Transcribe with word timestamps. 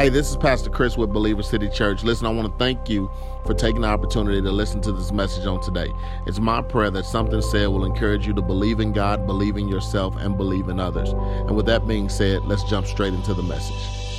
Hey, 0.00 0.08
this 0.08 0.30
is 0.30 0.36
Pastor 0.38 0.70
Chris 0.70 0.96
with 0.96 1.12
Believer 1.12 1.42
City 1.42 1.68
Church. 1.68 2.02
Listen, 2.04 2.26
I 2.26 2.30
want 2.30 2.50
to 2.50 2.58
thank 2.58 2.88
you 2.88 3.10
for 3.44 3.52
taking 3.52 3.82
the 3.82 3.88
opportunity 3.88 4.40
to 4.40 4.50
listen 4.50 4.80
to 4.80 4.92
this 4.92 5.12
message 5.12 5.44
on 5.44 5.60
today. 5.60 5.92
It's 6.24 6.40
my 6.40 6.62
prayer 6.62 6.90
that 6.92 7.04
something 7.04 7.42
said 7.42 7.66
will 7.66 7.84
encourage 7.84 8.26
you 8.26 8.32
to 8.32 8.40
believe 8.40 8.80
in 8.80 8.94
God, 8.94 9.26
believe 9.26 9.58
in 9.58 9.68
yourself, 9.68 10.16
and 10.16 10.38
believe 10.38 10.70
in 10.70 10.80
others. 10.80 11.10
And 11.10 11.54
with 11.54 11.66
that 11.66 11.86
being 11.86 12.08
said, 12.08 12.46
let's 12.46 12.64
jump 12.64 12.86
straight 12.86 13.12
into 13.12 13.34
the 13.34 13.42
message. 13.42 14.09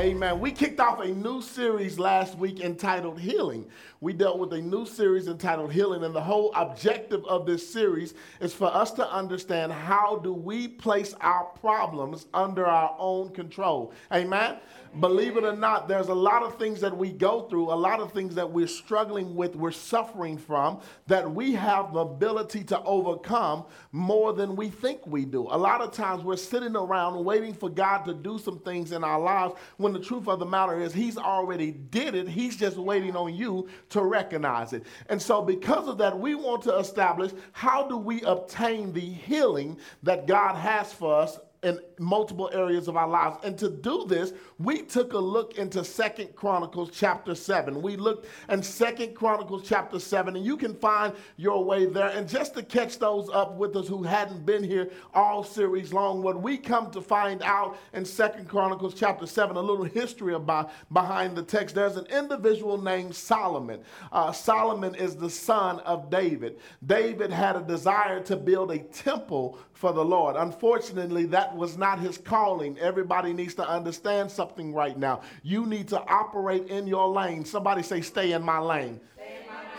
Amen. 0.00 0.40
We 0.40 0.50
kicked 0.50 0.80
off 0.80 1.00
a 1.00 1.08
new 1.08 1.42
series 1.42 1.98
last 1.98 2.38
week 2.38 2.60
entitled 2.60 3.20
Healing. 3.20 3.66
We 4.00 4.14
dealt 4.14 4.38
with 4.38 4.50
a 4.54 4.60
new 4.62 4.86
series 4.86 5.28
entitled 5.28 5.74
Healing, 5.74 6.04
and 6.04 6.14
the 6.14 6.22
whole 6.22 6.54
objective 6.54 7.22
of 7.26 7.44
this 7.44 7.70
series 7.70 8.14
is 8.40 8.54
for 8.54 8.74
us 8.74 8.92
to 8.92 9.06
understand 9.12 9.72
how 9.72 10.16
do 10.16 10.32
we 10.32 10.68
place 10.68 11.12
our 11.20 11.44
problems 11.44 12.28
under 12.32 12.64
our 12.64 12.96
own 12.98 13.28
control. 13.34 13.92
Amen. 14.10 14.56
Believe 14.98 15.36
it 15.36 15.44
or 15.44 15.54
not, 15.54 15.86
there's 15.86 16.08
a 16.08 16.14
lot 16.14 16.42
of 16.42 16.58
things 16.58 16.80
that 16.80 16.96
we 16.96 17.12
go 17.12 17.42
through, 17.42 17.72
a 17.72 17.74
lot 17.74 18.00
of 18.00 18.12
things 18.12 18.34
that 18.34 18.50
we're 18.50 18.66
struggling 18.66 19.36
with, 19.36 19.54
we're 19.54 19.70
suffering 19.70 20.36
from, 20.36 20.80
that 21.06 21.30
we 21.30 21.52
have 21.52 21.92
the 21.92 22.00
ability 22.00 22.64
to 22.64 22.82
overcome 22.82 23.66
more 23.92 24.32
than 24.32 24.56
we 24.56 24.68
think 24.68 25.06
we 25.06 25.24
do. 25.24 25.42
A 25.42 25.56
lot 25.56 25.80
of 25.80 25.92
times 25.92 26.24
we're 26.24 26.36
sitting 26.36 26.74
around 26.74 27.24
waiting 27.24 27.54
for 27.54 27.70
God 27.70 27.98
to 28.06 28.14
do 28.14 28.36
some 28.36 28.58
things 28.58 28.90
in 28.90 29.04
our 29.04 29.20
lives 29.20 29.54
when 29.76 29.92
the 29.92 30.00
truth 30.00 30.26
of 30.26 30.40
the 30.40 30.46
matter 30.46 30.80
is 30.80 30.92
He's 30.92 31.16
already 31.16 31.70
did 31.70 32.16
it. 32.16 32.26
He's 32.26 32.56
just 32.56 32.76
waiting 32.76 33.14
on 33.14 33.32
you 33.32 33.68
to 33.90 34.02
recognize 34.02 34.72
it. 34.72 34.84
And 35.08 35.22
so, 35.22 35.40
because 35.40 35.86
of 35.86 35.98
that, 35.98 36.18
we 36.18 36.34
want 36.34 36.62
to 36.62 36.76
establish 36.76 37.30
how 37.52 37.86
do 37.86 37.96
we 37.96 38.22
obtain 38.22 38.92
the 38.92 39.00
healing 39.00 39.78
that 40.02 40.26
God 40.26 40.56
has 40.56 40.92
for 40.92 41.14
us 41.14 41.38
in 41.62 41.78
multiple 41.98 42.48
areas 42.52 42.88
of 42.88 42.96
our 42.96 43.08
lives. 43.08 43.36
And 43.44 43.58
to 43.58 43.68
do 43.68 44.06
this, 44.06 44.32
we 44.58 44.82
took 44.82 45.12
a 45.12 45.18
look 45.18 45.58
into 45.58 45.84
Second 45.84 46.34
Chronicles 46.34 46.90
chapter 46.90 47.34
7. 47.34 47.82
We 47.82 47.96
looked 47.96 48.26
in 48.48 48.62
Second 48.62 49.14
Chronicles 49.14 49.68
chapter 49.68 49.98
7, 49.98 50.36
and 50.36 50.44
you 50.44 50.56
can 50.56 50.74
find 50.74 51.12
your 51.36 51.62
way 51.62 51.84
there. 51.84 52.08
And 52.08 52.26
just 52.26 52.54
to 52.54 52.62
catch 52.62 52.98
those 52.98 53.28
up 53.30 53.56
with 53.56 53.76
us 53.76 53.86
who 53.86 54.02
hadn't 54.02 54.46
been 54.46 54.64
here 54.64 54.90
all 55.12 55.44
series 55.44 55.92
long, 55.92 56.22
what 56.22 56.40
we 56.40 56.56
come 56.56 56.90
to 56.92 57.02
find 57.02 57.42
out 57.42 57.76
in 57.92 58.06
Second 58.06 58.48
Chronicles 58.48 58.94
chapter 58.94 59.26
7, 59.26 59.54
a 59.56 59.60
little 59.60 59.84
history 59.84 60.34
about 60.34 60.70
behind 60.92 61.36
the 61.36 61.42
text. 61.42 61.74
There's 61.74 61.96
an 61.96 62.06
individual 62.06 62.80
named 62.80 63.14
Solomon. 63.14 63.82
Uh, 64.12 64.32
Solomon 64.32 64.94
is 64.94 65.14
the 65.14 65.30
son 65.30 65.80
of 65.80 66.08
David. 66.08 66.58
David 66.86 67.30
had 67.30 67.56
a 67.56 67.62
desire 67.62 68.20
to 68.20 68.36
build 68.36 68.70
a 68.70 68.78
temple 68.78 69.58
for 69.80 69.94
the 69.94 70.04
Lord. 70.04 70.36
Unfortunately, 70.36 71.24
that 71.26 71.56
was 71.56 71.78
not 71.78 71.98
his 72.00 72.18
calling. 72.18 72.78
Everybody 72.78 73.32
needs 73.32 73.54
to 73.54 73.66
understand 73.66 74.30
something 74.30 74.74
right 74.74 74.98
now. 74.98 75.22
You 75.42 75.64
need 75.64 75.88
to 75.88 76.00
operate 76.02 76.66
in 76.66 76.86
your 76.86 77.08
lane. 77.08 77.46
Somebody 77.46 77.82
say, 77.82 78.02
Stay 78.02 78.32
in 78.32 78.42
my 78.42 78.58
lane. 78.58 79.00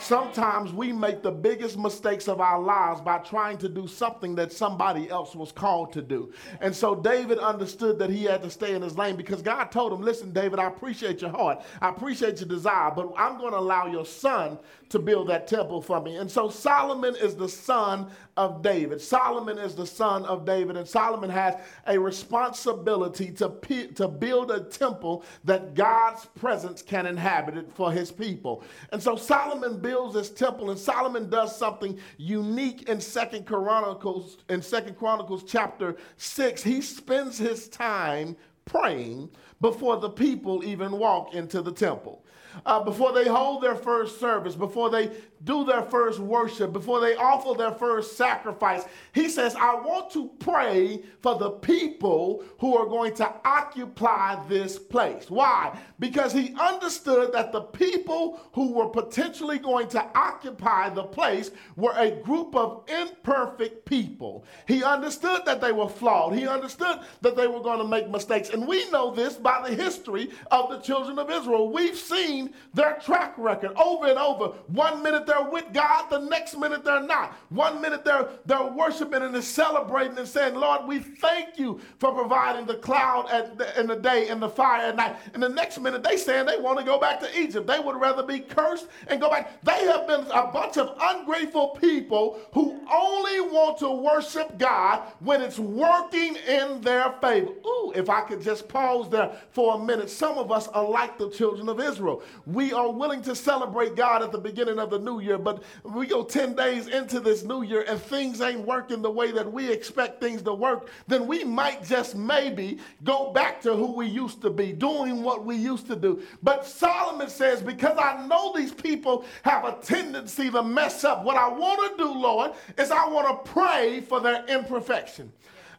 Sometimes 0.02 0.74
we 0.74 0.92
make 0.92 1.22
the 1.22 1.32
biggest 1.32 1.78
mistakes 1.78 2.28
of 2.28 2.42
our 2.42 2.60
lives 2.60 3.02
by 3.02 3.20
trying 3.20 3.60
to 3.60 3.70
do 3.70 3.86
something 3.86 4.34
that 4.34 4.52
somebody 4.52 5.08
else 5.12 5.36
was 5.36 5.52
called 5.52 5.94
to 5.94 6.02
do. 6.02 6.34
And 6.60 6.76
so 6.76 6.96
David 6.96 7.38
understood 7.38 8.00
that 8.00 8.10
he 8.10 8.24
had 8.24 8.42
to 8.42 8.50
stay 8.50 8.74
in 8.74 8.82
his 8.82 8.98
lane 8.98 9.16
because 9.16 9.44
God 9.44 9.66
told 9.66 9.94
him, 9.94 10.02
Listen, 10.02 10.32
David, 10.32 10.58
I 10.58 10.66
appreciate 10.66 11.22
your 11.22 11.30
heart. 11.30 11.62
I 11.82 11.90
appreciate 11.90 12.40
your 12.40 12.50
desire, 12.50 12.92
but 12.96 13.14
I'm 13.16 13.38
going 13.38 13.52
to 13.52 13.60
allow 13.60 13.86
your 13.86 14.06
son 14.06 14.58
to 14.90 14.98
build 14.98 15.30
that 15.30 15.48
temple 15.48 15.84
for 15.84 16.02
me. 16.02 16.16
And 16.16 16.30
so 16.30 16.50
Solomon 16.50 17.16
is 17.16 17.36
the 17.36 17.48
son 17.48 18.10
of 18.42 18.64
David. 18.64 19.00
Solomon 19.00 19.60
is 19.60 19.76
the 19.76 19.86
son 19.86 20.26
of 20.26 20.46
David, 20.46 20.76
and 20.76 20.88
Solomon 20.88 21.30
has 21.30 21.56
a 21.86 22.00
responsibility 22.00 23.32
to, 23.34 23.50
to 23.94 24.08
build 24.08 24.50
a 24.50 24.62
temple 24.62 25.24
that 25.44 25.76
God's 25.76 26.26
presence 26.26 26.82
can 26.82 27.06
inhabit 27.06 27.56
it 27.56 27.72
for 27.76 27.92
his 27.92 28.12
people. 28.12 28.64
And 28.92 29.02
so 29.02 29.16
Solomon 29.16 29.80
builds 29.80 30.16
this 30.16 30.32
temple, 30.32 30.72
and 30.72 30.80
Solomon 30.80 31.30
does 31.30 31.56
something 31.56 32.00
unique 32.18 32.90
in 32.90 33.00
Second 33.00 33.46
Chronicles, 33.46 34.38
in 34.50 34.64
Second 34.64 34.98
Chronicles 34.98 35.44
chapter 35.44 35.96
6. 36.18 36.64
He 36.64 36.82
spends 36.82 37.38
his 37.38 37.68
time 37.68 38.36
praying 38.66 39.30
before 39.60 39.98
the 39.98 40.10
people 40.10 40.64
even 40.64 40.94
walk 40.94 41.36
into 41.36 41.62
the 41.62 41.72
temple 41.72 42.24
uh, 42.66 42.84
before 42.84 43.14
they 43.14 43.28
hold 43.28 43.62
their 43.62 43.76
first 43.76 44.20
service, 44.20 44.56
before 44.56 44.90
they 44.90 45.12
do 45.44 45.66
their 45.66 45.82
first 45.82 46.20
worship, 46.20 46.72
before 46.72 47.00
they 47.00 47.16
offer 47.16 47.58
their 47.58 47.72
first 47.72 48.16
sacrifice. 48.16 48.84
He 49.14 49.28
says, 49.28 49.56
I 49.56 49.76
want 49.76 50.12
to 50.12 50.30
pray 50.40 51.02
for 51.22 51.38
the 51.38 51.52
people 51.52 52.44
who 52.60 52.78
are 52.78 52.86
going 52.86 53.16
to 53.16 53.34
occupy 53.44 54.46
this 54.48 54.78
place. 54.78 55.30
Why? 55.30 55.78
Because 56.00 56.32
he 56.32 56.56
understood 56.60 57.34
that 57.34 57.52
the 57.52 57.62
people 57.62 58.40
who 58.54 58.74
were 58.74 58.90
potentially 58.90 59.58
going 59.58 59.88
to 59.90 60.06
occupy 60.16 60.90
the 60.90 61.04
place 61.04 61.52
were 61.76 61.94
a 61.98 62.12
group 62.12 62.56
of 62.56 62.84
imperfect 62.90 63.86
people. 63.86 64.46
He 64.68 64.84
understood 64.84 65.42
that 65.46 65.62
they 65.62 65.72
were 65.72 65.90
flawed. 65.90 66.36
He 66.36 66.48
understood 66.48 67.00
that 67.22 67.36
they 67.36 67.48
were 67.48 67.62
going 67.62 67.80
to 67.80 67.88
make 67.88 68.10
mistakes. 68.10 68.50
And 68.50 68.68
we 68.68 68.90
know 68.92 69.14
this 69.14 69.36
by 69.36 69.68
the 69.68 69.76
history 69.76 70.30
of 70.52 70.70
the 70.70 70.80
children 70.80 71.18
of 71.18 71.30
Israel. 71.32 71.72
We've 71.72 71.98
seen 71.98 72.54
their 72.74 72.96
track 72.96 73.34
record 73.38 73.74
over 73.76 74.08
and 74.08 74.20
over. 74.20 74.48
One 74.68 75.02
minute 75.02 75.26
they're 75.32 75.50
with 75.50 75.72
God, 75.72 76.10
the 76.10 76.20
next 76.20 76.58
minute 76.58 76.84
they're 76.84 77.02
not. 77.02 77.34
One 77.50 77.82
minute 77.82 78.04
they're, 78.04 78.28
they're 78.46 78.66
worshiping 78.66 79.22
and 79.22 79.34
they're 79.34 79.42
celebrating 79.42 80.18
and 80.18 80.28
saying, 80.28 80.56
Lord, 80.56 80.88
we 80.88 81.00
thank 81.00 81.58
you 81.58 81.80
for 82.00 82.14
providing 82.14 82.66
the 82.66 82.76
cloud 82.76 83.30
at 83.32 83.58
the, 83.58 83.80
in 83.80 83.88
the 83.88 83.96
day 83.96 84.28
and 84.28 84.42
the 84.42 84.50
fire 84.50 84.88
at 84.88 84.96
night. 84.96 85.16
And 85.34 85.42
the 85.42 85.50
next 85.50 85.80
minute 85.80 86.04
they 86.04 86.18
saying 86.18 86.46
they 86.46 86.58
want 86.58 86.80
to 86.80 86.86
go 86.86 87.00
back 87.00 87.22
to 87.22 87.40
Egypt. 87.40 87.66
They 87.66 87.80
would 87.80 87.96
rather 87.96 88.24
be 88.24 88.40
cursed 88.40 88.88
and 89.08 89.22
go 89.22 89.30
back. 89.30 89.64
They 89.64 89.86
have 89.86 90.06
been 90.06 90.26
a 90.34 90.48
bunch 90.48 90.78
of 90.78 90.98
ungrateful 91.00 91.70
people 91.70 92.40
who 92.54 92.82
only 92.92 93.40
want 93.40 93.78
to 93.80 93.90
worship 93.90 94.58
God 94.58 95.04
when 95.20 95.42
it's 95.42 95.60
working 95.60 96.36
in 96.48 96.82
their 96.82 97.14
favor. 97.22 97.52
Ooh, 97.66 97.94
if 97.96 98.10
I 98.10 98.22
could 98.22 98.42
just 98.42 98.68
pause 98.68 99.10
there 99.10 99.32
for 99.52 99.76
a 99.76 99.80
minute. 99.80 100.10
Some 100.10 100.38
of 100.38 100.52
us 100.52 100.68
are 100.70 100.88
like 100.88 101.18
the 101.18 101.30
children 101.30 101.70
of 101.70 101.80
Israel. 101.80 102.22
We 102.46 102.74
are 102.74 102.92
willing 102.92 103.22
to 103.24 103.36
celebrate 103.36 103.96
God 103.96 104.24
at 104.24 104.34
the 104.34 104.38
beginning 104.38 104.78
of 104.78 104.90
the 104.90 105.00
new 105.00 105.21
year, 105.22 105.38
but 105.38 105.64
we 105.84 106.08
go 106.08 106.24
10 106.24 106.56
days 106.56 106.88
into 106.88 107.20
this 107.20 107.44
new 107.44 107.64
year 107.64 107.86
and 107.88 108.00
things 108.02 108.42
ain't 108.42 108.66
working 108.66 109.02
the 109.02 109.12
way 109.12 109.32
that 109.32 109.52
we 109.52 109.72
expect 109.72 110.20
things 110.20 110.42
to 110.44 110.54
work, 110.54 110.90
then 111.08 111.28
we 111.28 111.44
might 111.44 111.84
just 111.84 112.16
maybe 112.16 112.80
go 113.04 113.32
back 113.32 113.62
to 113.62 113.76
who 113.76 113.94
we 113.94 114.08
used 114.08 114.42
to 114.42 114.50
be, 114.50 114.72
doing 114.74 115.24
what 115.24 115.46
we 115.46 115.56
used 115.56 115.88
to 115.88 115.96
do. 115.96 116.22
But 116.44 116.66
Solomon 116.66 117.30
says, 117.30 117.62
because 117.62 117.98
I 117.98 118.26
know 118.28 118.54
these 118.56 118.74
people 118.74 119.26
have 119.44 119.66
a 119.66 119.78
tendency 119.82 120.50
to 120.52 120.64
mess 120.64 121.04
up, 121.04 121.24
what 121.24 121.38
I 121.38 121.48
want 121.48 121.98
to 121.98 122.04
do, 122.04 122.12
Lord, 122.12 122.52
is 122.78 122.92
I 122.92 123.08
want 123.08 123.46
to 123.46 123.52
pray 123.52 124.02
for 124.02 124.20
their 124.20 124.46
imperfection. 124.46 125.32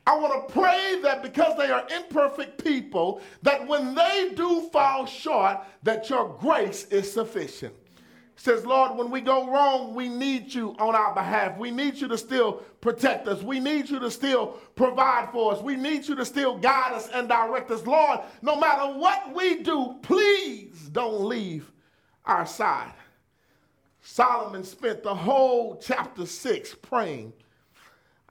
I 0.06 0.16
want 0.16 0.48
to 0.48 0.52
pray 0.52 0.98
that 1.02 1.22
because 1.22 1.56
they 1.56 1.70
are 1.70 1.86
imperfect 1.94 2.62
people, 2.62 3.20
that 3.42 3.66
when 3.66 3.94
they 3.94 4.32
do 4.34 4.68
fall 4.72 5.06
short, 5.06 5.58
that 5.84 6.10
your 6.10 6.36
grace 6.40 6.86
is 6.86 7.12
sufficient. 7.12 7.74
Says, 8.36 8.66
Lord, 8.66 8.96
when 8.96 9.10
we 9.10 9.20
go 9.20 9.50
wrong, 9.50 9.94
we 9.94 10.08
need 10.08 10.52
you 10.52 10.74
on 10.78 10.94
our 10.94 11.14
behalf. 11.14 11.58
We 11.58 11.70
need 11.70 11.96
you 11.96 12.08
to 12.08 12.18
still 12.18 12.54
protect 12.80 13.28
us. 13.28 13.42
We 13.42 13.60
need 13.60 13.88
you 13.88 13.98
to 14.00 14.10
still 14.10 14.58
provide 14.74 15.30
for 15.32 15.52
us. 15.52 15.62
We 15.62 15.76
need 15.76 16.08
you 16.08 16.14
to 16.16 16.24
still 16.24 16.58
guide 16.58 16.92
us 16.94 17.08
and 17.12 17.28
direct 17.28 17.70
us. 17.70 17.86
Lord, 17.86 18.20
no 18.40 18.58
matter 18.58 18.98
what 18.98 19.34
we 19.34 19.62
do, 19.62 19.96
please 20.02 20.88
don't 20.90 21.24
leave 21.24 21.70
our 22.24 22.46
side. 22.46 22.94
Solomon 24.00 24.64
spent 24.64 25.02
the 25.02 25.14
whole 25.14 25.76
chapter 25.76 26.26
6 26.26 26.74
praying 26.82 27.32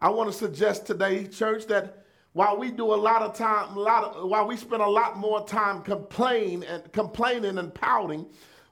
I 0.01 0.09
want 0.09 0.31
to 0.31 0.35
suggest 0.35 0.87
today, 0.87 1.27
church, 1.27 1.67
that 1.67 2.05
while 2.33 2.57
we 2.57 2.71
do 2.71 2.91
a 2.91 2.95
lot 2.95 3.21
of 3.21 3.35
time, 3.35 3.77
a 3.77 3.79
lot 3.79 4.03
of, 4.03 4.27
while 4.27 4.47
we 4.47 4.57
spend 4.57 4.81
a 4.81 4.89
lot 4.89 5.17
more 5.17 5.45
time 5.45 5.83
complain 5.83 6.63
and 6.63 6.91
complaining 6.91 7.59
and 7.59 7.71
pouting, 7.71 8.25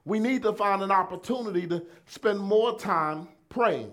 we 0.10 0.20
need 0.20 0.42
to 0.42 0.52
find 0.54 0.82
an 0.82 0.92
opportunity 0.92 1.68
to 1.68 1.86
spend 2.08 2.40
more 2.40 2.78
time 2.78 3.28
praying. 3.48 3.92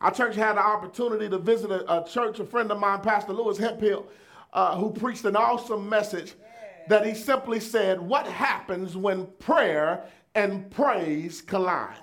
Our 0.00 0.12
church 0.12 0.36
had 0.36 0.54
the 0.54 0.60
opportunity 0.60 1.28
to 1.28 1.38
visit 1.38 1.72
a, 1.72 2.02
a 2.02 2.08
church, 2.08 2.38
a 2.38 2.44
friend 2.44 2.70
of 2.70 2.78
mine, 2.78 3.00
Pastor 3.00 3.32
Lewis 3.32 3.58
Hemphill, 3.58 4.06
uh, 4.52 4.76
who 4.76 4.92
preached 4.92 5.24
an 5.24 5.34
awesome 5.34 5.88
message 5.88 6.34
that 6.86 7.04
he 7.04 7.14
simply 7.14 7.58
said, 7.58 8.00
What 8.00 8.28
happens 8.28 8.96
when 8.96 9.26
prayer 9.40 10.04
and 10.36 10.70
praise 10.70 11.42
collide? 11.42 11.96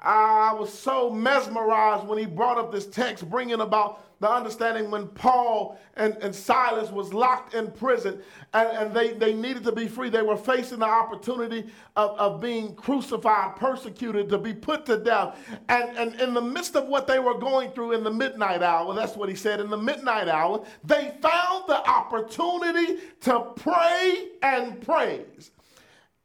I 0.00 0.54
was 0.54 0.72
so 0.72 1.10
mesmerized 1.10 2.06
when 2.06 2.18
he 2.18 2.26
brought 2.26 2.58
up 2.58 2.70
this 2.70 2.86
text, 2.86 3.28
bringing 3.28 3.60
about 3.60 4.04
the 4.20 4.30
understanding 4.30 4.90
when 4.90 5.06
Paul 5.08 5.78
and, 5.96 6.16
and 6.20 6.34
Silas 6.34 6.90
was 6.90 7.14
locked 7.14 7.54
in 7.54 7.70
prison 7.70 8.20
and, 8.52 8.68
and 8.68 8.94
they, 8.94 9.12
they 9.12 9.32
needed 9.32 9.62
to 9.64 9.72
be 9.72 9.86
free. 9.86 10.08
They 10.08 10.22
were 10.22 10.36
facing 10.36 10.80
the 10.80 10.86
opportunity 10.86 11.66
of, 11.96 12.18
of 12.18 12.40
being 12.40 12.74
crucified, 12.74 13.56
persecuted, 13.56 14.28
to 14.30 14.38
be 14.38 14.52
put 14.52 14.86
to 14.86 14.98
death. 14.98 15.38
And, 15.68 15.96
and 15.96 16.20
in 16.20 16.34
the 16.34 16.42
midst 16.42 16.74
of 16.74 16.88
what 16.88 17.06
they 17.06 17.20
were 17.20 17.38
going 17.38 17.70
through 17.70 17.92
in 17.92 18.02
the 18.02 18.10
midnight 18.10 18.62
hour, 18.62 18.92
that's 18.94 19.16
what 19.16 19.28
he 19.28 19.36
said, 19.36 19.60
in 19.60 19.70
the 19.70 19.76
midnight 19.76 20.28
hour, 20.28 20.64
they 20.84 21.14
found 21.20 21.64
the 21.68 21.88
opportunity 21.88 22.98
to 23.20 23.40
pray 23.56 24.30
and 24.42 24.80
praise. 24.80 25.52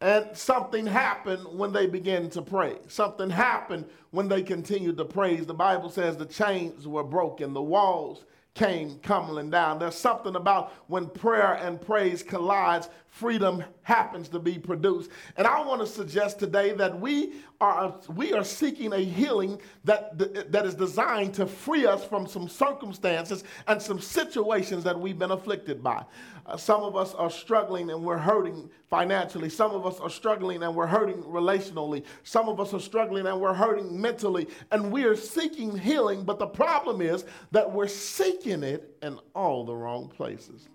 And 0.04 0.36
something 0.36 0.86
happened 0.86 1.48
when 1.58 1.72
they 1.72 1.88
began 1.88 2.30
to 2.32 2.42
pray. 2.42 2.76
Something 2.90 3.30
happened 3.30 3.86
when 4.12 4.28
they 4.28 4.42
continued 4.44 4.98
to 4.98 5.06
praise. 5.06 5.46
The 5.46 5.54
Bible 5.54 5.90
says 5.90 6.18
the 6.18 6.26
chains 6.26 6.86
were 6.86 7.06
broken, 7.06 7.54
the 7.54 7.62
walls 7.62 8.26
came 8.54 9.00
tumbling 9.00 9.50
down. 9.50 9.80
There's 9.80 9.96
something 9.96 10.36
about 10.36 10.74
when 10.88 11.08
prayer 11.08 11.54
and 11.54 11.80
praise 11.80 12.22
collides, 12.22 12.90
freedom 13.08 13.64
happens 13.84 14.28
to 14.30 14.40
be 14.40 14.58
produced. 14.58 15.12
And 15.38 15.46
I 15.46 15.62
want 15.62 15.82
to 15.82 15.88
suggest 15.88 16.40
today 16.40 16.74
that 16.74 17.00
we 17.00 17.34
are 17.62 17.96
we 18.16 18.34
are 18.34 18.44
seeking 18.44 18.94
a 18.94 19.00
healing 19.00 19.60
that 19.84 20.18
that 20.52 20.66
is 20.66 20.76
designed 20.76 21.34
to 21.36 21.46
free 21.46 21.86
us 21.86 22.04
from 22.04 22.28
some 22.28 22.48
circumstances 22.48 23.44
and 23.68 23.82
some 23.82 24.00
situations 24.00 24.84
that 24.84 25.00
we've 25.00 25.20
been 25.20 25.32
afflicted 25.32 25.84
by. 25.84 26.04
Uh, 26.46 26.58
some 26.58 26.82
of 26.82 26.96
us 26.98 27.14
are 27.14 27.30
struggling 27.30 27.90
and 27.90 28.04
we're 28.04 28.18
hurting 28.18 28.70
financially. 28.90 29.50
Some 29.50 29.72
of 29.72 29.86
us 29.86 30.00
are 30.00 30.10
struggling 30.10 30.64
and 30.64 30.76
we're 30.76 30.88
hurting 30.88 31.24
relationally. 31.24 32.04
Some 32.24 32.50
of 32.50 32.60
us 32.60 32.74
are 32.74 32.82
struggling 32.82 33.28
and 33.28 33.40
we're 33.40 33.54
hurting 33.54 34.00
mentally. 34.00 34.48
And 34.72 34.92
we 34.92 35.06
are 35.06 35.16
seeking 35.16 35.78
healing, 35.78 36.24
but 36.24 36.40
the 36.40 36.48
problem 36.48 37.02
is 37.02 37.24
that 37.52 37.72
we're 37.72 37.88
seeking 37.88 38.64
it 38.64 38.98
in 39.02 39.20
all 39.34 39.64
the 39.64 39.76
wrong 39.76 40.10
places. 40.10 40.68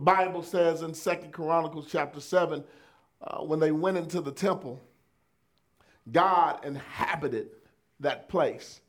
The 0.00 0.04
Bible 0.04 0.42
says 0.42 0.80
in 0.80 0.94
Second 0.94 1.30
Chronicles 1.30 1.86
chapter 1.90 2.20
7, 2.20 2.64
uh, 3.20 3.40
when 3.40 3.60
they 3.60 3.70
went 3.70 3.98
into 3.98 4.22
the 4.22 4.32
temple, 4.32 4.80
God 6.10 6.64
inhabited 6.64 7.50
that 7.98 8.26
place. 8.30 8.80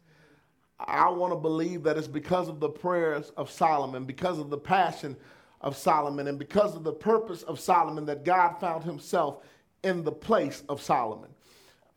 I 0.79 1.09
want 1.09 1.33
to 1.33 1.37
believe 1.37 1.83
that 1.83 1.97
it's 1.97 2.07
because 2.07 2.47
of 2.47 2.61
the 2.61 2.69
prayers 2.69 3.33
of 3.35 3.51
Solomon, 3.51 4.05
because 4.05 4.39
of 4.39 4.49
the 4.49 4.57
passion 4.57 5.17
of 5.59 5.75
Solomon, 5.75 6.29
and 6.29 6.39
because 6.39 6.77
of 6.77 6.85
the 6.85 6.93
purpose 6.93 7.43
of 7.43 7.59
Solomon 7.59 8.05
that 8.05 8.23
God 8.23 8.53
found 8.61 8.85
himself 8.85 9.43
in 9.83 10.05
the 10.05 10.13
place 10.13 10.63
of 10.69 10.81
Solomon. 10.81 11.31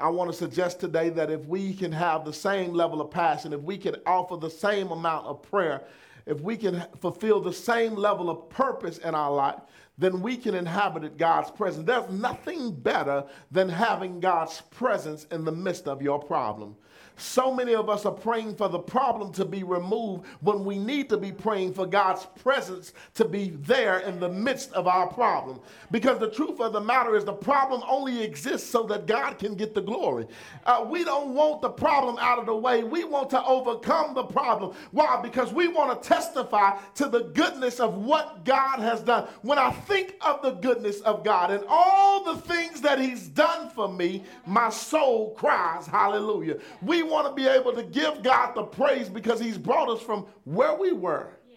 I 0.01 0.09
want 0.09 0.33
to 0.33 0.37
suggest 0.37 0.81
today 0.81 1.09
that 1.11 1.31
if 1.31 1.47
we 1.47 1.73
can 1.73 1.93
have 1.93 2.25
the 2.25 2.33
same 2.33 2.73
level 2.73 3.01
of 3.01 3.13
passion, 3.13 3.53
if 3.53 3.61
we 3.61 3.79
can 3.79 3.95
offer 4.07 4.37
the 4.37 4.51
same 4.51 4.91
amount 4.91 5.27
of 5.27 5.41
prayer, 5.41 5.85
if 6.27 6.41
we 6.41 6.57
can 6.57 6.85
fulfill 7.01 7.41
the 7.41 7.53
same 7.53 7.95
level 7.95 8.31
of 8.31 8.49
purpose 8.49 8.99
in 8.99 9.15
our 9.15 9.33
life, 9.33 9.61
then 9.99 10.23
we 10.23 10.37
can 10.37 10.55
inhabit 10.55 11.17
God's 11.17 11.51
presence. 11.51 11.87
There's 11.87 12.11
nothing 12.11 12.75
better 12.75 13.25
than 13.51 13.69
having 13.69 14.21
God's 14.21 14.61
presence 14.71 15.27
in 15.31 15.45
the 15.45 15.53
midst 15.53 15.87
of 15.87 16.03
your 16.03 16.19
problem. 16.19 16.77
So 17.17 17.55
many 17.55 17.75
of 17.75 17.89
us 17.89 18.05
are 18.07 18.13
praying 18.13 18.57
for 18.57 18.69
the 18.69 18.79
problem 18.79 19.33
to 19.35 19.45
be 19.45 19.63
removed 19.63 20.27
when 20.41 20.65
we 20.65 20.79
need 20.79 21.09
to 21.11 21.17
be 21.17 21.31
praying 21.31 21.75
for 21.75 21.87
God's 21.87 22.27
presence 22.43 22.93
to 23.15 23.25
be 23.25 23.51
there 23.51 24.01
in 24.01 24.19
the 24.19 24.29
midst 24.29 24.73
of 24.73 24.89
our 24.89 25.07
problem. 25.07 25.61
Because 25.93 26.19
the 26.19 26.31
truth 26.31 26.61
of 26.61 26.73
the 26.73 26.81
matter 26.81 27.15
is, 27.15 27.25
the 27.25 27.33
problem 27.33 27.83
only 27.89 28.23
exists 28.23 28.69
so 28.69 28.83
that 28.85 29.07
God 29.07 29.39
can 29.39 29.55
get 29.55 29.75
the 29.75 29.81
glory. 29.81 30.27
Uh, 30.67 30.85
we 30.89 31.05
don't 31.05 31.35
want 31.35 31.63
the 31.63 31.71
problem 31.71 32.17
out 32.19 32.39
of 32.39 32.47
the 32.47 32.57
way. 32.57 32.83
We 32.83 33.05
want 33.05 33.31
to 33.31 33.45
overcome 33.45 34.15
the 34.15 34.25
problem. 34.25 34.75
Why? 34.91 35.21
Because 35.23 35.53
we 35.53 35.69
want 35.69 36.03
to 36.03 36.09
testify 36.09 36.79
to 36.97 37.09
the 37.09 37.25
goodness 37.35 37.79
of 37.79 37.97
what 37.97 38.45
God 38.45 38.81
has 38.81 39.03
done. 39.03 39.29
When 39.43 39.59
I 39.59 39.71
think 39.71 40.17
of 40.21 40.43
the 40.43 40.53
goodness 40.53 41.01
of 41.03 41.23
God 41.23 41.53
and 41.53 41.65
all 41.69 42.25
the 42.25 42.41
things 42.41 42.81
that 42.81 43.01
He's 43.01 43.29
done 43.29 43.71
for 43.71 43.89
me, 43.89 44.25
my 44.47 44.71
soul 44.71 45.35
cries, 45.35 45.87
Hallelujah. 45.87 46.59
We 46.83 47.04
want 47.05 47.29
to 47.29 47.35
be 47.35 47.49
able 47.49 47.73
to 47.75 47.83
give 47.83 48.23
God 48.23 48.55
the 48.55 48.65
praise 48.65 49.09
because 49.09 49.41
He's 49.41 49.59
brought 49.59 49.89
us 49.89 50.03
from 50.03 50.27
where 50.45 50.75
we 50.75 50.93
were 50.93 51.29
yeah. 51.49 51.57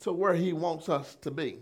to 0.00 0.12
where 0.12 0.34
He 0.34 0.52
wants 0.52 0.88
us 0.88 1.16
to 1.22 1.30
be. 1.30 1.58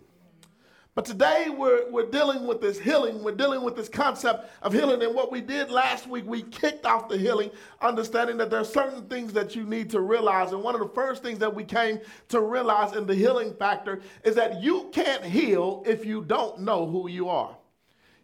But 0.96 1.05
today 1.05 1.49
we're, 1.50 1.90
we're 1.90 2.11
dealing 2.11 2.46
with 2.46 2.62
this 2.62 2.78
healing. 2.78 3.23
We're 3.23 3.34
dealing 3.34 3.62
with 3.62 3.76
this 3.76 3.87
concept 3.88 4.50
of 4.62 4.73
healing. 4.73 5.02
And 5.02 5.14
what 5.14 5.31
we 5.31 5.43
did 5.43 5.70
last 5.70 6.06
week, 6.06 6.25
we 6.26 6.40
kicked 6.40 6.87
off 6.87 7.11
the 7.11 7.19
healing, 7.19 7.50
understanding 7.82 8.38
that 8.38 8.49
there 8.49 8.61
are 8.61 8.64
certain 8.64 9.06
things 9.06 9.34
that 9.34 9.55
you 9.55 9.64
need 9.64 9.90
to 9.90 10.00
realize. 10.00 10.52
And 10.52 10.62
one 10.62 10.75
of 10.75 10.81
the 10.81 10.88
first 10.88 11.23
things 11.23 11.38
that 11.40 11.55
we 11.55 11.64
came 11.64 12.00
to 12.31 12.40
realize 12.40 12.96
in 12.96 13.06
the 13.06 13.14
healing 13.14 13.52
factor 13.58 14.00
is 14.25 14.34
that 14.37 14.62
you 14.62 14.88
can't 14.90 15.23
heal 15.23 15.84
if 15.87 16.06
you 16.06 16.23
don't 16.23 16.61
know 16.61 16.87
who 16.87 17.11
you 17.11 17.28
are. 17.28 17.55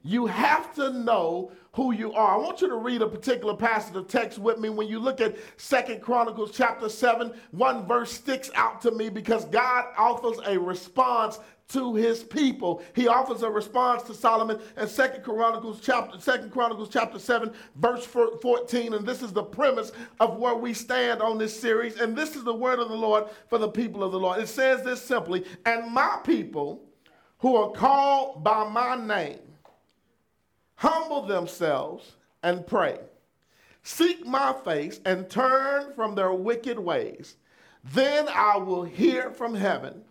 You 0.02 0.26
have 0.26 0.74
to 0.74 0.92
know 0.92 1.52
who 1.74 1.92
you 1.92 2.12
are. 2.12 2.34
I 2.34 2.36
want 2.36 2.60
you 2.60 2.68
to 2.68 2.76
read 2.76 3.02
a 3.02 3.08
particular 3.08 3.56
passage 3.56 3.96
of 3.96 4.08
text 4.08 4.38
with 4.38 4.58
me. 4.58 4.68
When 4.68 4.88
you 4.88 4.98
look 4.98 5.20
at 5.20 5.36
Second 5.56 6.02
Chronicles 6.02 6.50
chapter 6.52 6.88
7, 6.88 7.32
one 7.52 7.86
verse 7.86 8.12
sticks 8.12 8.50
out 8.54 8.82
to 8.82 8.90
me 8.90 9.08
because 9.08 9.44
God 9.46 9.86
offers 9.96 10.38
a 10.44 10.58
response 10.58 11.38
to 11.68 11.94
his 11.94 12.22
people. 12.22 12.82
He 12.94 13.08
offers 13.08 13.42
a 13.42 13.50
response 13.50 14.02
to 14.04 14.14
Solomon 14.14 14.60
in 14.76 14.86
Second 14.86 15.24
Chronicles 15.24 15.80
chapter 15.80 16.20
Second 16.20 16.50
Chronicles 16.50 16.90
chapter 16.90 17.18
7 17.18 17.50
verse 17.76 18.04
14 18.04 18.92
and 18.92 19.06
this 19.06 19.22
is 19.22 19.32
the 19.32 19.42
premise 19.42 19.92
of 20.20 20.36
where 20.36 20.54
we 20.54 20.74
stand 20.74 21.22
on 21.22 21.38
this 21.38 21.58
series 21.58 21.98
and 21.98 22.14
this 22.14 22.36
is 22.36 22.44
the 22.44 22.52
word 22.52 22.78
of 22.78 22.90
the 22.90 22.94
Lord 22.94 23.24
for 23.48 23.56
the 23.56 23.68
people 23.68 24.02
of 24.02 24.12
the 24.12 24.18
Lord. 24.18 24.40
It 24.40 24.48
says 24.48 24.82
this 24.82 25.00
simply, 25.00 25.46
and 25.64 25.90
my 25.90 26.18
people 26.24 26.84
who 27.38 27.56
are 27.56 27.72
called 27.72 28.44
by 28.44 28.68
my 28.68 28.94
name 28.96 29.38
humble 30.82 31.22
themselves 31.22 32.16
and 32.42 32.66
pray, 32.66 32.98
seek 33.84 34.26
my 34.26 34.52
face, 34.64 35.00
and 35.04 35.30
turn 35.30 35.92
from 35.94 36.16
their 36.16 36.32
wicked 36.32 36.76
ways. 36.76 37.36
Then 37.84 38.26
I 38.28 38.56
will 38.56 38.82
hear 38.82 39.30
from 39.30 39.54
heaven, 39.54 40.02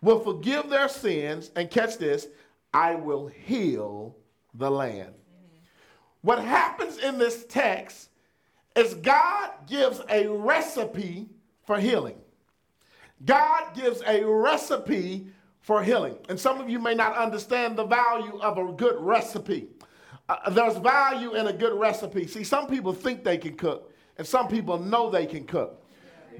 will 0.00 0.20
forgive 0.20 0.70
their 0.70 0.88
sins, 0.88 1.50
and 1.54 1.70
catch 1.70 1.98
this, 1.98 2.28
I 2.72 2.94
will 2.94 3.26
heal 3.26 4.16
the 4.54 4.70
land. 4.70 5.12
What 6.22 6.38
happens 6.38 6.96
in 6.96 7.18
this 7.18 7.44
text 7.44 8.08
is 8.74 8.94
God 8.94 9.50
gives 9.66 10.00
a 10.08 10.28
recipe 10.28 11.28
for 11.66 11.78
healing. 11.78 12.16
God 13.26 13.74
gives 13.74 14.02
a 14.06 14.24
recipe 14.24 15.26
for 15.60 15.82
healing. 15.82 16.16
And 16.30 16.40
some 16.40 16.58
of 16.58 16.70
you 16.70 16.78
may 16.78 16.94
not 16.94 17.16
understand 17.16 17.76
the 17.76 17.84
value 17.84 18.38
of 18.40 18.56
a 18.56 18.72
good 18.72 18.96
recipe. 18.98 19.68
Uh, 20.28 20.50
there's 20.50 20.76
value 20.78 21.34
in 21.34 21.46
a 21.46 21.52
good 21.52 21.78
recipe. 21.78 22.26
See, 22.26 22.42
some 22.42 22.66
people 22.66 22.92
think 22.92 23.22
they 23.22 23.38
can 23.38 23.54
cook, 23.54 23.92
and 24.18 24.26
some 24.26 24.48
people 24.48 24.78
know 24.78 25.08
they 25.08 25.26
can 25.26 25.44
cook. 25.44 25.82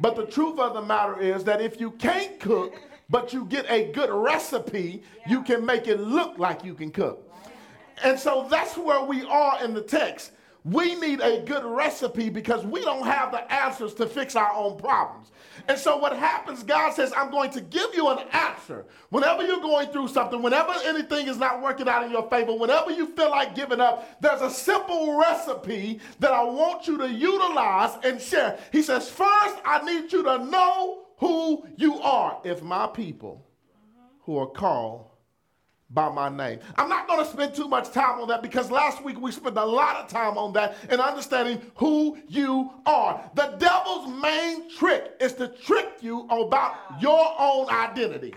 But 0.01 0.17
the 0.17 0.27
truth 0.27 0.59
of 0.59 0.75
the 0.75 0.83
matter 0.83 1.21
is 1.21 1.45
that 1.45 1.61
if 1.61 1.81
you 1.81 1.93
can't 1.93 2.39
cook, 2.41 2.75
but 3.09 3.33
you 3.33 3.45
get 3.45 3.71
a 3.71 3.93
good 3.93 4.11
recipe, 4.11 5.03
you 5.29 5.43
can 5.43 5.65
make 5.65 5.87
it 5.87 6.01
look 6.01 6.39
like 6.39 6.65
you 6.65 6.75
can 6.75 6.91
cook. 6.91 7.23
And 8.03 8.19
so 8.19 8.47
that's 8.51 8.77
where 8.77 9.03
we 9.03 9.25
are 9.25 9.65
in 9.65 9.73
the 9.73 9.81
text. 9.81 10.33
We 10.67 10.97
need 10.97 11.21
a 11.21 11.43
good 11.43 11.65
recipe 11.65 12.29
because 12.29 12.67
we 12.67 12.81
don't 12.81 13.07
have 13.07 13.31
the 13.31 13.53
answers 13.53 13.95
to 13.95 14.07
fix 14.07 14.35
our 14.35 14.53
own 14.53 14.77
problems. 14.77 15.31
And 15.69 15.79
so 15.79 15.97
what 15.97 16.17
happens, 16.17 16.65
God 16.65 16.93
says, 16.93 17.13
I'm 17.17 17.31
going 17.31 17.51
to 17.51 17.61
give 17.61 17.95
you 17.95 18.09
an 18.09 18.27
answer. 18.33 18.85
Whenever 19.11 19.45
you're 19.47 19.61
going 19.61 19.87
through 19.91 20.09
something, 20.09 20.43
whenever 20.43 20.73
anything 20.85 21.29
is 21.29 21.37
not 21.37 21.63
working 21.63 21.89
out 21.89 22.03
in 22.03 22.11
your 22.11 22.29
favor, 22.29 22.53
whenever 22.53 22.91
you 22.91 23.15
feel 23.15 23.31
like 23.31 23.55
giving 23.55 23.81
up, 23.81 24.21
there's 24.21 24.43
a 24.43 24.51
simple 24.51 25.17
recipe 25.17 26.01
that 26.19 26.33
I 26.33 26.43
want 26.43 26.89
you 26.89 26.99
to 26.99 27.09
utilize 27.09 27.97
and 28.03 28.21
share. 28.21 28.59
He 28.73 28.83
says, 28.83 29.09
First, 29.09 29.55
I 29.65 29.85
need 29.85 30.13
you 30.13 30.25
to 30.25 30.39
know 30.39 31.05
who 31.19 31.65
you 31.77 32.01
are. 32.01 32.41
If 32.43 32.65
my 32.65 32.89
people 32.89 33.47
who 34.23 34.37
are 34.37 34.51
called 34.51 35.11
by 35.91 36.09
my 36.09 36.29
name. 36.29 36.59
I'm 36.77 36.89
not 36.89 37.07
going 37.07 37.25
to 37.25 37.31
spend 37.31 37.55
too 37.55 37.69
much 37.69 37.93
time 37.93 38.21
on 38.21 38.29
that 38.29 38.43
because 38.43 38.71
last 38.71 39.05
week 39.05 39.21
we 39.21 39.31
spent 39.31 39.57
a 39.57 39.65
lot 39.65 39.97
of 39.97 40.09
time 40.09 40.37
on 40.37 40.53
that 40.55 40.77
and 40.89 41.01
understanding 41.01 41.61
who 41.77 42.19
you 42.29 42.73
are. 42.87 43.31
The 43.35 43.57
devil's 43.59 44.09
main 44.21 44.71
trick 44.71 45.13
is 45.21 45.35
to 45.35 45.49
trick 45.49 45.89
you 46.01 46.23
about 46.29 46.75
your 47.01 47.35
own 47.39 47.71
identity. 47.71 48.35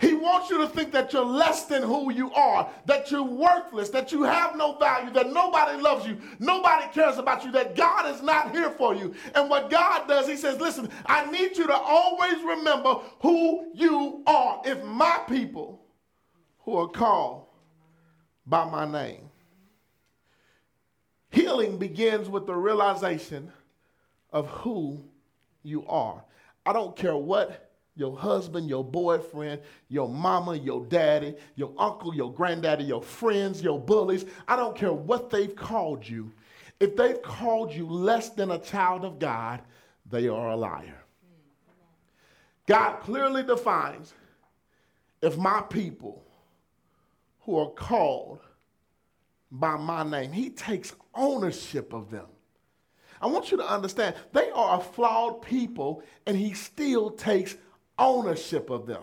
He 0.00 0.12
wants 0.12 0.50
you 0.50 0.58
to 0.58 0.68
think 0.68 0.92
that 0.92 1.12
you're 1.12 1.24
less 1.24 1.64
than 1.64 1.82
who 1.82 2.12
you 2.12 2.30
are, 2.32 2.70
that 2.84 3.10
you're 3.10 3.22
worthless, 3.22 3.88
that 3.90 4.12
you 4.12 4.24
have 4.24 4.54
no 4.54 4.76
value, 4.76 5.10
that 5.12 5.32
nobody 5.32 5.80
loves 5.80 6.06
you, 6.06 6.18
nobody 6.38 6.86
cares 6.92 7.16
about 7.16 7.44
you, 7.44 7.52
that 7.52 7.74
God 7.76 8.14
is 8.14 8.22
not 8.22 8.52
here 8.52 8.70
for 8.70 8.94
you. 8.94 9.14
And 9.34 9.48
what 9.48 9.70
God 9.70 10.06
does, 10.06 10.28
He 10.28 10.36
says, 10.36 10.60
Listen, 10.60 10.90
I 11.06 11.30
need 11.30 11.56
you 11.56 11.66
to 11.66 11.74
always 11.74 12.42
remember 12.42 13.00
who 13.20 13.70
you 13.74 14.22
are. 14.26 14.60
If 14.66 14.84
my 14.84 15.20
people, 15.28 15.85
who 16.66 16.76
are 16.76 16.88
called 16.88 17.46
by 18.44 18.68
my 18.68 18.84
name. 18.84 19.30
Healing 21.30 21.78
begins 21.78 22.28
with 22.28 22.46
the 22.46 22.54
realization 22.54 23.52
of 24.32 24.48
who 24.48 25.02
you 25.62 25.86
are. 25.86 26.22
I 26.66 26.72
don't 26.72 26.96
care 26.96 27.16
what 27.16 27.70
your 27.94 28.16
husband, 28.16 28.68
your 28.68 28.84
boyfriend, 28.84 29.62
your 29.88 30.08
mama, 30.08 30.56
your 30.56 30.84
daddy, 30.86 31.34
your 31.54 31.72
uncle, 31.78 32.14
your 32.14 32.32
granddaddy, 32.32 32.84
your 32.84 33.02
friends, 33.02 33.62
your 33.62 33.80
bullies, 33.80 34.26
I 34.46 34.56
don't 34.56 34.76
care 34.76 34.92
what 34.92 35.30
they've 35.30 35.54
called 35.54 36.06
you. 36.06 36.32
If 36.78 36.96
they've 36.96 37.22
called 37.22 37.72
you 37.72 37.86
less 37.88 38.30
than 38.30 38.50
a 38.50 38.58
child 38.58 39.04
of 39.04 39.18
God, 39.18 39.62
they 40.10 40.28
are 40.28 40.50
a 40.50 40.56
liar. 40.56 41.04
God 42.66 42.96
clearly 43.00 43.44
defines 43.44 44.12
if 45.22 45.38
my 45.38 45.62
people 45.62 46.25
who 47.46 47.58
are 47.58 47.70
called 47.70 48.40
by 49.50 49.76
my 49.76 50.02
name, 50.02 50.32
He 50.32 50.50
takes 50.50 50.92
ownership 51.14 51.92
of 51.92 52.10
them. 52.10 52.26
I 53.22 53.28
want 53.28 53.50
you 53.50 53.56
to 53.56 53.66
understand 53.66 54.16
they 54.32 54.50
are 54.50 54.78
a 54.78 54.82
flawed 54.82 55.40
people, 55.40 56.02
and 56.26 56.36
He 56.36 56.52
still 56.52 57.10
takes 57.10 57.56
ownership 57.98 58.68
of 58.68 58.86
them. 58.86 59.02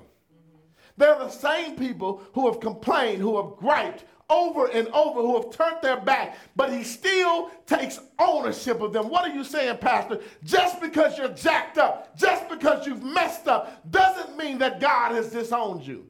They're 0.98 1.18
the 1.18 1.30
same 1.30 1.76
people 1.76 2.22
who 2.34 2.52
have 2.52 2.60
complained, 2.60 3.22
who 3.22 3.42
have 3.42 3.56
griped 3.58 4.04
over 4.30 4.68
and 4.68 4.88
over, 4.90 5.22
who 5.22 5.42
have 5.42 5.52
turned 5.52 5.78
their 5.82 6.00
back, 6.00 6.38
but 6.56 6.72
he 6.72 6.84
still 6.84 7.52
takes 7.66 8.00
ownership 8.20 8.82
of 8.82 8.94
them. 8.94 9.10
What 9.10 9.30
are 9.30 9.34
you 9.34 9.44
saying, 9.44 9.78
Pastor? 9.78 10.20
Just 10.44 10.82
because 10.82 11.18
you're 11.18 11.30
jacked 11.30 11.78
up, 11.78 12.18
just 12.18 12.50
because 12.50 12.86
you've 12.86 13.04
messed 13.04 13.48
up, 13.48 13.90
doesn't 13.92 14.38
mean 14.38 14.58
that 14.60 14.80
God 14.80 15.14
has 15.14 15.32
disowned 15.32 15.86
you. 15.86 16.08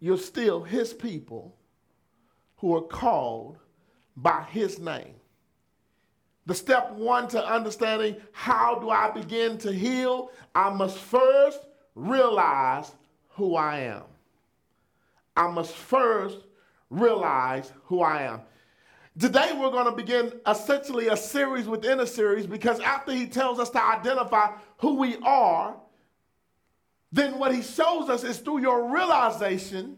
You're 0.00 0.18
still 0.18 0.62
his 0.62 0.92
people 0.92 1.56
who 2.58 2.76
are 2.76 2.82
called 2.82 3.58
by 4.16 4.44
his 4.50 4.78
name. 4.78 5.14
The 6.46 6.54
step 6.54 6.92
one 6.92 7.28
to 7.28 7.46
understanding 7.46 8.16
how 8.32 8.78
do 8.78 8.90
I 8.90 9.10
begin 9.10 9.58
to 9.58 9.72
heal, 9.72 10.30
I 10.54 10.70
must 10.70 10.98
first 10.98 11.60
realize 11.94 12.90
who 13.30 13.54
I 13.54 13.80
am. 13.80 14.04
I 15.36 15.48
must 15.48 15.72
first 15.72 16.38
realize 16.90 17.72
who 17.84 18.00
I 18.00 18.22
am. 18.22 18.40
Today, 19.18 19.52
we're 19.58 19.70
going 19.70 19.86
to 19.86 19.92
begin 19.92 20.32
essentially 20.46 21.08
a 21.08 21.16
series 21.16 21.66
within 21.66 22.00
a 22.00 22.06
series 22.06 22.46
because 22.46 22.80
after 22.80 23.12
he 23.12 23.26
tells 23.26 23.58
us 23.58 23.68
to 23.70 23.84
identify 23.84 24.52
who 24.78 24.94
we 24.94 25.16
are, 25.22 25.76
then 27.12 27.38
what 27.38 27.54
he 27.54 27.62
shows 27.62 28.08
us 28.08 28.24
is 28.24 28.38
through 28.38 28.60
your 28.60 28.92
realization, 28.92 29.96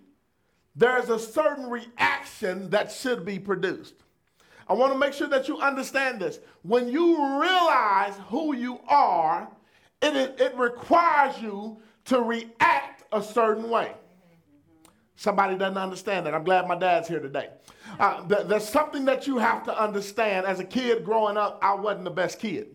there's 0.77 1.09
a 1.09 1.19
certain 1.19 1.69
reaction 1.69 2.71
that 2.71 2.93
should 2.93 3.25
be 3.25 3.39
produced. 3.39 3.95
I 4.69 4.75
want 4.75 4.93
to 4.93 4.99
make 4.99 5.13
sure 5.13 5.27
that 5.29 5.49
you 5.49 5.59
understand 5.59 6.21
this. 6.21 6.39
When 6.63 6.89
you 6.89 7.41
realize 7.41 8.15
who 8.29 8.55
you 8.55 8.79
are, 8.87 9.49
it, 10.01 10.41
it, 10.41 10.57
requires 10.57 11.41
you 11.43 11.79
to 12.07 12.21
react 12.21 13.03
a 13.13 13.23
certain 13.23 13.69
way. 13.69 13.93
Somebody 15.17 15.59
doesn't 15.59 15.77
understand 15.77 16.25
that. 16.25 16.35
I'm 16.35 16.45
glad 16.45 16.67
my 16.67 16.79
dad's 16.79 17.09
here 17.09 17.21
today. 17.21 17.49
Uh, 17.99 18.27
th- 18.27 18.47
there's 18.47 18.67
something 18.67 19.05
that 19.07 19.27
you 19.27 19.37
have 19.39 19.65
to 19.65 19.79
understand. 19.79 20.47
As 20.47 20.61
a 20.61 20.65
kid 20.65 21.05
growing 21.05 21.37
up, 21.37 21.59
I 21.61 21.75
wasn't 21.75 22.05
the 22.05 22.11
best 22.11 22.39
kid. 22.39 22.69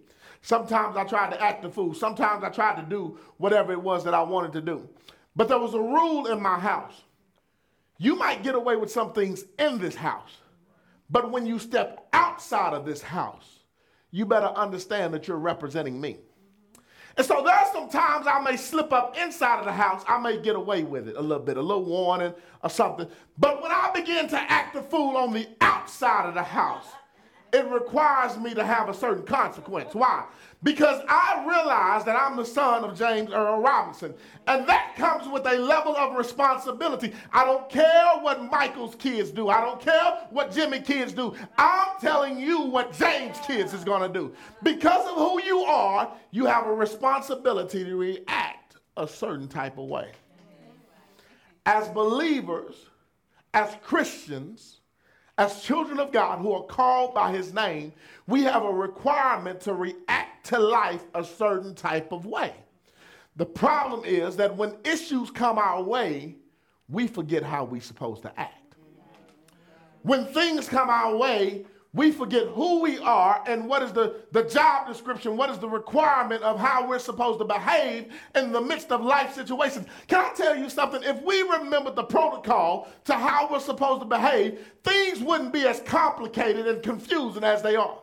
Sometimes 0.45 0.95
I 0.95 1.03
tried 1.05 1.31
to 1.31 1.41
act 1.41 1.63
the 1.63 1.71
fool. 1.71 1.95
Sometimes 1.95 2.43
I 2.43 2.49
tried 2.49 2.75
to 2.75 2.83
do 2.83 3.17
whatever 3.37 3.71
it 3.71 3.81
was 3.81 4.03
that 4.03 4.13
I 4.13 4.21
wanted 4.21 4.53
to 4.53 4.61
do. 4.61 4.87
But 5.35 5.47
there 5.47 5.57
was 5.57 5.73
a 5.73 5.79
rule 5.79 6.27
in 6.27 6.39
my 6.39 6.59
house. 6.59 7.01
You 7.97 8.15
might 8.15 8.43
get 8.43 8.53
away 8.53 8.75
with 8.75 8.91
some 8.91 9.11
things 9.11 9.45
in 9.57 9.79
this 9.79 9.95
house, 9.95 10.37
but 11.09 11.31
when 11.31 11.47
you 11.47 11.57
step 11.57 12.07
outside 12.13 12.73
of 12.73 12.85
this 12.85 13.01
house, 13.01 13.61
you 14.11 14.27
better 14.27 14.45
understand 14.45 15.15
that 15.15 15.27
you're 15.27 15.37
representing 15.37 15.99
me. 15.99 16.17
And 17.17 17.25
so 17.25 17.41
there 17.41 17.55
are 17.55 17.73
some 17.73 17.89
times 17.89 18.27
I 18.27 18.39
may 18.39 18.55
slip 18.55 18.93
up 18.93 19.17
inside 19.17 19.57
of 19.57 19.65
the 19.65 19.71
house. 19.71 20.03
I 20.07 20.19
may 20.19 20.39
get 20.39 20.55
away 20.55 20.83
with 20.83 21.07
it 21.07 21.15
a 21.15 21.21
little 21.21 21.43
bit, 21.43 21.57
a 21.57 21.61
little 21.61 21.85
warning 21.85 22.35
or 22.63 22.69
something. 22.69 23.07
But 23.39 23.63
when 23.63 23.71
I 23.71 23.89
begin 23.95 24.27
to 24.27 24.37
act 24.37 24.75
a 24.75 24.83
fool 24.83 25.17
on 25.17 25.33
the 25.33 25.47
outside 25.59 26.27
of 26.27 26.35
the 26.35 26.43
house, 26.43 26.85
it 27.55 27.65
requires 27.69 28.38
me 28.38 28.53
to 28.53 28.65
have 28.65 28.89
a 28.89 28.93
certain 28.93 29.24
consequence. 29.24 29.95
Why? 29.95 30.25
Because 30.62 31.01
I 31.07 31.45
realize 31.47 32.03
that 32.03 32.19
I'm 32.19 32.35
the 32.35 32.43
son 32.43 32.83
of 32.83 32.97
James 32.97 33.31
Earl 33.31 33.62
Robinson. 33.62 34.13
And 34.47 34.67
that 34.67 34.95
comes 34.97 35.29
with 35.29 35.47
a 35.47 35.57
level 35.57 35.95
of 35.95 36.17
responsibility. 36.17 37.13
I 37.31 37.45
don't 37.45 37.69
care 37.69 38.17
what 38.19 38.51
Michael's 38.51 38.95
kids 38.95 39.31
do, 39.31 39.47
I 39.47 39.62
don't 39.62 39.79
care 39.79 40.27
what 40.31 40.51
Jimmy 40.51 40.81
kids 40.81 41.13
do. 41.13 41.33
I'm 41.57 41.97
telling 42.01 42.38
you 42.38 42.62
what 42.63 42.91
James 42.91 43.38
kids 43.47 43.74
is 43.74 43.85
going 43.85 44.01
to 44.01 44.09
do. 44.09 44.33
Because 44.62 45.07
of 45.07 45.15
who 45.15 45.41
you 45.41 45.59
are, 45.59 46.12
you 46.31 46.45
have 46.45 46.67
a 46.67 46.74
responsibility 46.74 47.85
to 47.85 47.95
react 47.95 48.75
a 48.97 49.07
certain 49.07 49.47
type 49.47 49.77
of 49.77 49.85
way. 49.85 50.12
As 51.65 51.88
believers, 51.88 52.75
as 53.53 53.77
Christians, 53.81 54.75
as 55.37 55.61
children 55.61 55.99
of 55.99 56.11
God 56.11 56.39
who 56.39 56.53
are 56.53 56.63
called 56.63 57.13
by 57.13 57.31
his 57.31 57.53
name, 57.53 57.91
we 58.27 58.43
have 58.43 58.63
a 58.63 58.71
requirement 58.71 59.59
to 59.61 59.73
react 59.73 60.45
to 60.47 60.59
life 60.59 61.03
a 61.13 61.23
certain 61.23 61.75
type 61.75 62.11
of 62.11 62.25
way. 62.25 62.53
The 63.35 63.45
problem 63.45 64.05
is 64.05 64.37
that 64.37 64.55
when 64.55 64.75
issues 64.85 65.29
come 65.29 65.57
our 65.57 65.83
way, 65.83 66.35
we 66.87 67.07
forget 67.07 67.43
how 67.43 67.65
we're 67.65 67.81
supposed 67.81 68.21
to 68.21 68.39
act. 68.39 68.75
When 70.03 70.25
things 70.27 70.69
come 70.69 70.89
our 70.89 71.17
way, 71.17 71.65
we 71.95 72.11
forget 72.11 72.47
who 72.47 72.81
we 72.81 72.99
are 72.99 73.41
and 73.47 73.67
what 73.69 73.81
is 73.81 73.93
the, 73.93 74.17
the 74.33 74.43
job 74.43 74.85
description, 74.85 75.37
what 75.37 75.49
is 75.49 75.57
the 75.57 75.69
requirement 75.69 76.43
of 76.43 76.59
how 76.59 76.87
we're 76.87 76.99
supposed 76.99 77.39
to 77.39 77.45
behave 77.45 78.11
in 78.35 78.51
the 78.51 78.59
midst 78.59 78.91
of 78.91 79.01
life 79.01 79.33
situations. 79.33 79.87
Can 80.07 80.19
I 80.19 80.33
tell 80.35 80.57
you 80.57 80.69
something? 80.69 81.01
If 81.03 81.23
we 81.23 81.41
remember 81.43 81.91
the 81.91 82.03
protocol 82.03 82.89
to 83.05 83.13
how 83.13 83.47
we're 83.49 83.61
supposed 83.61 84.01
to 84.01 84.07
behave, 84.07 84.59
things 84.83 85.21
wouldn't 85.21 85.53
be 85.53 85.61
as 85.61 85.79
complicated 85.79 86.67
and 86.67 86.83
confusing 86.83 87.45
as 87.45 87.61
they 87.61 87.77
are. 87.77 87.97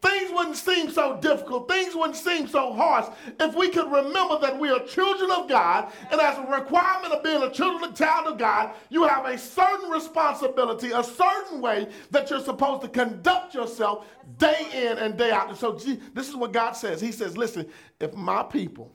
Things 0.00 0.30
wouldn't 0.30 0.56
seem 0.56 0.90
so 0.90 1.18
difficult. 1.20 1.68
Things 1.68 1.94
wouldn't 1.94 2.16
seem 2.16 2.46
so 2.46 2.72
harsh 2.72 3.06
if 3.40 3.56
we 3.56 3.68
could 3.68 3.90
remember 3.90 4.38
that 4.38 4.58
we 4.58 4.70
are 4.70 4.78
children 4.80 5.30
of 5.32 5.48
God. 5.48 5.92
And 6.12 6.20
as 6.20 6.38
a 6.38 6.42
requirement 6.42 7.12
of 7.12 7.24
being 7.24 7.42
a 7.42 7.50
children, 7.50 7.92
child 7.94 8.28
of 8.28 8.38
God, 8.38 8.74
you 8.90 9.04
have 9.04 9.26
a 9.26 9.36
certain 9.36 9.90
responsibility, 9.90 10.92
a 10.92 11.02
certain 11.02 11.60
way 11.60 11.88
that 12.12 12.30
you're 12.30 12.40
supposed 12.40 12.82
to 12.82 12.88
conduct 12.88 13.54
yourself 13.54 14.06
day 14.36 14.68
in 14.72 14.98
and 14.98 15.18
day 15.18 15.32
out. 15.32 15.48
And 15.48 15.58
so 15.58 15.76
gee, 15.76 16.00
this 16.14 16.28
is 16.28 16.36
what 16.36 16.52
God 16.52 16.72
says. 16.72 17.00
He 17.00 17.10
says, 17.10 17.36
listen, 17.36 17.66
if 17.98 18.14
my 18.14 18.44
people 18.44 18.94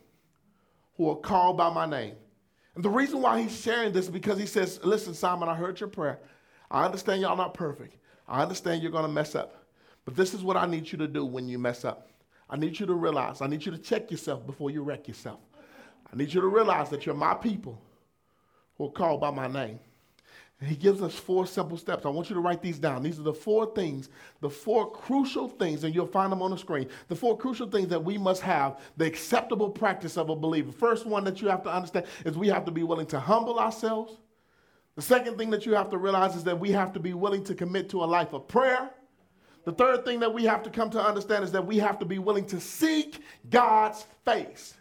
who 0.95 1.09
are 1.09 1.17
called 1.17 1.57
by 1.57 1.69
my 1.69 1.85
name, 1.85 2.15
and 2.75 2.83
the 2.83 2.89
reason 2.89 3.21
why 3.21 3.41
he's 3.41 3.59
sharing 3.59 3.91
this 3.91 4.05
is 4.05 4.11
because 4.11 4.39
he 4.39 4.45
says, 4.45 4.79
listen, 4.83 5.13
Solomon, 5.13 5.49
I 5.49 5.55
heard 5.55 5.79
your 5.79 5.89
prayer. 5.89 6.19
I 6.71 6.85
understand 6.85 7.21
y'all 7.21 7.35
not 7.35 7.53
perfect. 7.53 7.97
I 8.27 8.41
understand 8.41 8.81
you're 8.81 8.91
going 8.91 9.05
to 9.05 9.11
mess 9.11 9.35
up. 9.35 9.62
But 10.05 10.15
this 10.15 10.33
is 10.33 10.43
what 10.43 10.57
I 10.57 10.65
need 10.65 10.91
you 10.91 10.97
to 10.97 11.07
do 11.07 11.25
when 11.25 11.47
you 11.47 11.57
mess 11.57 11.85
up. 11.85 12.09
I 12.49 12.57
need 12.57 12.79
you 12.79 12.85
to 12.85 12.93
realize, 12.93 13.41
I 13.41 13.47
need 13.47 13.65
you 13.65 13.71
to 13.71 13.77
check 13.77 14.11
yourself 14.11 14.45
before 14.45 14.69
you 14.69 14.83
wreck 14.83 15.07
yourself. 15.07 15.39
I 16.11 16.15
need 16.15 16.33
you 16.33 16.41
to 16.41 16.47
realize 16.47 16.89
that 16.89 17.05
you're 17.05 17.15
my 17.15 17.33
people 17.33 17.81
who 18.77 18.85
are 18.85 18.91
called 18.91 19.21
by 19.21 19.31
my 19.31 19.47
name. 19.47 19.79
And 20.59 20.69
he 20.69 20.75
gives 20.75 21.01
us 21.01 21.13
four 21.15 21.45
simple 21.45 21.77
steps. 21.77 22.05
I 22.05 22.09
want 22.09 22.29
you 22.29 22.35
to 22.35 22.41
write 22.41 22.61
these 22.61 22.79
down. 22.79 23.03
These 23.03 23.19
are 23.19 23.23
the 23.23 23.33
four 23.33 23.73
things, 23.73 24.09
the 24.39 24.49
four 24.49 24.91
crucial 24.91 25.49
things, 25.49 25.83
and 25.83 25.93
you'll 25.93 26.05
find 26.05 26.31
them 26.31 26.41
on 26.41 26.51
the 26.51 26.57
screen. 26.57 26.87
The 27.07 27.15
four 27.15 27.37
crucial 27.37 27.69
things 27.69 27.89
that 27.89 28.03
we 28.03 28.17
must 28.17 28.41
have, 28.43 28.79
the 28.95 29.05
acceptable 29.05 29.69
practice 29.69 30.15
of 30.15 30.29
a 30.29 30.35
believer. 30.35 30.71
First 30.71 31.05
one 31.05 31.23
that 31.25 31.41
you 31.41 31.49
have 31.49 31.63
to 31.63 31.73
understand 31.73 32.05
is 32.23 32.37
we 32.37 32.47
have 32.49 32.65
to 32.65 32.71
be 32.71 32.83
willing 32.83 33.07
to 33.07 33.19
humble 33.19 33.59
ourselves. 33.59 34.17
The 34.95 35.01
second 35.01 35.37
thing 35.37 35.49
that 35.49 35.65
you 35.65 35.73
have 35.73 35.89
to 35.89 35.97
realize 35.97 36.35
is 36.35 36.43
that 36.43 36.59
we 36.59 36.71
have 36.71 36.93
to 36.93 36.99
be 36.99 37.13
willing 37.13 37.43
to 37.45 37.55
commit 37.55 37.89
to 37.89 38.03
a 38.03 38.05
life 38.05 38.31
of 38.33 38.47
prayer. 38.47 38.91
The 39.65 39.71
third 39.71 40.03
thing 40.03 40.19
that 40.19 40.33
we 40.33 40.43
have 40.45 40.63
to 40.63 40.69
come 40.69 40.89
to 40.91 41.01
understand 41.01 41.43
is 41.43 41.51
that 41.53 41.65
we 41.65 41.77
have 41.77 41.97
to 41.99 42.05
be 42.05 42.19
willing 42.19 42.45
to 42.47 42.59
seek 42.59 43.21
God's 43.49 44.05
face. 44.25 44.75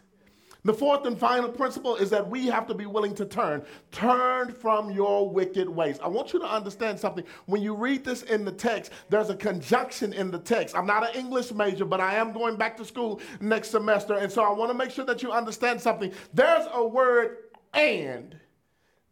The 0.65 0.73
fourth 0.73 1.05
and 1.05 1.19
final 1.19 1.49
principle 1.49 1.97
is 1.97 2.09
that 2.11 2.29
we 2.29 2.47
have 2.47 2.67
to 2.67 2.73
be 2.73 2.85
willing 2.85 3.13
to 3.15 3.25
turn. 3.25 3.65
Turn 3.91 4.53
from 4.53 4.91
your 4.91 5.29
wicked 5.29 5.67
ways. 5.67 5.99
I 6.01 6.07
want 6.07 6.31
you 6.31 6.39
to 6.39 6.45
understand 6.45 6.97
something. 6.97 7.25
When 7.47 7.61
you 7.61 7.75
read 7.75 8.05
this 8.05 8.23
in 8.23 8.45
the 8.45 8.51
text, 8.51 8.93
there's 9.09 9.29
a 9.29 9.35
conjunction 9.35 10.13
in 10.13 10.31
the 10.31 10.39
text. 10.39 10.75
I'm 10.75 10.85
not 10.85 11.03
an 11.09 11.19
English 11.19 11.51
major, 11.51 11.83
but 11.83 11.99
I 11.99 12.15
am 12.15 12.31
going 12.31 12.55
back 12.55 12.77
to 12.77 12.85
school 12.85 13.19
next 13.41 13.71
semester. 13.71 14.13
And 14.13 14.31
so 14.31 14.41
I 14.41 14.53
want 14.53 14.71
to 14.71 14.73
make 14.73 14.91
sure 14.91 15.05
that 15.05 15.21
you 15.21 15.33
understand 15.33 15.81
something. 15.81 16.13
There's 16.33 16.65
a 16.73 16.85
word 16.85 17.37
and 17.73 18.37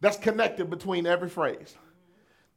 that's 0.00 0.16
connected 0.16 0.70
between 0.70 1.06
every 1.06 1.28
phrase. 1.28 1.76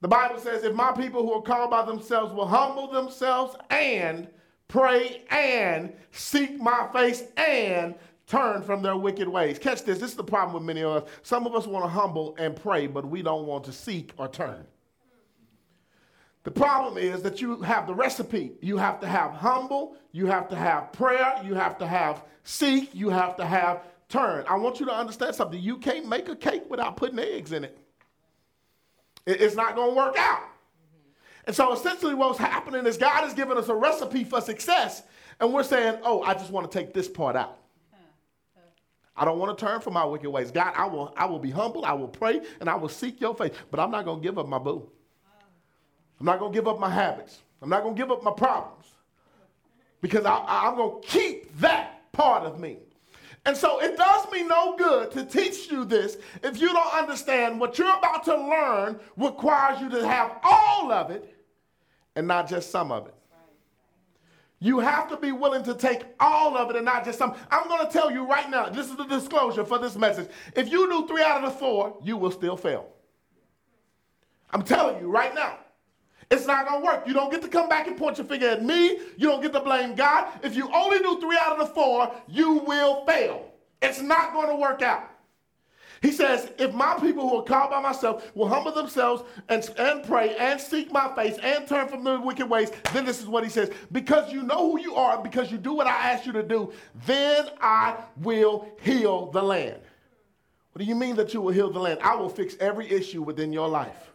The 0.06 0.10
Bible 0.10 0.38
says, 0.38 0.64
if 0.64 0.76
my 0.76 0.92
people 0.92 1.24
who 1.24 1.34
are 1.34 1.42
called 1.42 1.72
by 1.72 1.84
themselves 1.84 2.32
will 2.32 2.46
humble 2.46 2.92
themselves 2.92 3.56
and 3.72 4.28
pray 4.68 5.24
and 5.32 5.92
seek 6.12 6.62
my 6.62 6.88
face 6.94 7.24
and 7.38 7.96
turn 8.28 8.62
from 8.62 8.84
their 8.84 8.98
wicked 8.98 9.28
ways. 9.28 9.58
Catch 9.58 9.84
this. 9.84 9.98
This 9.98 10.12
is 10.12 10.16
the 10.16 10.24
problem 10.24 10.54
with 10.54 10.62
many 10.62 10.84
of 10.84 11.02
us. 11.02 11.10
Some 11.24 11.48
of 11.48 11.56
us 11.56 11.66
want 11.66 11.86
to 11.86 11.90
humble 11.90 12.36
and 12.38 12.56
pray, 12.56 12.86
but 12.86 13.04
we 13.04 13.24
don't 13.24 13.48
want 13.48 13.64
to 13.64 13.72
seek 13.72 14.14
or 14.18 14.28
turn. 14.28 14.68
The 16.44 16.52
problem 16.52 17.00
is 17.00 17.24
that 17.24 17.42
you 17.42 17.64
have 17.64 17.88
the 17.88 17.96
recipe. 17.96 18.52
You 18.62 18.78
have 18.78 19.00
to 19.00 19.08
have 19.08 19.32
humble, 19.32 19.98
you 20.12 20.28
have 20.28 20.48
to 20.50 20.56
have 20.56 20.92
prayer, 20.92 21.42
you 21.44 21.56
have 21.56 21.80
to 21.80 21.88
have 21.88 22.22
seek, 22.44 22.94
you 22.94 23.10
have 23.10 23.36
to 23.38 23.46
have 23.48 23.82
turn. 24.08 24.46
I 24.48 24.56
want 24.56 24.80
you 24.80 24.86
to 24.86 24.94
understand 24.94 25.34
something. 25.34 25.60
You 25.60 25.78
can't 25.78 26.08
make 26.08 26.30
a 26.30 26.36
cake 26.36 26.70
without 26.70 26.96
putting 26.96 27.18
eggs 27.18 27.54
in 27.54 27.64
it. 27.64 27.80
It's 29.26 29.56
not 29.56 29.76
going 29.76 29.92
to 29.92 29.96
work 29.96 30.16
out. 30.18 30.44
And 31.46 31.56
so 31.56 31.74
essentially, 31.74 32.16
what's 32.16 32.40
happening 32.40 32.86
is 32.86 32.98
God 32.98 33.24
has 33.24 33.34
given 33.34 33.58
us 33.58 33.70
a 33.70 33.76
recipe 33.76 34.24
for 34.24 34.42
success, 34.42 35.04
and 35.40 35.54
we're 35.54 35.64
saying, 35.64 36.00
oh, 36.04 36.22
I 36.24 36.34
just 36.34 36.52
want 36.52 36.70
to 36.70 36.78
take 36.78 36.94
this 36.94 37.08
part 37.08 37.36
out. 37.36 37.60
I 39.18 39.24
don't 39.24 39.40
want 39.40 39.58
to 39.58 39.66
turn 39.66 39.80
from 39.80 39.94
my 39.94 40.04
wicked 40.04 40.30
ways. 40.30 40.52
God, 40.52 40.74
I 40.76 40.86
will, 40.88 41.14
I 41.16 41.26
will 41.26 41.40
be 41.40 41.52
humble, 41.52 41.86
I 41.86 41.94
will 41.94 42.08
pray, 42.08 42.42
and 42.60 42.70
I 42.70 42.76
will 42.76 42.90
seek 42.90 43.22
your 43.22 43.34
face. 43.34 43.54
But 43.72 43.80
I'm 43.80 43.92
not 43.92 44.04
going 44.04 44.20
to 44.20 44.24
give 44.24 44.38
up 44.38 44.48
my 44.48 44.58
boo. 44.58 44.90
I'm 46.20 46.26
not 46.26 46.40
going 46.40 46.52
to 46.52 46.58
give 46.58 46.68
up 46.68 46.80
my 46.80 46.90
habits. 46.90 47.42
I'm 47.62 47.70
not 47.70 47.84
going 47.84 47.96
to 47.96 48.02
give 48.02 48.12
up 48.12 48.24
my 48.24 48.32
problems. 48.32 48.86
Because 50.02 50.26
I, 50.26 50.44
I'm 50.48 50.76
going 50.76 51.02
to 51.02 51.08
keep 51.08 51.58
that 51.60 52.12
part 52.12 52.44
of 52.44 52.60
me. 52.60 52.80
And 53.46 53.56
so 53.56 53.80
it 53.80 53.96
does 53.96 54.30
me 54.32 54.44
no 54.44 54.76
good 54.76 55.12
to 55.12 55.24
teach 55.24 55.72
you 55.72 55.86
this 55.86 56.18
if 56.44 56.60
you 56.60 56.70
don't 56.74 56.94
understand 56.94 57.60
what 57.60 57.78
you're 57.78 57.96
about 57.96 58.24
to 58.26 58.36
learn 58.36 59.00
requires 59.18 59.80
you 59.80 59.90
to 59.90 60.08
have 60.08 60.40
all 60.44 60.92
of 60.92 61.12
it 61.12 61.36
and 62.16 62.28
not 62.28 62.50
just 62.50 62.72
some 62.72 62.92
of 62.92 63.08
it. 63.08 63.14
You 64.60 64.80
have 64.80 65.08
to 65.10 65.18
be 65.18 65.32
willing 65.32 65.64
to 65.64 65.76
take 65.76 66.06
all 66.20 66.58
of 66.58 66.72
it 66.72 66.76
and 66.76 66.86
not 66.86 67.06
just 67.06 67.20
some. 67.20 67.36
I'm 67.52 67.68
going 67.68 67.86
to 67.86 67.92
tell 67.92 68.10
you 68.10 68.26
right 68.28 68.50
now, 68.50 68.68
this 68.70 68.90
is 68.90 68.96
the 68.96 69.04
disclosure 69.04 69.64
for 69.64 69.78
this 69.78 69.96
message. 69.96 70.30
If 70.56 70.72
you 70.72 70.90
do 70.90 71.08
three 71.08 71.22
out 71.22 71.44
of 71.44 71.52
the 71.54 71.60
four, 71.60 71.98
you 72.02 72.18
will 72.18 72.32
still 72.32 72.58
fail. 72.58 72.88
I'm 74.50 74.64
telling 74.64 75.00
you 75.00 75.08
right 75.08 75.36
now. 75.36 75.60
It's 76.32 76.48
not 76.48 76.68
going 76.68 76.82
to 76.82 76.86
work. 76.86 77.08
You 77.08 77.14
don't 77.14 77.32
get 77.32 77.42
to 77.44 77.48
come 77.48 77.70
back 77.70 77.88
and 77.88 77.96
point 77.98 78.18
your 78.18 78.26
finger 78.26 78.50
at 78.50 78.64
me. 78.64 79.00
You 79.18 79.28
don't 79.30 79.42
get 79.42 79.54
to 79.54 79.60
blame 79.60 79.96
God. 79.96 80.28
If 80.44 80.56
you 80.56 80.70
only 80.74 81.00
do 81.00 81.20
three 81.20 81.38
out 81.40 81.60
of 81.60 81.68
the 81.68 81.74
four, 81.74 82.14
you 82.28 82.54
will 82.66 83.06
fail. 83.06 83.52
It's 83.82 84.02
not 84.02 84.34
going 84.34 84.50
to 84.50 84.56
work 84.56 84.82
out. 84.82 85.12
He 86.02 86.12
says, 86.12 86.52
if 86.60 86.74
my 86.74 86.96
people 87.00 87.28
who 87.28 87.38
are 87.38 87.44
called 87.44 87.72
by 87.72 87.82
myself 87.82 88.36
will 88.36 88.48
humble 88.48 88.72
themselves 88.72 89.24
and, 89.50 89.68
and 89.78 90.04
pray 90.04 90.36
and 90.36 90.60
seek 90.60 90.92
my 90.92 91.14
face 91.16 91.38
and 91.42 91.68
turn 91.68 91.88
from 91.88 92.04
their 92.04 92.20
wicked 92.20 92.48
ways, 92.48 92.72
then 92.94 93.06
this 93.06 93.22
is 93.22 93.28
what 93.28 93.44
he 93.44 93.50
says. 93.50 93.72
Because 93.92 94.32
you 94.32 94.44
know 94.44 94.72
who 94.72 94.80
you 94.80 94.96
are, 94.96 95.22
because 95.22 95.52
you 95.52 95.58
do 95.58 95.74
what 95.74 95.88
I 95.88 96.12
ask 96.12 96.26
you 96.26 96.34
to 96.34 96.44
do, 96.44 96.72
then 97.06 97.50
I 97.62 97.98
will 98.18 98.68
heal 98.82 99.32
the 99.32 99.42
land. 99.42 99.80
What 100.74 100.80
do 100.80 100.86
you 100.86 100.96
mean 100.96 101.16
that 101.16 101.34
you 101.34 101.42
will 101.42 101.54
heal 101.54 101.72
the 101.72 101.80
land? 101.80 102.00
I 102.04 102.16
will 102.16 102.30
fix 102.30 102.56
every 102.60 102.90
issue 102.92 103.22
within 103.22 103.54
your 103.54 103.68
life. 103.68 104.12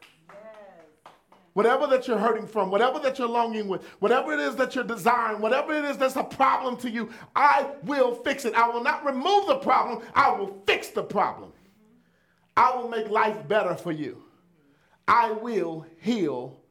Whatever 1.60 1.86
that 1.88 2.08
you're 2.08 2.16
hurting 2.16 2.46
from, 2.46 2.70
whatever 2.70 2.98
that 3.00 3.18
you're 3.18 3.28
longing 3.28 3.68
with, 3.68 3.84
whatever 3.98 4.32
it 4.32 4.40
is 4.40 4.56
that 4.56 4.74
you're 4.74 4.82
desiring, 4.82 5.42
whatever 5.42 5.74
it 5.74 5.84
is 5.84 5.98
that's 5.98 6.16
a 6.16 6.24
problem 6.24 6.74
to 6.78 6.88
you, 6.88 7.10
I 7.36 7.66
will 7.82 8.14
fix 8.14 8.46
it. 8.46 8.54
I 8.54 8.66
will 8.70 8.82
not 8.82 9.04
remove 9.04 9.46
the 9.46 9.56
problem, 9.56 10.02
I 10.14 10.32
will 10.32 10.62
fix 10.66 10.88
the 10.88 11.02
problem. 11.02 11.52
I 12.56 12.74
will 12.74 12.88
make 12.88 13.10
life 13.10 13.46
better 13.46 13.74
for 13.74 13.92
you. 13.92 14.22
I 15.06 15.32
will 15.32 15.84
heal 16.00 16.62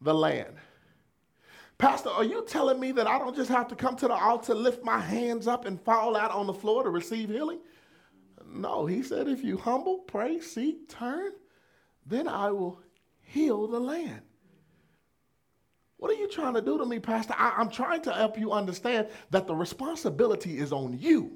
the 0.00 0.14
land. 0.14 0.54
Pastor, 1.76 2.10
are 2.10 2.22
you 2.22 2.44
telling 2.46 2.78
me 2.78 2.92
that 2.92 3.08
I 3.08 3.18
don't 3.18 3.34
just 3.34 3.50
have 3.50 3.66
to 3.66 3.74
come 3.74 3.96
to 3.96 4.06
the 4.06 4.14
altar, 4.14 4.54
lift 4.54 4.84
my 4.84 5.00
hands 5.00 5.48
up, 5.48 5.64
and 5.64 5.80
fall 5.80 6.14
out 6.16 6.30
on 6.30 6.46
the 6.46 6.54
floor 6.54 6.84
to 6.84 6.90
receive 6.90 7.28
healing? 7.28 7.58
No, 8.46 8.86
he 8.86 9.02
said, 9.02 9.26
if 9.26 9.42
you 9.42 9.56
humble, 9.56 9.98
pray, 9.98 10.38
seek, 10.38 10.88
turn, 10.88 11.32
then 12.06 12.28
I 12.28 12.52
will 12.52 12.81
heal 13.32 13.66
the 13.66 13.80
land. 13.80 14.20
What 15.96 16.10
are 16.10 16.14
you 16.14 16.28
trying 16.28 16.54
to 16.54 16.60
do 16.60 16.78
to 16.78 16.84
me, 16.84 16.98
Pastor? 16.98 17.34
I, 17.36 17.60
am 17.60 17.70
trying 17.70 18.02
to 18.02 18.12
help 18.12 18.38
you 18.38 18.52
understand 18.52 19.06
that 19.30 19.46
the 19.46 19.54
responsibility 19.54 20.58
is 20.58 20.72
on 20.72 20.98
you 20.98 21.32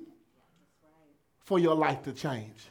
for 1.38 1.58
your 1.58 1.74
life 1.74 2.02
to 2.02 2.12
change. 2.12 2.66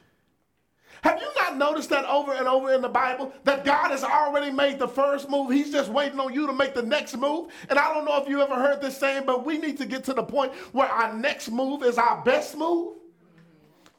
Have 1.01 1.21
you 1.21 1.27
not 1.35 1.57
noticed 1.57 1.89
that 1.89 2.05
over 2.05 2.33
and 2.33 2.47
over 2.47 2.73
in 2.73 2.81
the 2.81 2.89
Bible 2.89 3.31
that 3.43 3.63
God 3.63 3.91
has 3.91 4.03
already 4.03 4.51
made 4.51 4.79
the 4.79 4.87
first 4.87 5.29
move? 5.29 5.51
He's 5.51 5.71
just 5.71 5.89
waiting 5.89 6.19
on 6.19 6.33
you 6.33 6.47
to 6.47 6.53
make 6.53 6.73
the 6.73 6.81
next 6.83 7.15
move. 7.15 7.51
And 7.69 7.79
I 7.79 7.93
don't 7.93 8.05
know 8.05 8.21
if 8.21 8.27
you 8.27 8.41
ever 8.41 8.55
heard 8.55 8.81
this 8.81 8.97
saying, 8.97 9.23
but 9.25 9.45
we 9.45 9.57
need 9.57 9.77
to 9.77 9.85
get 9.85 10.03
to 10.05 10.13
the 10.13 10.23
point 10.23 10.53
where 10.71 10.87
our 10.87 11.13
next 11.13 11.49
move 11.49 11.83
is 11.83 11.97
our 11.97 12.23
best 12.23 12.57
move. 12.57 12.95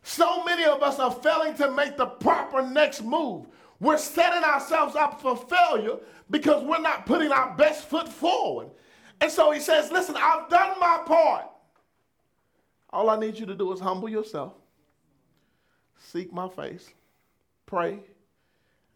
So 0.03 0.45
many 0.45 0.65
of 0.65 0.83
us 0.83 0.99
are 0.99 1.11
failing 1.11 1.55
to 1.55 1.71
make 1.73 1.97
the 1.97 2.07
proper 2.07 2.63
next 2.63 3.03
move. 3.03 3.47
We're 3.81 3.99
setting 3.99 4.43
ourselves 4.43 4.97
up 4.97 5.21
for 5.21 5.37
failure 5.37 5.99
because 6.31 6.65
we're 6.65 6.81
not 6.81 7.07
putting 7.07 7.31
our 7.31 7.55
best 7.57 7.89
foot 7.89 8.09
forward. 8.09 8.69
And 9.21 9.31
so 9.31 9.51
he 9.51 9.61
says, 9.61 9.91
Listen, 9.91 10.17
I've 10.19 10.49
done 10.49 10.79
my 10.81 11.03
part. 11.07 11.47
All 12.91 13.11
I 13.11 13.19
need 13.19 13.39
you 13.39 13.47
to 13.47 13.55
do 13.55 13.73
is 13.73 13.81
humble 13.81 14.09
yourself, 14.09 14.55
seek 15.99 16.33
my 16.33 16.49
face, 16.49 16.89
pray, 17.67 18.01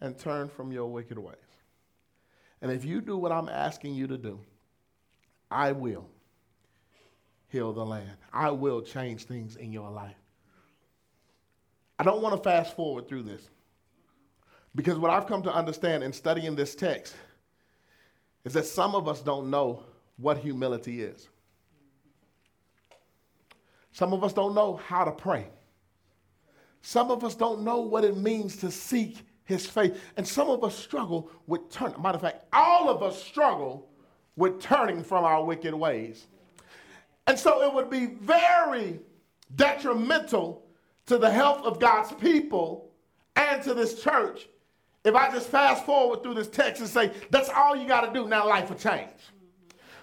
and 0.00 0.18
turn 0.18 0.48
from 0.48 0.72
your 0.72 0.86
wicked 0.86 1.18
ways. 1.18 1.36
And 2.62 2.70
if 2.70 2.84
you 2.84 3.00
do 3.00 3.16
what 3.16 3.32
I'm 3.32 3.48
asking 3.48 3.94
you 3.94 4.06
to 4.06 4.16
do, 4.16 4.40
I 5.50 5.72
will 5.72 6.08
heal 7.48 7.72
the 7.72 7.84
land. 7.84 8.16
I 8.32 8.50
will 8.50 8.80
change 8.80 9.24
things 9.24 9.56
in 9.56 9.72
your 9.72 9.90
life. 9.90 10.14
I 11.98 12.04
don't 12.04 12.22
want 12.22 12.36
to 12.36 12.42
fast 12.42 12.76
forward 12.76 13.08
through 13.08 13.24
this. 13.24 13.50
Because 14.74 14.98
what 14.98 15.10
I've 15.10 15.26
come 15.26 15.42
to 15.42 15.52
understand 15.52 16.02
in 16.02 16.12
studying 16.12 16.54
this 16.54 16.74
text 16.74 17.14
is 18.44 18.52
that 18.54 18.66
some 18.66 18.94
of 18.94 19.08
us 19.08 19.20
don't 19.20 19.50
know 19.50 19.84
what 20.16 20.38
humility 20.38 21.02
is. 21.02 21.28
Some 23.92 24.12
of 24.12 24.22
us 24.22 24.32
don't 24.32 24.54
know 24.54 24.76
how 24.76 25.04
to 25.04 25.12
pray. 25.12 25.48
Some 26.82 27.10
of 27.10 27.24
us 27.24 27.34
don't 27.34 27.62
know 27.62 27.80
what 27.80 28.04
it 28.04 28.16
means 28.16 28.56
to 28.58 28.70
seek 28.70 29.26
his 29.44 29.66
faith. 29.66 30.00
And 30.16 30.26
some 30.26 30.48
of 30.48 30.62
us 30.62 30.76
struggle 30.76 31.30
with 31.46 31.70
turning. 31.70 32.00
Matter 32.00 32.16
of 32.16 32.22
fact, 32.22 32.44
all 32.52 32.88
of 32.88 33.02
us 33.02 33.22
struggle 33.22 33.88
with 34.36 34.60
turning 34.60 35.02
from 35.02 35.24
our 35.24 35.44
wicked 35.44 35.74
ways. 35.74 36.26
And 37.26 37.38
so 37.38 37.62
it 37.62 37.74
would 37.74 37.90
be 37.90 38.06
very 38.06 39.00
detrimental 39.56 40.64
to 41.06 41.18
the 41.18 41.30
health 41.30 41.64
of 41.64 41.80
God's 41.80 42.12
people 42.12 42.90
and 43.36 43.62
to 43.64 43.74
this 43.74 44.02
church 44.02 44.48
if 45.04 45.14
I 45.14 45.30
just 45.30 45.48
fast 45.48 45.84
forward 45.86 46.22
through 46.22 46.34
this 46.34 46.48
text 46.48 46.80
and 46.80 46.90
say, 46.90 47.12
that's 47.30 47.48
all 47.48 47.74
you 47.74 47.88
got 47.88 48.02
to 48.02 48.12
do, 48.12 48.28
now 48.28 48.46
life 48.46 48.68
will 48.68 48.76
change. 48.76 49.08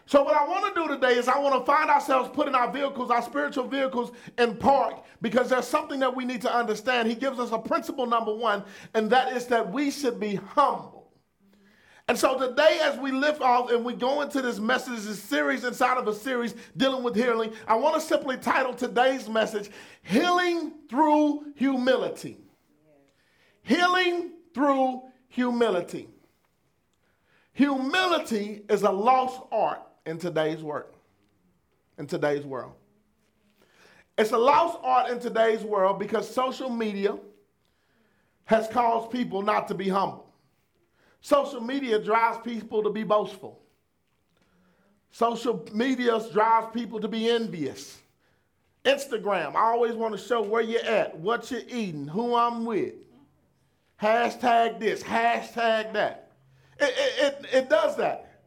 So, 0.08 0.24
what 0.24 0.38
I 0.38 0.48
want 0.48 0.74
to 0.74 0.82
do 0.82 0.88
today 0.88 1.20
is 1.20 1.28
I 1.28 1.38
want 1.38 1.60
to 1.60 1.66
find 1.66 1.90
ourselves 1.90 2.30
putting 2.34 2.56
our 2.56 2.72
vehicles, 2.72 3.12
our 3.12 3.22
spiritual 3.22 3.68
vehicles, 3.68 4.12
in 4.38 4.56
park 4.56 5.04
because 5.22 5.50
there's 5.50 5.68
something 5.68 6.00
that 6.00 6.16
we 6.16 6.24
need 6.24 6.42
to 6.44 6.54
understand. 6.54 7.10
He 7.10 7.16
gives 7.16 7.40
us 7.40 7.52
a 7.52 7.60
principle, 7.60 8.06
number 8.06 8.34
one, 8.34 8.64
and 8.94 9.10
that 9.10 9.36
is 9.36 9.48
that 9.48 9.70
we 9.70 9.92
should 9.92 10.18
be 10.18 10.36
humble. 10.36 11.12
And 12.08 12.18
so, 12.18 12.40
today, 12.40 12.80
as 12.84 12.98
we 12.98 13.12
lift 13.12 13.42
off 13.42 13.70
and 13.70 13.84
we 13.84 13.94
go 13.96 14.22
into 14.22 14.42
this 14.42 14.60
message, 14.60 15.02
this 15.02 15.22
series 15.22 15.66
inside 15.66 15.98
of 15.98 16.08
a 16.08 16.16
series 16.16 16.56
dealing 16.78 17.04
with 17.04 17.14
healing, 17.14 17.52
I 17.68 17.76
want 17.76 17.96
to 17.96 18.02
simply 18.02 18.38
title 18.38 18.74
today's 18.74 19.28
message 19.28 19.70
Healing 20.04 20.72
Through 20.90 21.52
Humility. 21.58 22.38
Healing 23.64 24.37
through 24.58 25.04
humility. 25.28 26.10
Humility 27.54 28.64
is 28.68 28.82
a 28.82 28.90
lost 28.90 29.40
art 29.52 29.82
in 30.08 30.18
today's 30.18 30.64
work, 30.64 30.96
in 32.00 32.08
today's 32.08 32.44
world. 32.44 32.74
It's 34.18 34.32
a 34.32 34.38
lost 34.38 34.80
art 34.82 35.12
in 35.12 35.20
today's 35.20 35.62
world 35.62 36.00
because 36.00 36.28
social 36.28 36.72
media 36.72 37.20
has 38.46 38.68
caused 38.70 39.12
people 39.12 39.44
not 39.44 39.68
to 39.68 39.76
be 39.76 39.90
humble. 39.90 40.28
Social 41.22 41.62
media 41.62 42.00
drives 42.00 42.40
people 42.44 42.82
to 42.82 42.90
be 42.90 43.04
boastful. 43.04 43.62
Social 45.12 45.68
media 45.72 46.20
drives 46.34 46.70
people 46.74 47.00
to 47.00 47.08
be 47.08 47.30
envious. 47.30 48.00
Instagram, 48.86 49.54
I 49.54 49.66
always 49.72 49.94
want 49.94 50.18
to 50.18 50.18
show 50.18 50.42
where 50.42 50.64
you're 50.64 50.82
at, 50.82 51.16
what 51.16 51.52
you're 51.52 51.62
eating, 51.70 52.08
who 52.08 52.34
I'm 52.34 52.66
with 52.66 52.96
hashtag 54.02 54.80
this, 54.80 55.04
hashtag 55.04 55.94
that. 55.94 56.32
It, 56.80 56.94
it, 56.98 57.24
it, 57.24 57.46
it, 57.54 57.70
does 57.70 57.96
that. 57.98 58.40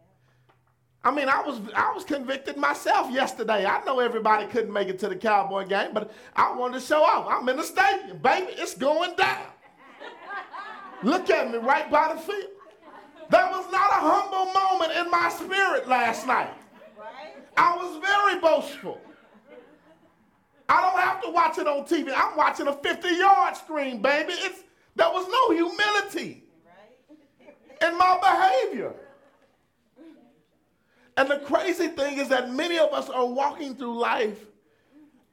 I 1.02 1.10
mean, 1.10 1.28
I 1.28 1.42
was 1.42 1.60
I 1.74 1.92
was 1.92 2.04
convicted 2.04 2.56
myself 2.56 3.10
yesterday. 3.10 3.64
I 3.64 3.82
know 3.84 3.98
everybody 4.00 4.46
couldn't 4.46 4.72
make 4.72 4.88
it 4.88 4.98
to 5.00 5.08
the 5.08 5.16
Cowboy 5.16 5.66
game, 5.66 5.90
but 5.92 6.12
I 6.36 6.54
wanted 6.54 6.80
to 6.80 6.86
show 6.86 7.02
off. 7.02 7.26
I'm 7.28 7.48
in 7.48 7.56
the 7.56 7.64
stadium, 7.64 8.18
baby. 8.18 8.52
It's 8.52 8.74
going 8.74 9.16
down. 9.16 9.46
Look 11.02 11.30
at 11.30 11.50
me 11.50 11.58
right 11.58 11.90
by 11.90 12.14
the 12.14 12.20
field. 12.20 12.50
That 13.30 13.50
was 13.50 13.70
not 13.72 13.90
a 13.90 13.94
humble 13.94 14.52
moment 14.52 14.92
in 14.92 15.10
my 15.10 15.28
spirit 15.30 15.88
last 15.88 16.26
night. 16.26 16.50
I 17.56 17.76
was 17.76 18.00
very 18.00 18.40
boastful. 18.40 19.00
I 20.68 20.80
don't 20.82 21.00
have 21.00 21.22
to 21.22 21.30
watch 21.30 21.58
it 21.58 21.66
on 21.66 21.84
TV. 21.84 22.12
I'm 22.14 22.36
watching 22.36 22.68
a 22.68 22.72
50 22.72 23.08
yard 23.08 23.56
screen, 23.56 24.02
baby. 24.02 24.32
It's 24.34 24.62
there 25.00 25.08
was 25.08 25.26
no 25.28 25.54
humility 25.54 26.44
in 27.80 27.96
my 27.96 28.18
behavior. 28.20 28.92
And 31.16 31.30
the 31.30 31.38
crazy 31.38 31.88
thing 31.88 32.18
is 32.18 32.28
that 32.28 32.52
many 32.52 32.78
of 32.78 32.92
us 32.92 33.08
are 33.08 33.26
walking 33.26 33.74
through 33.74 33.98
life 33.98 34.44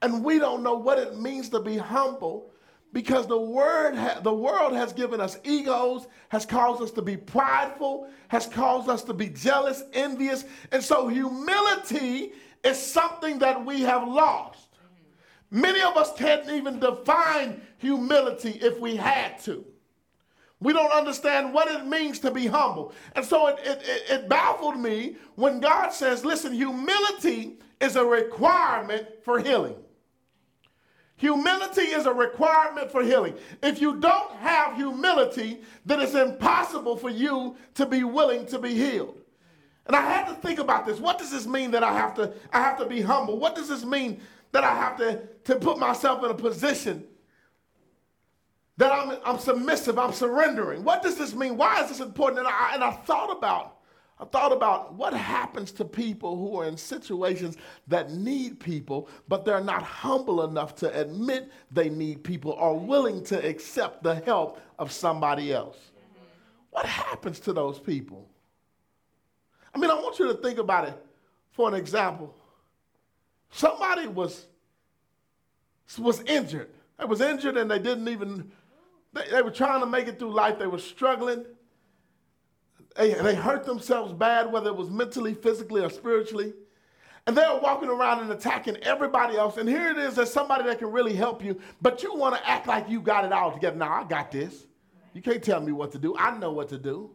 and 0.01 0.23
we 0.23 0.39
don't 0.39 0.63
know 0.63 0.75
what 0.75 0.97
it 0.99 1.19
means 1.19 1.49
to 1.49 1.59
be 1.59 1.77
humble 1.77 2.49
because 2.93 3.27
the 3.27 3.37
word 3.37 3.95
ha- 3.95 4.21
the 4.23 4.33
world 4.33 4.71
has 4.71 4.93
given 4.93 5.19
us 5.19 5.37
egos 5.43 6.07
has 6.29 6.45
caused 6.45 6.81
us 6.81 6.91
to 6.91 7.01
be 7.01 7.17
prideful 7.17 8.07
has 8.29 8.47
caused 8.47 8.87
us 8.87 9.03
to 9.03 9.13
be 9.13 9.27
jealous 9.27 9.83
envious 9.93 10.45
and 10.71 10.81
so 10.81 11.07
humility 11.07 12.31
is 12.63 12.81
something 12.81 13.39
that 13.39 13.65
we 13.65 13.81
have 13.81 14.07
lost 14.07 14.66
many 15.51 15.81
of 15.81 15.95
us 15.97 16.13
can't 16.15 16.49
even 16.49 16.79
define 16.79 17.61
humility 17.77 18.51
if 18.61 18.79
we 18.79 18.95
had 18.95 19.39
to 19.39 19.65
we 20.59 20.73
don't 20.73 20.91
understand 20.91 21.53
what 21.53 21.67
it 21.67 21.85
means 21.85 22.19
to 22.19 22.31
be 22.31 22.47
humble 22.47 22.93
and 23.15 23.23
so 23.23 23.47
it, 23.47 23.59
it, 23.63 23.81
it, 24.09 24.29
baffled 24.29 24.79
me 24.79 25.15
when 25.35 25.59
god 25.59 25.89
says 25.89 26.25
listen 26.25 26.53
humility 26.53 27.57
is 27.79 27.95
a 27.95 28.03
requirement 28.03 29.07
for 29.23 29.39
healing 29.39 29.75
Humility 31.17 31.81
is 31.81 32.05
a 32.05 32.13
requirement 32.13 32.91
for 32.91 33.01
healing. 33.01 33.33
If 33.63 33.81
you 33.81 33.99
don't 33.99 34.31
have 34.33 34.75
humility, 34.75 35.61
then 35.83 35.99
it's 35.99 36.13
impossible 36.13 36.95
for 36.95 37.09
you 37.09 37.57
to 37.73 37.87
be 37.87 38.03
willing 38.03 38.45
to 38.47 38.59
be 38.59 38.75
healed. 38.75 39.19
And 39.87 39.95
I 39.95 40.01
had 40.01 40.27
to 40.27 40.35
think 40.35 40.59
about 40.59 40.85
this. 40.85 40.99
What 40.99 41.17
does 41.17 41.31
this 41.31 41.47
mean 41.47 41.71
that 41.71 41.83
I 41.83 41.93
have 41.93 42.13
to 42.15 42.33
I 42.53 42.59
have 42.59 42.77
to 42.77 42.85
be 42.85 43.01
humble? 43.01 43.39
What 43.39 43.55
does 43.55 43.67
this 43.67 43.83
mean 43.83 44.21
that 44.51 44.63
I 44.63 44.75
have 44.75 44.97
to, 44.97 45.21
to 45.45 45.55
put 45.55 45.77
myself 45.77 46.23
in 46.23 46.31
a 46.31 46.35
position 46.35 47.03
that 48.77 48.91
I'm, 48.91 49.17
I'm 49.25 49.39
submissive, 49.39 49.97
I'm 49.97 50.13
surrendering? 50.13 50.83
What 50.83 51.01
does 51.01 51.17
this 51.17 51.33
mean? 51.33 51.57
Why 51.57 51.83
is 51.83 51.89
this 51.89 51.99
important? 51.99 52.39
And 52.39 52.47
I, 52.47 52.71
and 52.75 52.83
I 52.83 52.91
thought 52.91 53.35
about 53.35 53.77
I 54.19 54.25
thought 54.25 54.51
about 54.51 54.95
what 54.95 55.13
happens 55.13 55.71
to 55.73 55.85
people 55.85 56.37
who 56.37 56.59
are 56.59 56.65
in 56.65 56.75
situations 56.75 57.55
that 57.87 58.11
need 58.11 58.59
people, 58.59 59.09
but 59.27 59.45
they're 59.45 59.63
not 59.63 59.83
humble 59.83 60.43
enough 60.43 60.73
to 60.77 60.99
admit 60.99 61.51
they 61.71 61.89
need 61.89 62.23
people 62.23 62.53
or 62.53 62.79
willing 62.79 63.23
to 63.25 63.47
accept 63.47 64.01
the 64.01 64.15
help 64.15 64.59
of 64.79 64.91
somebody 64.91 65.53
else. 65.53 65.77
What 66.71 66.87
happens 66.87 67.39
to 67.41 67.53
those 67.53 67.79
people? 67.79 68.27
I 69.73 69.77
mean, 69.77 69.91
I 69.91 69.95
want 69.95 70.17
you 70.17 70.27
to 70.27 70.33
think 70.33 70.57
about 70.57 70.87
it 70.87 71.05
for 71.51 71.67
an 71.67 71.75
example. 71.75 72.35
Somebody 73.49 74.07
was, 74.07 74.45
was 75.97 76.21
injured. 76.23 76.69
They 76.99 77.05
was 77.05 77.21
injured 77.21 77.57
and 77.57 77.69
they 77.69 77.79
didn't 77.79 78.07
even, 78.07 78.51
they, 79.13 79.29
they 79.31 79.41
were 79.41 79.51
trying 79.51 79.79
to 79.79 79.85
make 79.85 80.07
it 80.07 80.19
through 80.19 80.33
life. 80.33 80.59
They 80.59 80.67
were 80.67 80.79
struggling 80.79 81.45
they, 82.97 83.13
they 83.13 83.35
hurt 83.35 83.63
themselves 83.63 84.11
bad, 84.11 84.51
whether 84.51 84.69
it 84.69 84.75
was 84.75 84.89
mentally, 84.89 85.35
physically, 85.35 85.83
or 85.83 85.89
spiritually. 85.89 86.53
And 87.27 87.37
they're 87.37 87.59
walking 87.59 87.89
around 87.89 88.21
and 88.21 88.31
attacking 88.31 88.77
everybody 88.77 89.37
else. 89.37 89.57
And 89.57 89.67
here 89.69 89.91
it 89.91 89.97
is, 89.97 90.15
there's 90.15 90.31
somebody 90.31 90.63
that 90.63 90.79
can 90.79 90.91
really 90.91 91.13
help 91.13 91.43
you, 91.43 91.59
but 91.81 92.01
you 92.01 92.15
want 92.15 92.35
to 92.35 92.49
act 92.49 92.67
like 92.67 92.89
you 92.89 93.01
got 93.01 93.25
it 93.25 93.31
all 93.31 93.51
together. 93.51 93.75
Now, 93.75 93.91
I 93.91 94.03
got 94.05 94.31
this. 94.31 94.65
You 95.13 95.21
can't 95.21 95.43
tell 95.43 95.59
me 95.59 95.71
what 95.71 95.91
to 95.91 95.99
do. 95.99 96.15
I 96.17 96.37
know 96.37 96.51
what 96.51 96.69
to 96.69 96.77
do. 96.77 97.11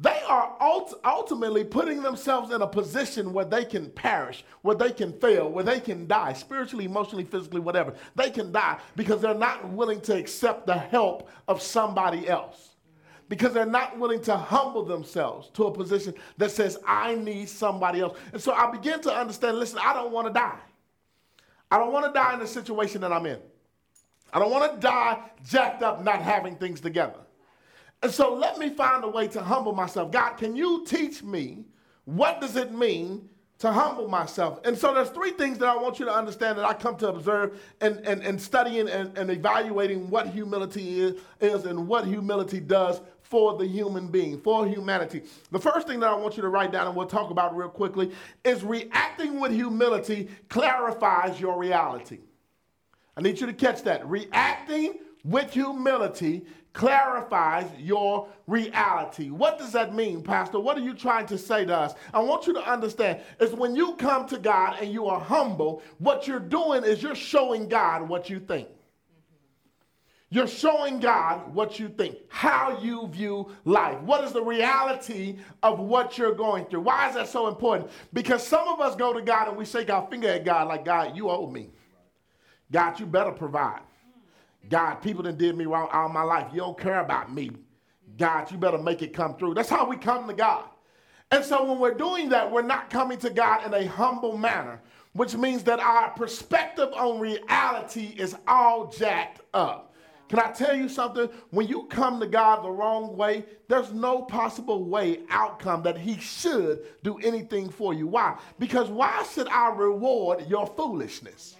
They 0.00 0.22
are 0.26 0.56
ult- 0.60 0.98
ultimately 1.04 1.62
putting 1.62 2.02
themselves 2.02 2.52
in 2.52 2.62
a 2.62 2.66
position 2.66 3.34
where 3.34 3.44
they 3.44 3.66
can 3.66 3.90
perish, 3.90 4.44
where 4.62 4.74
they 4.74 4.92
can 4.92 5.12
fail, 5.12 5.50
where 5.50 5.64
they 5.64 5.78
can 5.78 6.06
die, 6.06 6.32
spiritually, 6.32 6.86
emotionally, 6.86 7.24
physically, 7.24 7.60
whatever. 7.60 7.92
They 8.14 8.30
can 8.30 8.50
die 8.50 8.78
because 8.96 9.20
they're 9.20 9.34
not 9.34 9.68
willing 9.68 10.00
to 10.02 10.16
accept 10.16 10.66
the 10.66 10.78
help 10.78 11.28
of 11.48 11.60
somebody 11.60 12.28
else 12.28 12.70
because 13.28 13.52
they're 13.52 13.66
not 13.66 13.98
willing 13.98 14.22
to 14.22 14.36
humble 14.36 14.84
themselves 14.84 15.50
to 15.54 15.66
a 15.66 15.72
position 15.72 16.14
that 16.38 16.50
says, 16.50 16.78
I 16.86 17.14
need 17.14 17.48
somebody 17.48 18.00
else. 18.00 18.18
And 18.32 18.42
so 18.42 18.52
I 18.52 18.70
begin 18.70 19.00
to 19.02 19.14
understand 19.14 19.58
listen, 19.58 19.78
I 19.82 19.92
don't 19.92 20.12
want 20.12 20.26
to 20.26 20.32
die. 20.32 20.58
I 21.70 21.78
don't 21.78 21.92
want 21.92 22.06
to 22.06 22.12
die 22.12 22.34
in 22.34 22.40
the 22.40 22.46
situation 22.46 23.02
that 23.02 23.12
I'm 23.12 23.26
in. 23.26 23.38
I 24.32 24.38
don't 24.38 24.50
want 24.50 24.74
to 24.74 24.80
die 24.80 25.30
jacked 25.44 25.82
up, 25.82 26.02
not 26.02 26.22
having 26.22 26.56
things 26.56 26.80
together. 26.80 27.20
And 28.02 28.10
so 28.10 28.34
let 28.34 28.58
me 28.58 28.70
find 28.70 29.04
a 29.04 29.08
way 29.08 29.28
to 29.28 29.42
humble 29.42 29.74
myself. 29.74 30.10
God, 30.10 30.34
can 30.34 30.56
you 30.56 30.84
teach 30.86 31.22
me 31.22 31.64
what 32.04 32.40
does 32.40 32.56
it 32.56 32.72
mean 32.72 33.28
to 33.60 33.70
humble 33.70 34.08
myself. 34.08 34.58
And 34.64 34.76
so 34.76 34.94
there's 34.94 35.10
three 35.10 35.32
things 35.32 35.58
that 35.58 35.68
I 35.68 35.76
want 35.76 35.98
you 35.98 36.06
to 36.06 36.12
understand 36.12 36.58
that 36.58 36.64
I 36.64 36.72
come 36.72 36.96
to 36.96 37.08
observe 37.08 37.60
and, 37.82 37.98
and, 38.06 38.22
and 38.22 38.40
studying 38.40 38.88
and, 38.88 39.16
and 39.18 39.30
evaluating 39.30 40.08
what 40.08 40.28
humility 40.28 41.00
is, 41.00 41.20
is 41.40 41.66
and 41.66 41.86
what 41.86 42.06
humility 42.06 42.58
does 42.58 43.02
for 43.20 43.58
the 43.58 43.66
human 43.66 44.08
being, 44.08 44.40
for 44.40 44.66
humanity. 44.66 45.22
The 45.52 45.58
first 45.58 45.86
thing 45.86 46.00
that 46.00 46.08
I 46.08 46.14
want 46.14 46.36
you 46.36 46.42
to 46.42 46.48
write 46.48 46.72
down 46.72 46.86
and 46.86 46.96
we'll 46.96 47.06
talk 47.06 47.30
about 47.30 47.54
real 47.54 47.68
quickly 47.68 48.12
is 48.44 48.64
reacting 48.64 49.38
with 49.38 49.52
humility 49.52 50.30
clarifies 50.48 51.38
your 51.38 51.58
reality. 51.58 52.20
I 53.14 53.20
need 53.20 53.38
you 53.38 53.46
to 53.46 53.52
catch 53.52 53.82
that. 53.82 54.08
Reacting 54.08 55.00
with 55.22 55.52
humility 55.52 56.46
clarifies 56.72 57.66
your 57.78 58.28
reality. 58.46 59.30
What 59.30 59.58
does 59.58 59.72
that 59.72 59.94
mean, 59.94 60.22
Pastor? 60.22 60.60
What 60.60 60.76
are 60.76 60.82
you 60.82 60.94
trying 60.94 61.26
to 61.26 61.38
say 61.38 61.64
to 61.64 61.76
us? 61.76 61.94
I 62.14 62.20
want 62.20 62.46
you 62.46 62.52
to 62.54 62.70
understand 62.70 63.20
is 63.40 63.52
when 63.52 63.74
you 63.74 63.94
come 63.96 64.26
to 64.28 64.38
God 64.38 64.78
and 64.80 64.92
you 64.92 65.06
are 65.06 65.20
humble, 65.20 65.82
what 65.98 66.26
you're 66.26 66.38
doing 66.38 66.84
is 66.84 67.02
you're 67.02 67.14
showing 67.14 67.68
God 67.68 68.08
what 68.08 68.30
you 68.30 68.38
think. 68.38 68.68
You're 70.32 70.46
showing 70.46 71.00
God 71.00 71.52
what 71.52 71.80
you 71.80 71.88
think, 71.88 72.16
how 72.28 72.78
you 72.80 73.08
view 73.08 73.50
life. 73.64 74.00
What 74.02 74.22
is 74.22 74.32
the 74.32 74.42
reality 74.42 75.38
of 75.64 75.80
what 75.80 76.16
you're 76.16 76.34
going 76.34 76.66
through? 76.66 76.82
Why 76.82 77.08
is 77.08 77.16
that 77.16 77.28
so 77.28 77.48
important? 77.48 77.90
Because 78.12 78.46
some 78.46 78.68
of 78.68 78.78
us 78.78 78.94
go 78.94 79.12
to 79.12 79.22
God 79.22 79.48
and 79.48 79.56
we 79.56 79.64
shake 79.64 79.90
our 79.90 80.06
finger 80.08 80.28
at 80.28 80.44
God 80.44 80.68
like, 80.68 80.84
God, 80.84 81.16
you 81.16 81.28
owe 81.28 81.50
me. 81.50 81.70
God, 82.70 83.00
you 83.00 83.06
better 83.06 83.32
provide. 83.32 83.80
God, 84.68 84.96
people 84.96 85.22
that 85.24 85.38
did 85.38 85.56
me 85.56 85.66
wrong 85.66 85.88
all 85.92 86.08
my 86.08 86.22
life. 86.22 86.48
You 86.52 86.60
don't 86.60 86.78
care 86.78 87.00
about 87.00 87.32
me. 87.32 87.50
God, 88.18 88.50
you 88.50 88.58
better 88.58 88.78
make 88.78 89.02
it 89.02 89.12
come 89.12 89.36
through. 89.36 89.54
That's 89.54 89.70
how 89.70 89.88
we 89.88 89.96
come 89.96 90.28
to 90.28 90.34
God. 90.34 90.64
And 91.30 91.44
so 91.44 91.64
when 91.64 91.78
we're 91.78 91.94
doing 91.94 92.28
that, 92.30 92.50
we're 92.50 92.62
not 92.62 92.90
coming 92.90 93.18
to 93.18 93.30
God 93.30 93.64
in 93.64 93.72
a 93.72 93.86
humble 93.86 94.36
manner, 94.36 94.80
which 95.12 95.36
means 95.36 95.62
that 95.64 95.80
our 95.80 96.10
perspective 96.10 96.88
on 96.92 97.20
reality 97.20 98.14
is 98.18 98.36
all 98.46 98.88
jacked 98.88 99.40
up. 99.54 99.94
Can 100.28 100.38
I 100.38 100.52
tell 100.52 100.76
you 100.76 100.88
something? 100.88 101.28
When 101.50 101.66
you 101.66 101.84
come 101.84 102.20
to 102.20 102.26
God 102.26 102.62
the 102.62 102.70
wrong 102.70 103.16
way, 103.16 103.44
there's 103.66 103.92
no 103.92 104.22
possible 104.22 104.84
way 104.84 105.20
outcome 105.28 105.82
that 105.82 105.98
He 105.98 106.18
should 106.18 106.84
do 107.02 107.18
anything 107.18 107.68
for 107.68 107.92
you. 107.92 108.06
Why? 108.06 108.38
Because 108.58 108.88
why 108.88 109.24
should 109.32 109.48
I 109.48 109.70
reward 109.70 110.46
your 110.48 110.68
foolishness? 110.68 111.56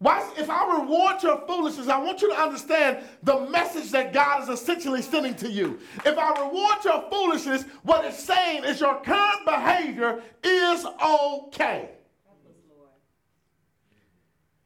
Why, 0.00 0.30
if 0.36 0.48
I 0.48 0.78
reward 0.80 1.22
your 1.24 1.44
foolishness, 1.46 1.88
I 1.88 1.98
want 1.98 2.22
you 2.22 2.28
to 2.30 2.40
understand 2.40 2.98
the 3.24 3.40
message 3.50 3.90
that 3.90 4.12
God 4.12 4.44
is 4.44 4.48
essentially 4.48 5.02
sending 5.02 5.34
to 5.36 5.50
you. 5.50 5.80
If 6.06 6.16
I 6.16 6.40
reward 6.40 6.84
your 6.84 7.04
foolishness, 7.10 7.64
what 7.82 8.04
it's 8.04 8.22
saying 8.22 8.62
is 8.64 8.78
your 8.80 9.00
current 9.00 9.44
behavior 9.44 10.22
is 10.44 10.86
okay. 11.04 11.90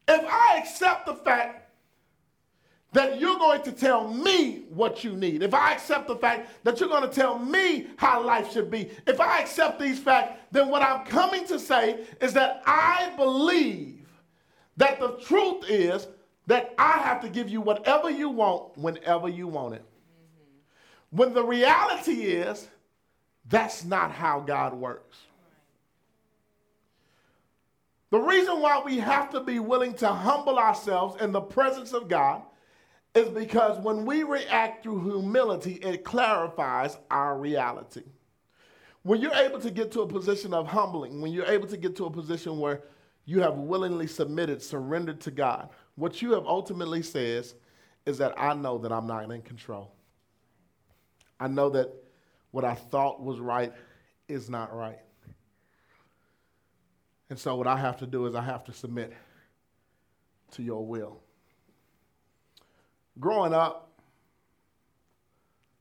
If 0.07 0.23
I 0.23 0.57
accept 0.59 1.07
the 1.07 1.15
fact 1.15 1.71
that 2.91 3.19
you're 3.19 3.39
going 3.39 3.63
to 3.63 3.71
tell 3.71 4.07
me 4.07 4.65
what 4.69 5.03
you 5.03 5.15
need, 5.15 5.41
if 5.41 5.55
I 5.55 5.71
accept 5.71 6.07
the 6.07 6.15
fact 6.15 6.63
that 6.63 6.79
you're 6.79 6.89
going 6.89 7.09
to 7.09 7.15
tell 7.15 7.39
me 7.39 7.87
how 7.97 8.23
life 8.23 8.53
should 8.53 8.69
be, 8.69 8.91
if 9.07 9.19
I 9.19 9.39
accept 9.39 9.79
these 9.79 9.97
facts, 9.97 10.39
then 10.51 10.69
what 10.69 10.83
I'm 10.83 11.03
coming 11.07 11.47
to 11.47 11.57
say 11.57 12.05
is 12.21 12.33
that 12.33 12.61
I 12.67 13.11
believe 13.17 14.02
that 14.77 14.99
the 14.99 15.17
truth 15.25 15.69
is 15.69 16.07
that 16.47 16.73
I 16.77 16.99
have 16.99 17.21
to 17.21 17.29
give 17.29 17.49
you 17.49 17.61
whatever 17.61 18.09
you 18.09 18.29
want 18.29 18.77
whenever 18.77 19.29
you 19.29 19.47
want 19.47 19.75
it. 19.75 19.81
Mm-hmm. 19.81 21.17
When 21.17 21.33
the 21.33 21.43
reality 21.43 22.23
is, 22.23 22.67
that's 23.49 23.83
not 23.83 24.11
how 24.11 24.39
God 24.39 24.73
works. 24.73 25.17
The 28.09 28.19
reason 28.19 28.61
why 28.61 28.81
we 28.85 28.99
have 28.99 29.31
to 29.31 29.39
be 29.39 29.59
willing 29.59 29.95
to 29.95 30.07
humble 30.07 30.59
ourselves 30.59 31.19
in 31.19 31.31
the 31.31 31.41
presence 31.41 31.93
of 31.93 32.07
God 32.07 32.43
is 33.15 33.29
because 33.29 33.79
when 33.79 34.05
we 34.05 34.23
react 34.23 34.83
through 34.83 35.03
humility, 35.03 35.73
it 35.81 36.03
clarifies 36.03 36.97
our 37.09 37.37
reality. 37.37 38.03
When 39.01 39.19
you're 39.19 39.33
able 39.33 39.59
to 39.59 39.71
get 39.71 39.91
to 39.93 40.01
a 40.01 40.07
position 40.07 40.53
of 40.53 40.67
humbling, 40.67 41.21
when 41.21 41.31
you're 41.31 41.47
able 41.47 41.67
to 41.67 41.77
get 41.77 41.95
to 41.97 42.05
a 42.05 42.09
position 42.11 42.59
where 42.59 42.83
you 43.25 43.41
have 43.41 43.55
willingly 43.55 44.07
submitted, 44.07 44.61
surrendered 44.61 45.21
to 45.21 45.31
God, 45.31 45.69
what 45.95 46.21
you 46.21 46.33
have 46.33 46.45
ultimately 46.45 47.01
says 47.01 47.55
is 48.05 48.17
that 48.17 48.33
I 48.37 48.53
know 48.53 48.77
that 48.79 48.91
I'm 48.91 49.07
not 49.07 49.29
in 49.31 49.41
control. 49.41 49.93
I 51.39 51.47
know 51.47 51.69
that 51.71 51.89
what 52.51 52.65
I 52.65 52.75
thought 52.75 53.21
was 53.21 53.39
right 53.39 53.73
is 54.27 54.49
not 54.49 54.75
right. 54.75 54.99
And 57.29 57.39
so 57.39 57.55
what 57.55 57.67
I 57.67 57.77
have 57.77 57.97
to 57.97 58.07
do 58.07 58.25
is 58.25 58.35
I 58.35 58.41
have 58.41 58.63
to 58.65 58.73
submit 58.73 59.13
to 60.51 60.61
your 60.61 60.85
will 60.85 61.23
growing 63.19 63.53
up, 63.53 63.91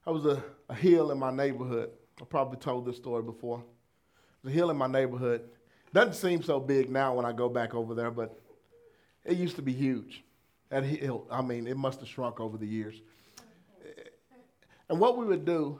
I 0.06 0.10
was 0.10 0.26
a, 0.26 0.42
a 0.68 0.74
hill 0.74 1.10
in 1.10 1.18
my 1.18 1.30
neighborhood. 1.30 1.90
I 2.20 2.24
probably 2.24 2.58
told 2.58 2.86
this 2.86 2.96
story 2.96 3.22
before. 3.22 3.62
There's 4.42 4.54
a 4.54 4.56
hill 4.56 4.70
in 4.70 4.76
my 4.76 4.86
neighborhood. 4.86 5.48
Doesn't 5.92 6.14
seem 6.14 6.42
so 6.42 6.58
big 6.58 6.90
now 6.90 7.14
when 7.14 7.26
I 7.26 7.32
go 7.32 7.48
back 7.48 7.74
over 7.74 7.94
there, 7.94 8.10
but 8.10 8.40
it 9.24 9.36
used 9.36 9.56
to 9.56 9.62
be 9.62 9.72
huge. 9.72 10.24
That 10.70 10.84
hill, 10.84 11.26
I 11.30 11.42
mean, 11.42 11.66
it 11.66 11.76
must 11.76 12.00
have 12.00 12.08
shrunk 12.08 12.40
over 12.40 12.56
the 12.56 12.66
years. 12.66 13.00
And 14.88 14.98
what 14.98 15.18
we 15.18 15.26
would 15.26 15.44
do, 15.44 15.78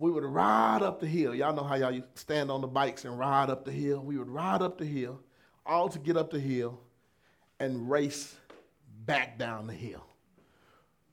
we 0.00 0.10
would 0.10 0.24
ride 0.24 0.82
up 0.82 1.00
the 1.00 1.06
hill. 1.06 1.34
Y'all 1.34 1.54
know 1.54 1.64
how 1.64 1.76
y'all 1.76 2.00
stand 2.14 2.50
on 2.50 2.60
the 2.60 2.66
bikes 2.66 3.04
and 3.04 3.18
ride 3.18 3.50
up 3.50 3.64
the 3.64 3.72
hill. 3.72 4.00
We 4.00 4.18
would 4.18 4.28
ride 4.28 4.62
up 4.62 4.78
the 4.78 4.84
hill, 4.84 5.20
all 5.64 5.88
to 5.88 5.98
get 5.98 6.16
up 6.16 6.30
the 6.30 6.40
hill 6.40 6.80
and 7.60 7.90
race 7.90 8.34
back 9.06 9.38
down 9.38 9.66
the 9.66 9.74
hill. 9.74 10.04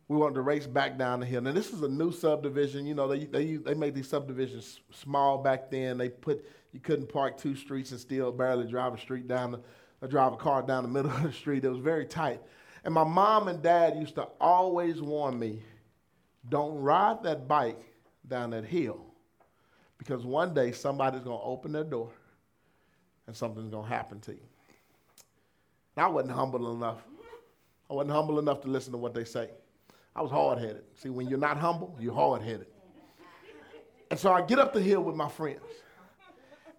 We 0.07 0.17
wanted 0.17 0.35
to 0.35 0.41
race 0.41 0.67
back 0.67 0.97
down 0.97 1.19
the 1.19 1.25
hill. 1.25 1.41
Now 1.41 1.51
this 1.51 1.73
is 1.73 1.81
a 1.81 1.87
new 1.87 2.11
subdivision. 2.11 2.85
You 2.85 2.93
know, 2.93 3.07
they 3.07 3.25
they 3.25 3.55
they 3.55 3.73
made 3.73 3.95
these 3.95 4.07
subdivisions 4.07 4.79
small 4.91 5.39
back 5.39 5.71
then. 5.71 5.97
They 5.97 6.09
put 6.09 6.45
you 6.73 6.79
couldn't 6.79 7.07
park 7.07 7.37
two 7.37 7.55
streets 7.55 7.91
and 7.91 7.99
still 7.99 8.31
barely 8.31 8.67
drive 8.67 8.93
a 8.93 8.99
street 8.99 9.27
down 9.27 9.51
the, 9.53 9.61
or 10.01 10.07
drive 10.07 10.33
a 10.33 10.37
car 10.37 10.61
down 10.61 10.83
the 10.83 10.89
middle 10.89 11.09
of 11.15 11.23
the 11.23 11.31
street. 11.31 11.63
It 11.63 11.69
was 11.69 11.79
very 11.79 12.05
tight. 12.05 12.41
And 12.83 12.93
my 12.93 13.03
mom 13.03 13.47
and 13.47 13.63
dad 13.63 13.95
used 13.95 14.15
to 14.15 14.27
always 14.39 15.01
warn 15.01 15.39
me, 15.39 15.63
don't 16.49 16.77
ride 16.81 17.23
that 17.23 17.47
bike 17.47 17.81
down 18.27 18.51
that 18.51 18.65
hill. 18.65 19.05
Because 19.97 20.25
one 20.25 20.53
day 20.53 20.71
somebody's 20.71 21.21
going 21.21 21.39
to 21.39 21.43
open 21.43 21.71
their 21.71 21.83
door 21.83 22.11
and 23.25 23.35
something's 23.35 23.69
going 23.69 23.87
to 23.87 23.89
happen 23.89 24.19
to 24.21 24.33
you. 24.33 24.45
And 25.95 26.05
I 26.05 26.07
wasn't 26.09 26.33
humble 26.33 26.75
enough. 26.75 27.01
I 27.89 27.93
wasn't 27.93 28.11
humble 28.11 28.37
enough 28.37 28.61
to 28.61 28.67
listen 28.67 28.91
to 28.91 28.97
what 28.97 29.13
they 29.13 29.23
say. 29.23 29.49
I 30.15 30.21
was 30.21 30.31
hard 30.31 30.59
headed. 30.59 30.83
See, 30.95 31.09
when 31.09 31.27
you're 31.27 31.39
not 31.39 31.57
humble, 31.57 31.95
you're 31.99 32.13
hard 32.13 32.41
headed. 32.41 32.67
And 34.09 34.19
so 34.19 34.31
I 34.31 34.41
get 34.41 34.59
up 34.59 34.73
the 34.73 34.81
hill 34.81 35.01
with 35.01 35.15
my 35.15 35.27
friends. 35.27 35.59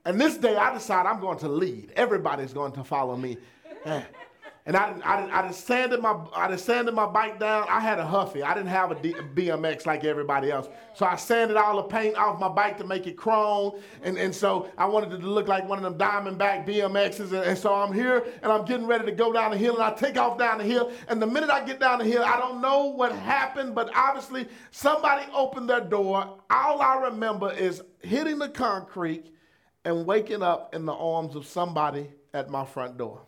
And 0.05 0.21
this 0.21 0.37
day 0.39 0.57
I 0.57 0.73
decide 0.73 1.05
I'm 1.05 1.21
going 1.21 1.39
to 1.41 1.49
lead. 1.49 1.93
Everybody's 1.97 2.53
going 2.53 2.73
to 2.73 2.85
follow 2.85 3.17
me. 3.17 3.37
Eh, 3.85 4.03
And 4.67 4.77
I, 4.77 4.97
I, 5.05 5.39
I 5.39 5.47
just 5.47 5.65
sanded 5.65 6.03
my, 6.03 6.17
I 6.35 6.49
just 6.49 6.65
sanded 6.65 6.93
my 6.93 7.07
bike 7.07 7.39
down. 7.39 7.67
I 7.69 7.79
had 7.79 8.01
a 8.01 8.05
Huffy. 8.05 8.43
I 8.43 8.53
didn't 8.53 8.69
have 8.71 8.91
a 8.91 9.01
D, 9.01 9.13
BMX 9.13 9.87
like 9.87 10.03
everybody 10.03 10.51
else. 10.51 10.69
So 10.93 11.07
I 11.07 11.15
sanded 11.15 11.57
all 11.57 11.77
the 11.77 11.85
paint 11.85 12.17
off 12.17 12.41
my 12.41 12.49
bike 12.49 12.77
to 12.79 12.85
make 12.85 13.07
it 13.07 13.17
chrome. 13.17 13.81
And, 14.03 14.19
and 14.19 14.35
so 14.35 14.69
I 14.77 14.87
wanted 14.87 15.13
it 15.13 15.19
to 15.19 15.29
look 15.29 15.47
like 15.47 15.69
one 15.69 15.79
of 15.79 15.85
them 15.85 15.97
Diamondback 15.97 16.67
BMXs. 16.67 17.33
And, 17.33 17.45
and 17.45 17.57
so 17.57 17.73
I'm 17.73 17.93
here 17.93 18.27
and 18.43 18.51
I'm 18.51 18.65
getting 18.65 18.89
ready 18.89 19.07
to 19.07 19.13
go 19.13 19.33
down 19.33 19.53
the 19.53 19.57
hill. 19.57 19.75
And 19.75 19.85
I 19.85 19.93
take 19.93 20.19
off 20.19 20.37
down 20.37 20.59
the 20.59 20.65
hill. 20.65 20.91
And 21.07 21.23
the 21.23 21.29
minute 21.29 21.49
I 21.51 21.65
get 21.65 21.79
down 21.79 22.01
the 22.01 22.05
hill, 22.05 22.25
I 22.25 22.37
don't 22.37 22.61
know 22.61 22.87
what 22.87 23.13
happened, 23.13 23.73
but 23.73 23.89
obviously 23.95 24.49
somebody 24.73 25.27
opened 25.33 25.71
their 25.71 25.81
door. 25.81 26.41
All 26.51 26.83
I 26.83 26.97
remember 27.03 27.53
is 27.53 27.83
hitting 28.01 28.41
the 28.41 28.49
concrete 28.49 29.27
and 29.85 30.05
waking 30.07 30.43
up 30.43 30.75
in 30.75 30.87
the 30.87 30.93
arms 30.95 31.37
of 31.37 31.47
somebody 31.47 32.09
at 32.35 32.51
my 32.51 32.65
front 32.65 32.99
door. 32.99 33.26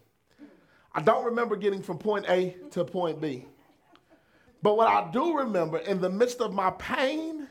I 0.98 1.00
don't 1.00 1.26
remember 1.26 1.54
getting 1.54 1.80
from 1.80 1.96
point 1.96 2.26
A 2.28 2.56
to 2.72 2.84
point 2.84 3.20
B. 3.20 3.44
But 4.64 4.76
what 4.76 4.88
I 4.88 5.08
do 5.12 5.38
remember, 5.38 5.78
in 5.78 6.00
the 6.00 6.10
midst 6.10 6.40
of 6.40 6.52
my 6.52 6.72
pain, 6.72 7.46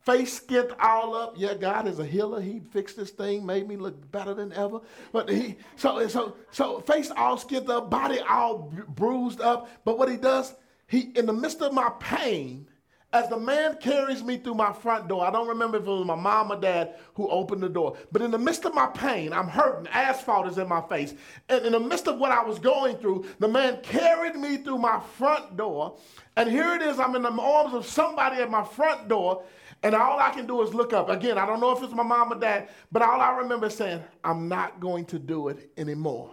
face 0.00 0.32
skipped 0.32 0.74
all 0.80 1.14
up. 1.14 1.34
Yeah, 1.36 1.54
God 1.54 1.86
is 1.86 2.00
a 2.00 2.04
healer. 2.04 2.40
He 2.40 2.58
fixed 2.72 2.96
this 2.96 3.10
thing, 3.10 3.46
made 3.46 3.68
me 3.68 3.76
look 3.76 4.10
better 4.10 4.34
than 4.34 4.52
ever. 4.52 4.80
But 5.12 5.28
he, 5.28 5.58
so, 5.76 6.04
so, 6.08 6.34
so 6.50 6.80
face 6.80 7.12
all 7.16 7.38
skipped 7.38 7.68
up, 7.68 7.88
body 7.88 8.18
all 8.18 8.72
bruised 8.88 9.40
up. 9.40 9.68
But 9.84 9.96
what 9.96 10.10
he 10.10 10.16
does, 10.16 10.52
he, 10.88 11.12
in 11.14 11.26
the 11.26 11.32
midst 11.32 11.62
of 11.62 11.72
my 11.72 11.92
pain, 12.00 12.68
as 13.12 13.28
the 13.28 13.36
man 13.36 13.76
carries 13.78 14.22
me 14.22 14.36
through 14.36 14.54
my 14.54 14.72
front 14.72 15.08
door, 15.08 15.26
I 15.26 15.32
don't 15.32 15.48
remember 15.48 15.78
if 15.78 15.82
it 15.82 15.88
was 15.88 16.06
my 16.06 16.14
mom 16.14 16.52
or 16.52 16.60
dad 16.60 16.94
who 17.14 17.28
opened 17.28 17.62
the 17.62 17.68
door, 17.68 17.96
but 18.12 18.22
in 18.22 18.30
the 18.30 18.38
midst 18.38 18.64
of 18.64 18.74
my 18.74 18.86
pain, 18.86 19.32
I'm 19.32 19.48
hurting, 19.48 19.88
asphalt 19.88 20.46
is 20.46 20.58
in 20.58 20.68
my 20.68 20.80
face. 20.82 21.14
And 21.48 21.66
in 21.66 21.72
the 21.72 21.80
midst 21.80 22.06
of 22.06 22.18
what 22.18 22.30
I 22.30 22.44
was 22.44 22.60
going 22.60 22.98
through, 22.98 23.26
the 23.40 23.48
man 23.48 23.80
carried 23.82 24.36
me 24.36 24.58
through 24.58 24.78
my 24.78 25.00
front 25.18 25.56
door. 25.56 25.96
And 26.36 26.48
here 26.48 26.74
it 26.74 26.82
is, 26.82 27.00
I'm 27.00 27.16
in 27.16 27.22
the 27.22 27.32
arms 27.32 27.74
of 27.74 27.84
somebody 27.84 28.40
at 28.40 28.50
my 28.50 28.62
front 28.62 29.08
door, 29.08 29.42
and 29.82 29.94
all 29.94 30.20
I 30.20 30.30
can 30.30 30.46
do 30.46 30.62
is 30.62 30.72
look 30.72 30.92
up. 30.92 31.08
Again, 31.08 31.36
I 31.36 31.46
don't 31.46 31.58
know 31.58 31.72
if 31.72 31.82
it's 31.82 31.92
my 31.92 32.04
mom 32.04 32.32
or 32.32 32.38
dad, 32.38 32.68
but 32.92 33.02
all 33.02 33.20
I 33.20 33.36
remember 33.38 33.66
is 33.66 33.74
saying, 33.74 34.04
I'm 34.22 34.46
not 34.46 34.78
going 34.78 35.04
to 35.06 35.18
do 35.18 35.48
it 35.48 35.70
anymore. 35.76 36.30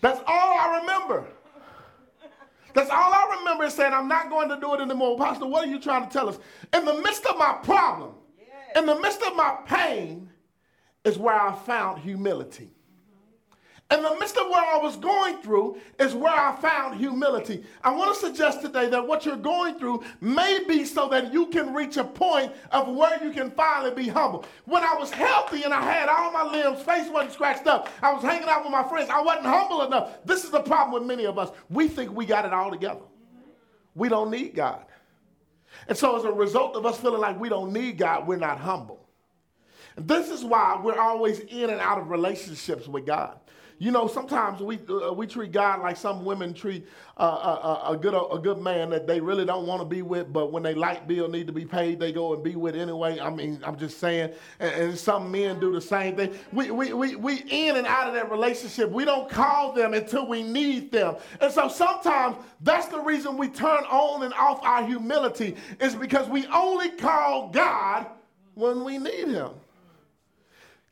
That's 0.00 0.20
all 0.26 0.58
I 0.58 0.80
remember. 0.80 1.26
That's 2.76 2.90
all 2.90 3.10
I 3.10 3.38
remember 3.38 3.64
is 3.64 3.72
saying, 3.72 3.94
I'm 3.94 4.06
not 4.06 4.28
going 4.28 4.50
to 4.50 4.60
do 4.60 4.74
it 4.74 4.82
anymore. 4.82 5.16
Pastor, 5.16 5.46
what 5.46 5.66
are 5.66 5.70
you 5.70 5.80
trying 5.80 6.06
to 6.06 6.10
tell 6.10 6.28
us? 6.28 6.38
In 6.74 6.84
the 6.84 7.00
midst 7.00 7.24
of 7.24 7.38
my 7.38 7.54
problem, 7.62 8.12
in 8.76 8.84
the 8.84 9.00
midst 9.00 9.22
of 9.22 9.34
my 9.34 9.56
pain, 9.64 10.28
is 11.02 11.16
where 11.16 11.40
I 11.40 11.54
found 11.54 12.02
humility. 12.02 12.75
In 13.88 14.02
the 14.02 14.16
midst 14.18 14.36
of 14.36 14.48
where 14.48 14.64
I 14.64 14.78
was 14.78 14.96
going 14.96 15.36
through 15.38 15.78
is 16.00 16.12
where 16.12 16.34
I 16.34 16.56
found 16.56 16.98
humility. 16.98 17.64
I 17.84 17.94
want 17.94 18.12
to 18.12 18.20
suggest 18.20 18.60
today 18.60 18.88
that 18.88 19.06
what 19.06 19.24
you're 19.24 19.36
going 19.36 19.78
through 19.78 20.02
may 20.20 20.64
be 20.66 20.84
so 20.84 21.08
that 21.10 21.32
you 21.32 21.46
can 21.46 21.72
reach 21.72 21.96
a 21.96 22.02
point 22.02 22.52
of 22.72 22.88
where 22.88 23.22
you 23.22 23.30
can 23.30 23.52
finally 23.52 23.94
be 23.94 24.08
humble. 24.08 24.44
When 24.64 24.82
I 24.82 24.96
was 24.96 25.12
healthy 25.12 25.62
and 25.62 25.72
I 25.72 25.82
had 25.82 26.08
all 26.08 26.32
my 26.32 26.42
limbs, 26.50 26.82
face 26.82 27.08
wasn't 27.08 27.34
scratched 27.34 27.68
up, 27.68 27.88
I 28.02 28.12
was 28.12 28.24
hanging 28.24 28.48
out 28.48 28.64
with 28.64 28.72
my 28.72 28.82
friends, 28.88 29.08
I 29.08 29.22
wasn't 29.22 29.46
humble 29.46 29.82
enough. 29.82 30.18
This 30.24 30.42
is 30.42 30.50
the 30.50 30.62
problem 30.62 30.92
with 31.00 31.06
many 31.08 31.24
of 31.24 31.38
us. 31.38 31.50
We 31.70 31.86
think 31.86 32.10
we 32.10 32.26
got 32.26 32.44
it 32.44 32.52
all 32.52 32.72
together. 32.72 33.04
We 33.94 34.08
don't 34.08 34.32
need 34.32 34.56
God. 34.56 34.84
And 35.86 35.96
so, 35.96 36.16
as 36.16 36.24
a 36.24 36.32
result 36.32 36.74
of 36.74 36.86
us 36.86 36.98
feeling 36.98 37.20
like 37.20 37.38
we 37.38 37.48
don't 37.48 37.72
need 37.72 37.98
God, 37.98 38.26
we're 38.26 38.36
not 38.36 38.58
humble. 38.58 39.06
And 39.96 40.08
this 40.08 40.30
is 40.30 40.44
why 40.44 40.80
we're 40.82 40.98
always 40.98 41.40
in 41.40 41.70
and 41.70 41.80
out 41.80 41.98
of 41.98 42.10
relationships 42.10 42.88
with 42.88 43.06
God. 43.06 43.38
You 43.78 43.90
know, 43.90 44.06
sometimes 44.06 44.60
we 44.60 44.78
uh, 44.88 45.12
we 45.12 45.26
treat 45.26 45.52
God 45.52 45.80
like 45.82 45.98
some 45.98 46.24
women 46.24 46.54
treat 46.54 46.86
uh, 47.18 47.24
a, 47.24 47.26
uh, 47.26 47.88
uh, 47.88 47.92
a, 47.92 47.96
good 47.96 48.14
a 48.14 48.38
good 48.38 48.58
man 48.58 48.88
that 48.90 49.06
they 49.06 49.20
really 49.20 49.44
don't 49.44 49.66
want 49.66 49.82
to 49.82 49.84
be 49.84 50.00
with, 50.00 50.32
but 50.32 50.50
when 50.50 50.62
they 50.62 50.72
light 50.74 51.06
bill 51.06 51.28
need 51.28 51.46
to 51.46 51.52
be 51.52 51.66
paid, 51.66 52.00
they 52.00 52.10
go 52.10 52.32
and 52.32 52.42
be 52.42 52.56
with 52.56 52.74
anyway. 52.74 53.20
I 53.20 53.28
mean, 53.28 53.60
I'm 53.62 53.76
just 53.76 53.98
saying, 53.98 54.32
and, 54.60 54.72
and 54.72 54.98
some 54.98 55.30
men 55.30 55.60
do 55.60 55.72
the 55.72 55.80
same 55.80 56.16
thing. 56.16 56.34
We, 56.52 56.70
we 56.70 56.94
we 56.94 57.16
we 57.16 57.42
in 57.50 57.76
and 57.76 57.86
out 57.86 58.08
of 58.08 58.14
that 58.14 58.30
relationship. 58.30 58.90
We 58.90 59.04
don't 59.04 59.28
call 59.28 59.72
them 59.72 59.92
until 59.92 60.26
we 60.26 60.42
need 60.42 60.90
them, 60.90 61.16
and 61.40 61.52
so 61.52 61.68
sometimes 61.68 62.36
that's 62.62 62.86
the 62.86 63.00
reason 63.00 63.36
we 63.36 63.48
turn 63.48 63.84
on 63.84 64.22
and 64.22 64.32
off 64.34 64.62
our 64.62 64.86
humility 64.86 65.54
is 65.80 65.94
because 65.94 66.28
we 66.30 66.46
only 66.46 66.90
call 66.90 67.50
God 67.50 68.06
when 68.54 68.84
we 68.84 68.96
need 68.96 69.28
Him. 69.28 69.50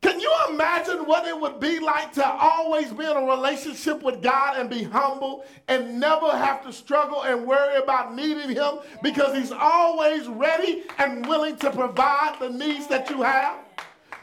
Can 0.05 0.21
you 0.21 0.31
imagine 0.51 1.07
what 1.07 1.27
it 1.27 1.41
would 1.41 1.59
be 1.59 1.81
like 1.81 2.13
to 2.13 2.27
always 2.27 2.93
be 2.93 3.07
in 3.07 3.17
a 3.17 3.25
relationship 3.25 4.03
with 4.03 4.21
God 4.21 4.59
and 4.59 4.69
be 4.69 4.83
humble 4.83 5.47
and 5.67 5.99
never 5.99 6.31
have 6.31 6.63
to 6.65 6.75
struggle 6.75 7.23
and 7.23 7.47
worry 7.47 7.77
about 7.77 8.15
needing 8.15 8.51
Him 8.51 8.81
because 9.03 9.35
He's 9.35 9.51
always 9.51 10.29
ready 10.29 10.83
and 10.99 11.27
willing 11.27 11.57
to 11.57 11.71
provide 11.71 12.37
the 12.39 12.51
needs 12.51 12.87
that 12.89 13.09
you 13.09 13.23
have? 13.23 13.57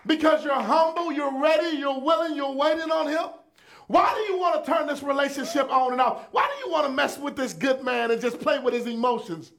Because 0.06 0.46
you're 0.46 0.54
humble, 0.54 1.12
you're 1.12 1.42
ready, 1.42 1.76
you're 1.76 2.00
willing, 2.00 2.36
you're 2.36 2.54
waiting 2.54 2.92
on 2.92 3.08
Him? 3.08 3.32
Why 3.88 4.14
do 4.14 4.32
you 4.32 4.40
want 4.40 4.64
to 4.64 4.72
turn 4.72 4.86
this 4.86 5.02
relationship 5.02 5.68
on 5.72 5.94
and 5.94 6.00
off? 6.00 6.28
Why 6.30 6.48
do 6.48 6.64
you 6.64 6.72
want 6.72 6.86
to 6.86 6.94
mess 6.94 7.18
with 7.18 7.36
this 7.36 7.54
good 7.54 7.84
man 7.84 8.12
and 8.12 8.22
just 8.22 8.40
play 8.40 8.60
with 8.60 8.76
his 8.76 8.86
emotions? 8.86 9.52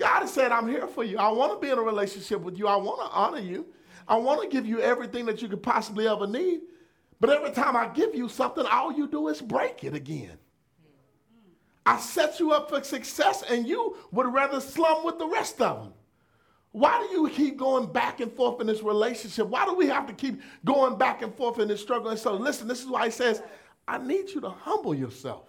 God 0.00 0.22
has 0.22 0.34
said, 0.34 0.50
I'm 0.50 0.66
here 0.66 0.88
for 0.88 1.04
you. 1.04 1.16
I 1.16 1.30
want 1.30 1.52
to 1.52 1.64
be 1.64 1.70
in 1.70 1.78
a 1.78 1.82
relationship 1.82 2.40
with 2.40 2.58
you. 2.58 2.66
I 2.66 2.74
want 2.74 3.08
to 3.08 3.16
honor 3.16 3.38
you. 3.38 3.66
I 4.06 4.16
want 4.16 4.42
to 4.42 4.48
give 4.48 4.66
you 4.66 4.80
everything 4.80 5.26
that 5.26 5.42
you 5.42 5.48
could 5.48 5.62
possibly 5.62 6.06
ever 6.06 6.26
need. 6.26 6.60
But 7.20 7.30
every 7.30 7.52
time 7.52 7.76
I 7.76 7.88
give 7.88 8.14
you 8.14 8.28
something, 8.28 8.66
all 8.66 8.92
you 8.92 9.06
do 9.06 9.28
is 9.28 9.40
break 9.40 9.84
it 9.84 9.94
again. 9.94 10.38
I 11.86 11.98
set 11.98 12.40
you 12.40 12.52
up 12.52 12.70
for 12.70 12.82
success, 12.82 13.42
and 13.48 13.66
you 13.66 13.96
would 14.10 14.32
rather 14.32 14.60
slum 14.60 15.04
with 15.04 15.18
the 15.18 15.26
rest 15.26 15.60
of 15.60 15.82
them. 15.82 15.92
Why 16.72 16.98
do 16.98 17.14
you 17.14 17.28
keep 17.28 17.56
going 17.56 17.92
back 17.92 18.20
and 18.20 18.32
forth 18.32 18.60
in 18.60 18.66
this 18.66 18.82
relationship? 18.82 19.46
Why 19.46 19.64
do 19.64 19.74
we 19.74 19.86
have 19.86 20.06
to 20.08 20.12
keep 20.12 20.42
going 20.64 20.98
back 20.98 21.22
and 21.22 21.34
forth 21.34 21.60
in 21.60 21.68
this 21.68 21.80
struggle? 21.80 22.10
And 22.10 22.18
so, 22.18 22.34
listen, 22.34 22.66
this 22.66 22.80
is 22.80 22.88
why 22.88 23.04
he 23.04 23.10
says, 23.10 23.42
I 23.86 23.98
need 23.98 24.30
you 24.30 24.40
to 24.40 24.50
humble 24.50 24.94
yourself. 24.94 25.48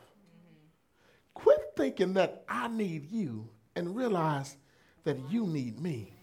Quit 1.33 1.73
thinking 1.75 2.13
that 2.13 2.43
I 2.47 2.67
need 2.67 3.11
you 3.11 3.49
and 3.75 3.95
realize 3.95 4.55
that 5.03 5.17
you 5.29 5.47
need 5.47 5.79
me. 5.79 6.14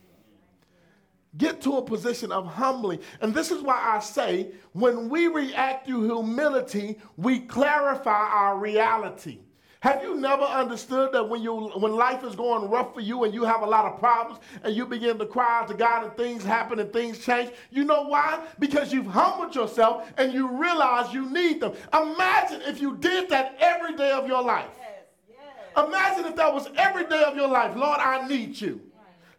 Get 1.38 1.62
to 1.62 1.78
a 1.78 1.82
position 1.82 2.30
of 2.30 2.46
humbling. 2.46 3.00
And 3.22 3.34
this 3.34 3.50
is 3.50 3.62
why 3.62 3.80
I 3.82 4.00
say 4.00 4.52
when 4.72 5.08
we 5.08 5.28
react 5.28 5.86
to 5.88 6.02
humility, 6.02 6.98
we 7.16 7.40
clarify 7.40 8.10
our 8.28 8.58
reality. 8.58 9.38
Have 9.82 10.04
you 10.04 10.14
never 10.14 10.44
understood 10.44 11.10
that 11.10 11.28
when 11.28 11.42
you 11.42 11.54
when 11.54 11.96
life 11.96 12.22
is 12.22 12.36
going 12.36 12.70
rough 12.70 12.94
for 12.94 13.00
you 13.00 13.24
and 13.24 13.34
you 13.34 13.42
have 13.42 13.62
a 13.62 13.66
lot 13.66 13.84
of 13.84 13.98
problems 13.98 14.38
and 14.62 14.76
you 14.76 14.86
begin 14.86 15.18
to 15.18 15.26
cry 15.26 15.58
out 15.58 15.66
to 15.68 15.74
God 15.74 16.04
and 16.04 16.16
things 16.16 16.44
happen 16.44 16.78
and 16.78 16.92
things 16.92 17.18
change? 17.18 17.50
You 17.70 17.82
know 17.84 18.02
why? 18.02 18.46
Because 18.60 18.92
you've 18.92 19.08
humbled 19.08 19.56
yourself 19.56 20.08
and 20.18 20.32
you 20.32 20.46
realize 20.56 21.12
you 21.12 21.28
need 21.28 21.60
them. 21.60 21.72
Imagine 21.92 22.60
if 22.62 22.80
you 22.80 22.96
did 22.98 23.28
that 23.30 23.56
every 23.58 23.96
day 23.96 24.12
of 24.12 24.28
your 24.28 24.40
life. 24.40 24.70
Yes, 24.78 25.36
yes. 25.76 25.84
Imagine 25.88 26.26
if 26.26 26.36
that 26.36 26.54
was 26.54 26.68
every 26.76 27.06
day 27.06 27.24
of 27.24 27.34
your 27.34 27.48
life. 27.48 27.74
Lord, 27.74 27.98
I 27.98 28.28
need 28.28 28.60
you. 28.60 28.80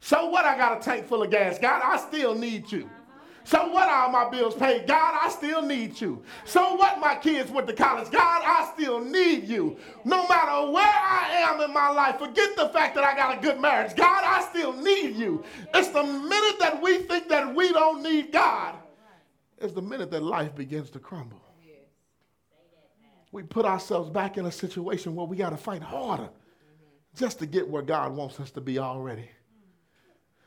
So 0.04 0.26
what? 0.26 0.44
I 0.44 0.58
got 0.58 0.78
a 0.78 0.84
tank 0.84 1.08
full 1.08 1.24
of 1.24 1.32
gas. 1.32 1.58
God, 1.58 1.82
I 1.82 1.96
still 1.96 2.36
need 2.36 2.70
you. 2.70 2.90
So 3.46 3.70
what 3.70 3.88
are 3.88 4.10
my 4.10 4.30
bills 4.30 4.54
paid? 4.54 4.86
God, 4.86 5.18
I 5.22 5.30
still 5.30 5.62
need 5.62 6.00
you. 6.00 6.22
So 6.44 6.76
what 6.76 7.00
my 7.00 7.16
kids 7.16 7.50
went 7.50 7.68
to 7.68 7.74
college? 7.74 8.12
God, 8.12 8.42
I 8.46 8.70
still 8.74 9.00
need 9.00 9.46
you. 9.46 9.78
No 10.04 10.28
matter 10.28 10.70
where 10.72 10.84
I 10.86 11.46
am 11.48 11.62
in 11.62 11.74
my 11.74 11.90
life, 11.90 12.20
forget 12.20 12.54
the 12.58 12.68
fact 12.70 12.96
that 12.96 13.06
I 13.06 13.16
got 13.16 13.38
a 13.38 13.42
good 13.42 13.62
marriage. 13.62 13.96
God, 13.96 14.24
I 14.26 14.46
still 14.50 14.74
need 14.74 15.16
you. 15.16 15.42
It's 15.74 15.88
the 15.88 16.04
minute 16.04 16.60
that 16.60 16.82
we 16.82 16.98
think 17.00 17.30
that 17.30 17.56
we 17.56 17.72
don't 17.72 18.04
need 18.04 18.34
God, 18.34 18.76
it's 19.58 19.74
the 19.74 19.82
minute 19.82 20.12
that 20.12 20.22
life 20.22 20.54
begins 20.54 20.90
to 20.92 21.00
crumble. 21.00 21.42
We 23.32 23.44
put 23.44 23.66
ourselves 23.66 24.10
back 24.10 24.38
in 24.38 24.48
a 24.48 24.52
situation 24.52 25.16
where 25.16 25.26
we 25.26 25.38
got 25.38 25.52
to 25.52 25.58
fight 25.58 25.82
harder 25.82 26.30
just 27.16 27.40
to 27.40 27.46
get 27.46 27.70
where 27.70 27.82
God 27.82 28.14
wants 28.14 28.42
us 28.42 28.52
to 28.52 28.62
be 28.62 28.80
already. 28.80 29.30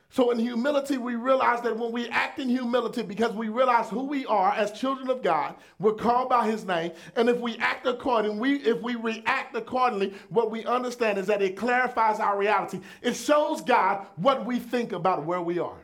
So, 0.09 0.31
in 0.31 0.39
humility, 0.39 0.99
we 0.99 1.17
realize 1.17 1.61
that 1.63 1.77
when 1.77 1.91
we 1.91 2.09
act 2.09 2.39
in 2.39 2.49
humility, 2.49 3.03
because 3.03 3.33
we 3.33 3.49
realize 3.49 3.89
who 3.89 4.05
we 4.05 4.25
are 4.27 4.53
as 4.53 4.71
children 4.71 5.11
of 5.11 5.21
God, 5.21 5.57
we're 5.79 5.95
called 5.95 6.29
by 6.29 6.49
His 6.49 6.65
name. 6.65 6.93
And 7.17 7.29
if 7.29 7.39
we 7.39 7.57
act 7.59 7.87
accordingly, 7.87 8.39
we, 8.39 8.57
if 8.61 8.81
we 8.83 8.95
react 8.95 9.55
accordingly, 9.57 10.15
what 10.29 10.51
we 10.51 10.65
understand 10.65 11.19
is 11.19 11.27
that 11.27 11.43
it 11.43 11.57
clarifies 11.57 12.21
our 12.21 12.39
reality. 12.39 12.81
It 13.03 13.15
shows 13.15 13.61
God 13.61 14.07
what 14.17 14.47
we 14.47 14.59
think 14.61 14.93
about 14.93 15.25
where 15.25 15.43
we 15.43 15.59
are. 15.59 15.79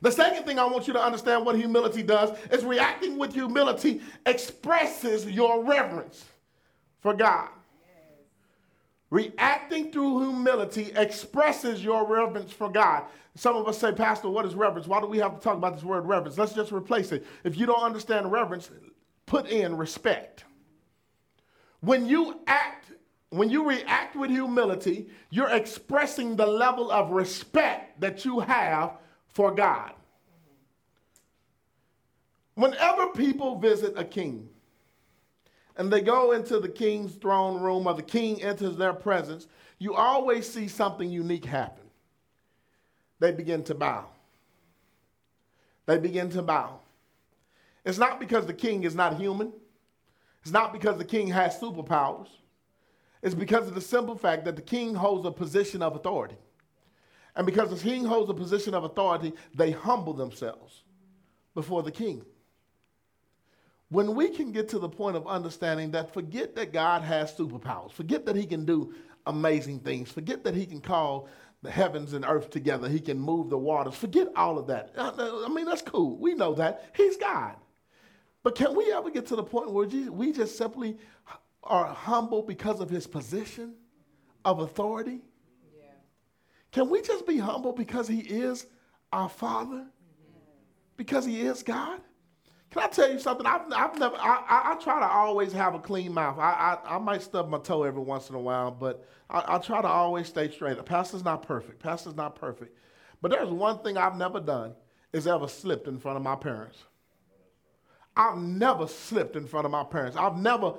The 0.00 0.10
second 0.10 0.44
thing 0.44 0.58
I 0.58 0.64
want 0.64 0.86
you 0.86 0.92
to 0.94 1.02
understand 1.02 1.44
what 1.44 1.56
humility 1.56 2.02
does 2.02 2.36
is 2.50 2.64
reacting 2.64 3.18
with 3.18 3.32
humility 3.32 4.00
expresses 4.26 5.26
your 5.26 5.64
reverence 5.64 6.24
for 7.00 7.14
God. 7.14 7.48
Reacting 9.12 9.92
through 9.92 10.20
humility 10.20 10.90
expresses 10.96 11.84
your 11.84 12.06
reverence 12.06 12.50
for 12.50 12.70
God. 12.70 13.04
Some 13.34 13.56
of 13.56 13.68
us 13.68 13.76
say, 13.76 13.92
Pastor, 13.92 14.30
what 14.30 14.46
is 14.46 14.54
reverence? 14.54 14.88
Why 14.88 15.02
do 15.02 15.06
we 15.06 15.18
have 15.18 15.34
to 15.34 15.38
talk 15.38 15.58
about 15.58 15.74
this 15.74 15.84
word 15.84 16.06
reverence? 16.06 16.38
Let's 16.38 16.54
just 16.54 16.72
replace 16.72 17.12
it. 17.12 17.26
If 17.44 17.58
you 17.58 17.66
don't 17.66 17.82
understand 17.82 18.32
reverence, 18.32 18.70
put 19.26 19.48
in 19.48 19.76
respect. 19.76 20.44
When 21.80 22.06
you 22.06 22.40
act, 22.46 22.92
when 23.28 23.50
you 23.50 23.68
react 23.68 24.16
with 24.16 24.30
humility, 24.30 25.10
you're 25.28 25.50
expressing 25.50 26.34
the 26.34 26.46
level 26.46 26.90
of 26.90 27.10
respect 27.10 28.00
that 28.00 28.24
you 28.24 28.40
have 28.40 28.92
for 29.26 29.54
God. 29.54 29.92
Whenever 32.54 33.08
people 33.08 33.58
visit 33.58 33.92
a 33.94 34.04
king, 34.04 34.48
and 35.76 35.92
they 35.92 36.00
go 36.00 36.32
into 36.32 36.58
the 36.60 36.68
king's 36.68 37.14
throne 37.14 37.60
room 37.60 37.86
or 37.86 37.94
the 37.94 38.02
king 38.02 38.42
enters 38.42 38.76
their 38.76 38.92
presence, 38.92 39.46
you 39.78 39.94
always 39.94 40.48
see 40.48 40.68
something 40.68 41.10
unique 41.10 41.44
happen. 41.44 41.84
They 43.18 43.32
begin 43.32 43.64
to 43.64 43.74
bow. 43.74 44.06
They 45.86 45.98
begin 45.98 46.30
to 46.30 46.42
bow. 46.42 46.80
It's 47.84 47.98
not 47.98 48.20
because 48.20 48.46
the 48.46 48.54
king 48.54 48.84
is 48.84 48.94
not 48.94 49.16
human. 49.16 49.52
It's 50.42 50.52
not 50.52 50.72
because 50.72 50.98
the 50.98 51.04
king 51.04 51.28
has 51.28 51.58
superpowers. 51.58 52.28
It's 53.22 53.34
because 53.34 53.68
of 53.68 53.74
the 53.74 53.80
simple 53.80 54.16
fact 54.16 54.44
that 54.44 54.56
the 54.56 54.62
king 54.62 54.94
holds 54.94 55.24
a 55.26 55.30
position 55.30 55.82
of 55.82 55.94
authority. 55.94 56.36
And 57.34 57.46
because 57.46 57.70
the 57.70 57.76
king 57.76 58.04
holds 58.04 58.30
a 58.30 58.34
position 58.34 58.74
of 58.74 58.84
authority, 58.84 59.32
they 59.54 59.70
humble 59.70 60.12
themselves 60.12 60.82
before 61.54 61.82
the 61.82 61.90
king 61.90 62.24
when 63.92 64.14
we 64.14 64.30
can 64.30 64.52
get 64.52 64.70
to 64.70 64.78
the 64.78 64.88
point 64.88 65.16
of 65.16 65.26
understanding 65.26 65.90
that 65.90 66.14
forget 66.14 66.56
that 66.56 66.72
God 66.72 67.02
has 67.02 67.34
superpowers, 67.34 67.92
forget 67.92 68.24
that 68.24 68.34
He 68.34 68.46
can 68.46 68.64
do 68.64 68.94
amazing 69.26 69.80
things, 69.80 70.10
forget 70.10 70.42
that 70.44 70.54
He 70.54 70.64
can 70.64 70.80
call 70.80 71.28
the 71.60 71.70
heavens 71.70 72.14
and 72.14 72.24
earth 72.24 72.48
together, 72.48 72.88
He 72.88 73.00
can 73.00 73.20
move 73.20 73.50
the 73.50 73.58
waters, 73.58 73.94
forget 73.94 74.28
all 74.34 74.58
of 74.58 74.66
that. 74.68 74.92
I 74.96 75.48
mean, 75.48 75.66
that's 75.66 75.82
cool. 75.82 76.16
We 76.16 76.34
know 76.34 76.54
that. 76.54 76.90
He's 76.96 77.18
God. 77.18 77.56
But 78.42 78.54
can 78.54 78.74
we 78.74 78.90
ever 78.92 79.10
get 79.10 79.26
to 79.26 79.36
the 79.36 79.44
point 79.44 79.70
where 79.70 79.86
we 79.86 80.32
just 80.32 80.56
simply 80.56 80.96
are 81.62 81.86
humble 81.86 82.42
because 82.42 82.80
of 82.80 82.88
His 82.88 83.06
position 83.06 83.74
of 84.42 84.60
authority? 84.60 85.20
Yeah. 85.76 85.90
Can 86.72 86.88
we 86.88 87.02
just 87.02 87.26
be 87.26 87.36
humble 87.36 87.72
because 87.74 88.08
He 88.08 88.20
is 88.20 88.66
our 89.12 89.28
Father? 89.28 89.76
Mm-hmm. 89.76 90.50
Because 90.96 91.26
He 91.26 91.42
is 91.42 91.62
God? 91.62 92.00
Can 92.72 92.82
I 92.82 92.86
tell 92.86 93.12
you 93.12 93.18
something? 93.18 93.44
I've, 93.44 93.70
I've 93.70 93.98
never, 93.98 94.16
I, 94.16 94.42
I, 94.48 94.72
I, 94.72 94.74
try 94.76 94.98
to 94.98 95.06
always 95.06 95.52
have 95.52 95.74
a 95.74 95.78
clean 95.78 96.14
mouth. 96.14 96.38
I, 96.38 96.78
I, 96.82 96.96
I 96.96 96.98
might 96.98 97.20
stub 97.20 97.50
my 97.50 97.58
toe 97.58 97.82
every 97.82 98.00
once 98.00 98.30
in 98.30 98.34
a 98.34 98.40
while, 98.40 98.70
but 98.70 99.06
I, 99.28 99.44
I 99.46 99.58
try 99.58 99.82
to 99.82 99.88
always 99.88 100.28
stay 100.28 100.50
straight. 100.50 100.78
The 100.78 100.82
pastor's 100.82 101.22
not 101.22 101.42
perfect. 101.42 101.82
Pastor's 101.82 102.16
not 102.16 102.34
perfect. 102.34 102.74
But 103.20 103.30
there's 103.30 103.50
one 103.50 103.80
thing 103.80 103.98
I've 103.98 104.16
never 104.16 104.40
done 104.40 104.72
is 105.12 105.26
ever 105.26 105.48
slipped 105.48 105.86
in 105.86 105.98
front 105.98 106.16
of 106.16 106.22
my 106.22 106.34
parents. 106.34 106.78
I've 108.16 108.38
never 108.38 108.86
slipped 108.86 109.36
in 109.36 109.46
front 109.46 109.66
of 109.66 109.70
my 109.70 109.84
parents. 109.84 110.16
I've 110.16 110.38
never, 110.38 110.72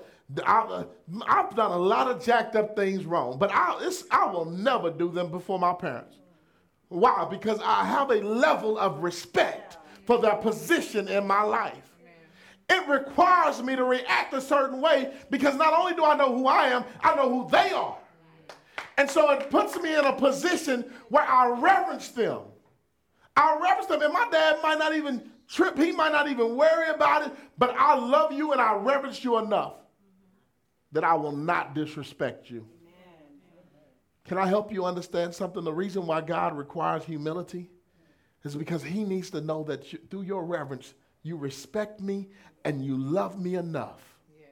I've, 0.43 0.87
I've 1.27 1.55
done 1.55 1.71
a 1.73 1.77
lot 1.77 2.09
of 2.09 2.23
jacked 2.25 2.55
up 2.55 2.75
things 2.75 3.05
wrong, 3.05 3.37
but 3.37 3.51
I, 3.53 3.91
I 4.09 4.31
will 4.31 4.45
never 4.45 4.89
do 4.89 5.11
them 5.11 5.29
before 5.29 5.59
my 5.59 5.73
parents. 5.73 6.17
Why? 6.89 7.27
Because 7.29 7.59
I 7.63 7.85
have 7.85 8.09
a 8.09 8.15
level 8.15 8.79
of 8.79 9.03
respect 9.03 9.77
for 10.05 10.19
their 10.19 10.35
position 10.35 11.07
in 11.07 11.25
my 11.25 11.41
life. 11.41 11.89
It 12.69 12.87
requires 12.87 13.61
me 13.61 13.75
to 13.75 13.83
react 13.83 14.33
a 14.33 14.41
certain 14.41 14.81
way 14.81 15.13
because 15.29 15.55
not 15.55 15.73
only 15.73 15.93
do 15.93 16.05
I 16.05 16.15
know 16.15 16.35
who 16.35 16.47
I 16.47 16.67
am, 16.67 16.85
I 17.01 17.15
know 17.15 17.29
who 17.29 17.49
they 17.49 17.71
are. 17.71 17.97
And 18.97 19.09
so 19.09 19.31
it 19.31 19.49
puts 19.49 19.75
me 19.77 19.95
in 19.95 20.05
a 20.05 20.13
position 20.13 20.85
where 21.09 21.23
I 21.23 21.49
reverence 21.49 22.09
them. 22.09 22.39
I 23.35 23.57
reverence 23.61 23.87
them. 23.87 24.01
And 24.01 24.13
my 24.13 24.27
dad 24.31 24.59
might 24.61 24.79
not 24.79 24.95
even 24.95 25.29
trip, 25.47 25.77
he 25.77 25.91
might 25.91 26.11
not 26.11 26.29
even 26.29 26.55
worry 26.55 26.89
about 26.89 27.27
it, 27.27 27.33
but 27.57 27.75
I 27.77 27.95
love 27.95 28.31
you 28.31 28.51
and 28.51 28.61
I 28.61 28.75
reverence 28.75 29.23
you 29.23 29.39
enough 29.39 29.73
that 30.91 31.03
I 31.03 31.15
will 31.15 31.35
not 31.35 31.73
disrespect 31.73 32.49
you. 32.49 32.67
Can 34.25 34.37
I 34.37 34.47
help 34.47 34.71
you 34.71 34.85
understand 34.85 35.33
something? 35.35 35.63
The 35.63 35.73
reason 35.73 36.05
why 36.05 36.21
God 36.21 36.57
requires 36.57 37.03
humility 37.03 37.69
is 38.43 38.55
because 38.55 38.83
he 38.83 39.03
needs 39.03 39.29
to 39.31 39.41
know 39.41 39.63
that 39.63 39.93
you, 39.93 39.99
through 40.09 40.23
your 40.23 40.43
reverence, 40.43 40.93
you 41.21 41.37
respect 41.37 42.01
me 42.01 42.27
and 42.65 42.83
you 42.83 42.97
love 42.97 43.39
me 43.39 43.55
enough 43.55 44.01
yes. 44.37 44.49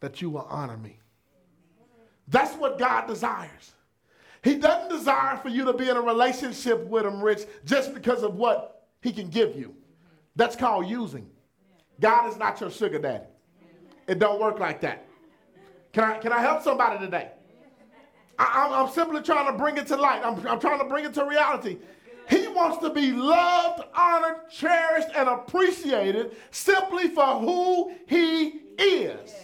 that 0.00 0.20
you 0.20 0.30
will 0.30 0.46
honor 0.50 0.76
me. 0.76 0.98
That's 2.28 2.54
what 2.56 2.78
God 2.78 3.06
desires. 3.06 3.72
He 4.42 4.56
doesn't 4.56 4.90
desire 4.96 5.36
for 5.36 5.48
you 5.48 5.64
to 5.64 5.72
be 5.72 5.88
in 5.88 5.96
a 5.96 6.00
relationship 6.00 6.86
with 6.86 7.04
him, 7.04 7.22
Rich, 7.22 7.42
just 7.64 7.94
because 7.94 8.22
of 8.22 8.34
what 8.34 8.86
he 9.00 9.12
can 9.12 9.28
give 9.28 9.56
you. 9.56 9.74
That's 10.34 10.56
called 10.56 10.86
using. 10.86 11.28
God 12.00 12.28
is 12.28 12.36
not 12.36 12.60
your 12.60 12.70
sugar 12.70 12.98
daddy. 12.98 13.24
It 14.06 14.18
don't 14.18 14.40
work 14.40 14.58
like 14.58 14.80
that. 14.82 15.06
Can 15.92 16.04
I, 16.04 16.18
can 16.18 16.32
I 16.32 16.40
help 16.40 16.62
somebody 16.62 16.98
today? 16.98 17.30
I, 18.38 18.82
am 18.82 18.90
simply 18.90 19.22
trying 19.22 19.50
to 19.50 19.58
bring 19.58 19.78
it 19.78 19.86
to 19.86 19.96
light. 19.96 20.22
I'm, 20.22 20.46
I'm 20.46 20.60
trying 20.60 20.78
to 20.78 20.84
bring 20.84 21.06
it 21.06 21.14
to 21.14 21.24
reality. 21.24 21.78
He 22.28 22.48
wants 22.48 22.78
to 22.78 22.90
be 22.90 23.12
loved, 23.12 23.84
honored, 23.94 24.50
cherished, 24.50 25.08
and 25.14 25.28
appreciated 25.28 26.36
simply 26.50 27.08
for 27.08 27.26
who 27.38 27.92
he 28.06 28.62
is. 28.78 29.34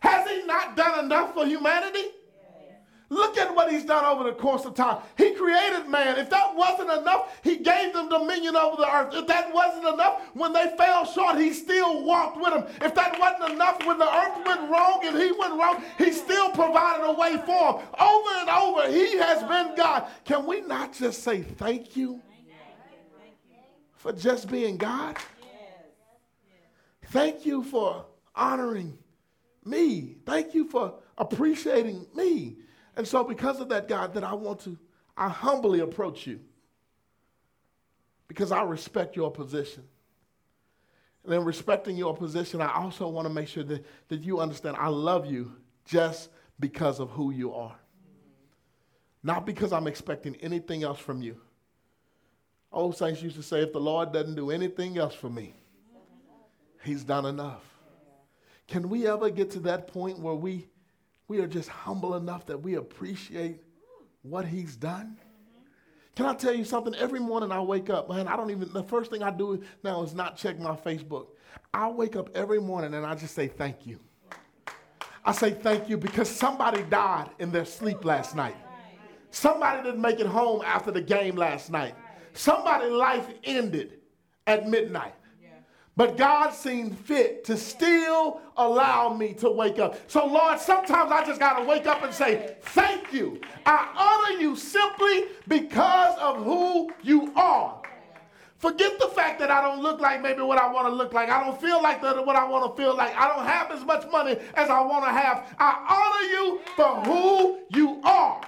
Has 0.00 0.28
he 0.28 0.44
not 0.46 0.76
done 0.76 1.04
enough 1.04 1.34
for 1.34 1.46
humanity? 1.46 2.04
Look 3.08 3.38
at 3.38 3.54
what 3.54 3.70
he's 3.70 3.84
done 3.84 4.04
over 4.04 4.24
the 4.24 4.32
course 4.32 4.64
of 4.64 4.74
time. 4.74 5.00
He 5.16 5.32
created 5.34 5.88
man. 5.88 6.18
If 6.18 6.28
that 6.30 6.56
wasn't 6.56 6.90
enough, 6.90 7.38
he 7.44 7.56
gave 7.56 7.92
them 7.92 8.08
dominion 8.08 8.56
over 8.56 8.76
the 8.76 8.92
earth. 8.92 9.14
If 9.14 9.28
that 9.28 9.54
wasn't 9.54 9.86
enough, 9.94 10.22
when 10.34 10.52
they 10.52 10.74
fell 10.76 11.04
short, 11.04 11.38
he 11.38 11.52
still 11.52 12.04
walked 12.04 12.36
with 12.36 12.52
them. 12.52 12.66
If 12.82 12.96
that 12.96 13.16
wasn't 13.20 13.52
enough, 13.52 13.86
when 13.86 13.98
the 13.98 14.12
earth 14.12 14.44
went 14.44 14.68
wrong 14.68 15.02
and 15.04 15.16
he 15.16 15.30
went 15.30 15.54
wrong, 15.54 15.84
he 15.98 16.10
still 16.10 16.50
provided 16.50 17.04
a 17.04 17.12
way 17.12 17.36
for 17.46 17.74
them. 17.74 17.86
Over 18.00 18.30
and 18.40 18.50
over, 18.50 18.90
he 18.90 19.16
has 19.18 19.40
been 19.44 19.76
God. 19.76 20.08
Can 20.24 20.44
we 20.44 20.62
not 20.62 20.92
just 20.92 21.22
say 21.22 21.42
thank 21.42 21.96
you 21.96 22.20
for 23.94 24.12
just 24.12 24.50
being 24.50 24.76
God? 24.76 25.16
Thank 27.10 27.46
you 27.46 27.62
for 27.62 28.04
honoring 28.34 28.98
me. 29.64 30.16
Thank 30.26 30.54
you 30.54 30.68
for 30.68 30.94
appreciating 31.16 32.06
me. 32.12 32.56
And 32.96 33.06
so, 33.06 33.22
because 33.22 33.60
of 33.60 33.68
that, 33.68 33.88
God, 33.88 34.14
that 34.14 34.24
I 34.24 34.34
want 34.34 34.60
to, 34.60 34.78
I 35.16 35.28
humbly 35.28 35.80
approach 35.80 36.26
you 36.26 36.40
because 38.28 38.52
I 38.52 38.62
respect 38.62 39.16
your 39.16 39.30
position. 39.30 39.84
And 41.24 41.34
in 41.34 41.44
respecting 41.44 41.96
your 41.96 42.16
position, 42.16 42.60
I 42.60 42.72
also 42.72 43.08
want 43.08 43.26
to 43.26 43.32
make 43.32 43.48
sure 43.48 43.64
that, 43.64 43.84
that 44.08 44.22
you 44.22 44.40
understand 44.40 44.76
I 44.78 44.88
love 44.88 45.26
you 45.26 45.52
just 45.84 46.30
because 46.58 47.00
of 47.00 47.10
who 47.10 47.32
you 47.32 47.52
are. 47.52 47.76
Not 49.22 49.44
because 49.44 49.72
I'm 49.72 49.88
expecting 49.88 50.36
anything 50.36 50.84
else 50.84 50.98
from 50.98 51.20
you. 51.20 51.40
Old 52.72 52.96
saints 52.96 53.22
used 53.22 53.36
to 53.36 53.42
say, 53.42 53.62
if 53.62 53.72
the 53.72 53.80
Lord 53.80 54.12
doesn't 54.12 54.36
do 54.36 54.50
anything 54.50 54.98
else 54.98 55.14
for 55.14 55.28
me, 55.28 55.54
he's 56.84 57.02
done 57.02 57.26
enough. 57.26 57.64
Can 58.68 58.88
we 58.88 59.06
ever 59.06 59.30
get 59.30 59.50
to 59.52 59.60
that 59.60 59.88
point 59.88 60.18
where 60.18 60.34
we 60.34 60.68
we 61.28 61.40
are 61.40 61.46
just 61.46 61.68
humble 61.68 62.14
enough 62.14 62.46
that 62.46 62.58
we 62.58 62.74
appreciate 62.74 63.60
what 64.22 64.44
he's 64.44 64.76
done. 64.76 65.18
Can 66.14 66.26
I 66.26 66.34
tell 66.34 66.54
you 66.54 66.64
something? 66.64 66.94
Every 66.94 67.20
morning 67.20 67.52
I 67.52 67.60
wake 67.60 67.90
up, 67.90 68.08
man, 68.08 68.26
I 68.26 68.36
don't 68.36 68.50
even, 68.50 68.72
the 68.72 68.82
first 68.82 69.10
thing 69.10 69.22
I 69.22 69.30
do 69.30 69.62
now 69.84 70.02
is 70.02 70.14
not 70.14 70.36
check 70.36 70.58
my 70.58 70.74
Facebook. 70.74 71.26
I 71.74 71.88
wake 71.88 72.16
up 72.16 72.30
every 72.34 72.60
morning 72.60 72.94
and 72.94 73.04
I 73.04 73.14
just 73.14 73.34
say 73.34 73.48
thank 73.48 73.86
you. 73.86 74.00
I 75.24 75.32
say 75.32 75.50
thank 75.50 75.88
you 75.88 75.98
because 75.98 76.30
somebody 76.30 76.84
died 76.84 77.30
in 77.38 77.50
their 77.50 77.64
sleep 77.64 78.04
last 78.04 78.34
night. 78.34 78.56
Somebody 79.30 79.82
didn't 79.82 80.00
make 80.00 80.20
it 80.20 80.26
home 80.26 80.62
after 80.64 80.90
the 80.90 81.02
game 81.02 81.36
last 81.36 81.70
night. 81.70 81.94
Somebody's 82.32 82.92
life 82.92 83.28
ended 83.44 83.98
at 84.46 84.68
midnight. 84.68 85.14
But 85.96 86.18
God 86.18 86.50
seemed 86.50 86.98
fit 86.98 87.44
to 87.44 87.56
still 87.56 88.42
allow 88.58 89.14
me 89.14 89.32
to 89.34 89.50
wake 89.50 89.78
up. 89.78 89.98
So, 90.10 90.26
Lord, 90.26 90.60
sometimes 90.60 91.10
I 91.10 91.24
just 91.24 91.40
got 91.40 91.58
to 91.58 91.64
wake 91.64 91.86
up 91.86 92.02
and 92.02 92.12
say, 92.12 92.56
Thank 92.60 93.14
you. 93.14 93.40
I 93.64 93.92
honor 93.96 94.40
you 94.40 94.56
simply 94.56 95.24
because 95.48 96.18
of 96.18 96.44
who 96.44 96.90
you 97.02 97.32
are. 97.34 97.80
Forget 98.58 98.98
the 98.98 99.08
fact 99.08 99.38
that 99.40 99.50
I 99.50 99.62
don't 99.62 99.82
look 99.82 100.00
like 100.00 100.22
maybe 100.22 100.42
what 100.42 100.58
I 100.58 100.70
want 100.70 100.86
to 100.88 100.92
look 100.92 101.12
like. 101.12 101.30
I 101.30 101.44
don't 101.44 101.60
feel 101.60 101.82
like 101.82 102.00
the, 102.00 102.22
what 102.22 102.36
I 102.36 102.48
want 102.48 102.74
to 102.74 102.82
feel 102.82 102.96
like. 102.96 103.14
I 103.16 103.28
don't 103.28 103.46
have 103.46 103.70
as 103.70 103.84
much 103.84 104.10
money 104.10 104.36
as 104.54 104.70
I 104.70 104.80
want 104.80 105.04
to 105.04 105.10
have. 105.10 105.54
I 105.58 105.84
honor 105.88 106.28
you 106.32 106.60
for 106.74 107.00
who 107.04 107.58
you 107.70 108.00
are. 108.02 108.40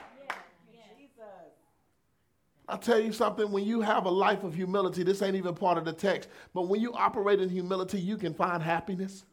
I'll 2.69 2.79
tell 2.79 3.01
you 3.01 3.13
something, 3.13 3.51
when 3.51 3.65
you 3.65 3.81
have 3.81 4.05
a 4.05 4.11
life 4.11 4.45
of 4.45 4.55
humility, 4.55 5.03
this 5.03 5.23
ain't 5.23 5.37
even 5.37 5.55
part 5.55 5.79
of 5.79 5.87
the 5.87 5.93
text, 5.93 6.29
but 6.53 6.69
when 6.69 6.81
you 6.81 6.93
operate 6.93 7.41
in 7.41 7.49
humility, 7.49 7.99
you 7.99 8.19
can 8.19 8.35
find 8.35 8.63
happiness. 8.63 9.25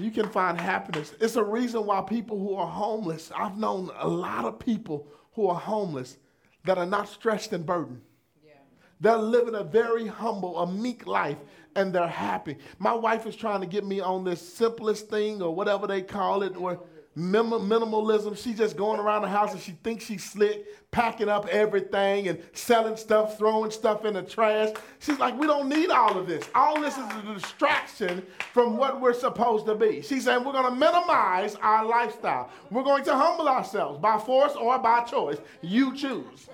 You 0.00 0.12
can 0.12 0.28
find 0.28 0.60
happiness. 0.60 1.12
It's 1.20 1.34
a 1.34 1.42
reason 1.42 1.84
why 1.84 2.00
people 2.02 2.38
who 2.38 2.54
are 2.54 2.66
homeless, 2.66 3.32
I've 3.36 3.56
known 3.56 3.90
a 3.98 4.06
lot 4.06 4.44
of 4.44 4.58
people 4.58 5.08
who 5.32 5.48
are 5.48 5.58
homeless 5.58 6.16
that 6.64 6.78
are 6.78 6.86
not 6.86 7.08
stressed 7.08 7.52
and 7.52 7.66
burdened. 7.66 8.00
Yeah. 8.44 8.52
They're 9.00 9.16
living 9.16 9.56
a 9.56 9.64
very 9.64 10.06
humble, 10.06 10.58
a 10.58 10.72
meek 10.72 11.06
life, 11.06 11.38
and 11.74 11.92
they're 11.92 12.06
happy. 12.06 12.58
My 12.78 12.92
wife 12.92 13.26
is 13.26 13.34
trying 13.34 13.60
to 13.60 13.66
get 13.66 13.84
me 13.84 14.00
on 14.00 14.22
this 14.22 14.40
simplest 14.40 15.08
thing 15.08 15.42
or 15.42 15.52
whatever 15.54 15.88
they 15.88 16.02
call 16.02 16.44
it, 16.44 16.56
where 16.56 16.78
minimalism. 17.18 18.36
She's 18.36 18.58
just 18.58 18.76
going 18.76 19.00
around 19.00 19.22
the 19.22 19.28
house 19.28 19.52
and 19.52 19.60
she 19.60 19.72
thinks 19.72 20.04
she's 20.04 20.24
slick, 20.24 20.90
packing 20.90 21.28
up 21.28 21.48
everything 21.48 22.28
and 22.28 22.40
selling 22.52 22.96
stuff, 22.96 23.36
throwing 23.36 23.70
stuff 23.70 24.04
in 24.04 24.14
the 24.14 24.22
trash. 24.22 24.70
She's 25.00 25.18
like, 25.18 25.38
we 25.38 25.46
don't 25.46 25.68
need 25.68 25.90
all 25.90 26.16
of 26.16 26.26
this. 26.26 26.48
All 26.54 26.80
this 26.80 26.96
is 26.96 27.04
a 27.04 27.34
distraction 27.34 28.24
from 28.52 28.76
what 28.76 29.00
we're 29.00 29.14
supposed 29.14 29.66
to 29.66 29.74
be. 29.74 30.00
She's 30.02 30.24
saying 30.24 30.44
we're 30.44 30.52
going 30.52 30.72
to 30.72 30.78
minimize 30.78 31.56
our 31.56 31.84
lifestyle. 31.84 32.50
We're 32.70 32.84
going 32.84 33.04
to 33.04 33.14
humble 33.14 33.48
ourselves 33.48 33.98
by 33.98 34.18
force 34.18 34.54
or 34.54 34.78
by 34.78 35.00
choice. 35.04 35.38
You 35.60 35.96
choose. 35.96 36.48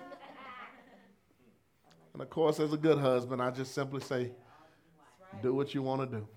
And 2.15 2.23
of 2.23 2.31
course, 2.31 2.61
as 2.61 2.73
a 2.73 2.77
good 2.77 2.99
husband, 2.99 3.43
I 3.43 3.51
just 3.51 3.75
simply 3.75 4.01
say, 4.01 4.33
do 5.43 5.53
what 5.53 5.75
you 5.75 5.83
want 5.83 6.09
to 6.09 6.19
do. 6.19 6.29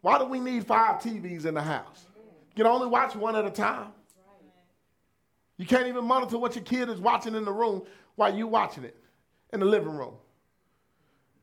Why 0.00 0.18
do 0.18 0.24
we 0.24 0.40
need 0.40 0.66
five 0.66 1.00
TVs 1.00 1.44
in 1.44 1.54
the 1.54 1.62
house? 1.62 2.06
You 2.60 2.64
can 2.64 2.74
only 2.74 2.88
watch 2.88 3.16
one 3.16 3.36
at 3.36 3.46
a 3.46 3.50
time. 3.50 3.86
You 5.56 5.64
can't 5.64 5.86
even 5.86 6.04
monitor 6.04 6.36
what 6.36 6.56
your 6.56 6.62
kid 6.62 6.90
is 6.90 7.00
watching 7.00 7.34
in 7.34 7.46
the 7.46 7.52
room 7.52 7.84
while 8.16 8.36
you're 8.36 8.48
watching 8.48 8.84
it 8.84 9.02
in 9.54 9.60
the 9.60 9.66
living 9.66 9.96
room. 9.96 10.12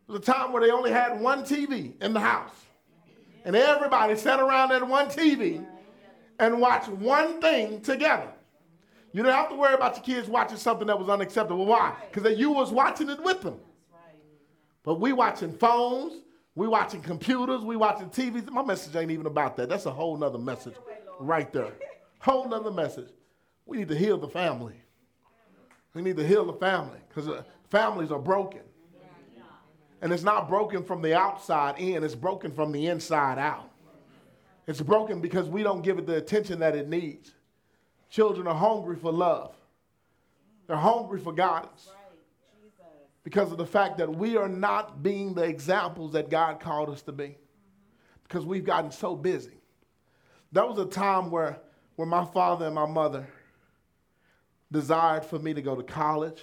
There 0.05 0.13
was 0.13 0.19
a 0.19 0.31
time 0.31 0.53
where 0.53 0.61
they 0.61 0.69
only 0.69 0.91
had 0.91 1.19
one 1.19 1.41
TV 1.41 1.99
in 2.03 2.13
the 2.13 2.19
house. 2.19 2.53
And 3.45 3.55
everybody 3.55 4.15
sat 4.15 4.39
around 4.39 4.69
that 4.69 4.87
one 4.87 5.07
TV 5.07 5.65
and 6.37 6.61
watched 6.61 6.89
one 6.89 7.41
thing 7.41 7.81
together. 7.81 8.31
You 9.11 9.23
don't 9.23 9.33
have 9.33 9.49
to 9.49 9.55
worry 9.55 9.73
about 9.73 9.95
your 9.95 10.03
kids 10.03 10.29
watching 10.29 10.57
something 10.57 10.85
that 10.85 10.99
was 10.99 11.09
unacceptable. 11.09 11.65
Why? 11.65 11.95
Because 12.13 12.37
you 12.37 12.51
was 12.51 12.71
watching 12.71 13.09
it 13.09 13.23
with 13.23 13.41
them. 13.41 13.59
But 14.83 14.99
we 14.99 15.13
watching 15.13 15.51
phones, 15.51 16.13
we 16.53 16.67
watching 16.67 17.01
computers, 17.01 17.61
we 17.61 17.75
watching 17.75 18.11
TVs. 18.11 18.51
My 18.51 18.61
message 18.61 18.95
ain't 18.95 19.09
even 19.09 19.25
about 19.25 19.57
that. 19.57 19.67
That's 19.67 19.87
a 19.87 19.91
whole 19.91 20.15
nother 20.15 20.37
message 20.37 20.75
right 21.19 21.51
there. 21.51 21.73
Whole 22.19 22.47
nother 22.47 22.71
message. 22.71 23.09
We 23.65 23.77
need 23.77 23.87
to 23.89 23.97
heal 23.97 24.17
the 24.17 24.29
family. 24.29 24.75
We 25.93 26.01
need 26.01 26.17
to 26.17 26.27
heal 26.27 26.45
the 26.45 26.53
family 26.53 26.99
because 27.09 27.27
uh, 27.27 27.43
families 27.69 28.11
are 28.11 28.19
broken. 28.19 28.61
And 30.01 30.13
it's 30.13 30.23
not 30.23 30.47
broken 30.47 30.83
from 30.83 31.01
the 31.01 31.15
outside 31.15 31.79
in, 31.79 32.03
it's 32.03 32.13
broken 32.13 32.51
from 32.51 32.71
the 32.71 32.87
inside 32.87 33.39
out. 33.39 33.71
It's 34.67 34.81
broken 34.81 35.21
because 35.21 35.47
we 35.47 35.63
don't 35.63 35.81
give 35.81 35.97
it 35.97 36.05
the 36.05 36.17
attention 36.17 36.59
that 36.59 36.75
it 36.75 36.87
needs. 36.87 37.33
Children 38.09 38.47
are 38.47 38.55
hungry 38.55 38.95
for 38.95 39.11
love, 39.11 39.55
they're 40.67 40.77
hungry 40.77 41.19
for 41.19 41.33
guidance 41.33 41.89
because 43.23 43.51
of 43.51 43.57
the 43.57 43.65
fact 43.65 43.97
that 43.97 44.09
we 44.09 44.37
are 44.37 44.47
not 44.47 45.03
being 45.03 45.33
the 45.33 45.43
examples 45.43 46.13
that 46.13 46.29
God 46.29 46.61
called 46.61 46.89
us 46.89 47.01
to 47.01 47.11
be 47.11 47.37
because 48.23 48.45
we've 48.45 48.63
gotten 48.63 48.91
so 48.91 49.15
busy. 49.15 49.56
That 50.51 50.67
was 50.67 50.79
a 50.79 50.85
time 50.85 51.29
where, 51.29 51.59
where 51.95 52.07
my 52.07 52.25
father 52.25 52.65
and 52.65 52.75
my 52.75 52.85
mother 52.85 53.27
desired 54.71 55.25
for 55.25 55.39
me 55.39 55.53
to 55.53 55.61
go 55.61 55.75
to 55.75 55.83
college, 55.83 56.41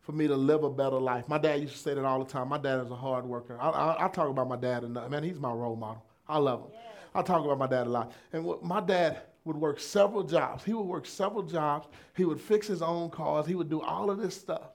for 0.00 0.12
me 0.12 0.26
to 0.26 0.36
live 0.36 0.64
a 0.64 0.70
better 0.70 0.98
life. 0.98 1.28
My 1.28 1.38
dad 1.38 1.60
used 1.60 1.74
to 1.74 1.78
say 1.78 1.94
that 1.94 2.04
all 2.04 2.18
the 2.22 2.30
time. 2.30 2.48
My 2.48 2.58
dad 2.58 2.80
is 2.80 2.90
a 2.90 2.96
hard 2.96 3.24
worker. 3.24 3.58
I, 3.60 3.70
I, 3.70 4.04
I 4.06 4.08
talk 4.08 4.28
about 4.28 4.48
my 4.48 4.56
dad 4.56 4.84
enough. 4.84 5.10
Man, 5.10 5.22
he's 5.22 5.38
my 5.38 5.52
role 5.52 5.76
model. 5.76 6.04
I 6.28 6.38
love 6.38 6.60
him. 6.60 6.70
Yeah. 6.72 6.78
I 7.14 7.22
talk 7.22 7.44
about 7.44 7.58
my 7.58 7.66
dad 7.66 7.86
a 7.86 7.90
lot. 7.90 8.12
And 8.32 8.44
what, 8.44 8.62
my 8.62 8.80
dad 8.80 9.20
would 9.44 9.56
work 9.56 9.80
several 9.80 10.22
jobs. 10.22 10.64
He 10.64 10.72
would 10.72 10.86
work 10.86 11.06
several 11.06 11.42
jobs. 11.42 11.88
He 12.16 12.24
would 12.24 12.40
fix 12.40 12.66
his 12.66 12.82
own 12.82 13.10
cars. 13.10 13.46
He 13.46 13.54
would 13.54 13.68
do 13.68 13.80
all 13.80 14.10
of 14.10 14.18
this 14.18 14.38
stuff. 14.38 14.70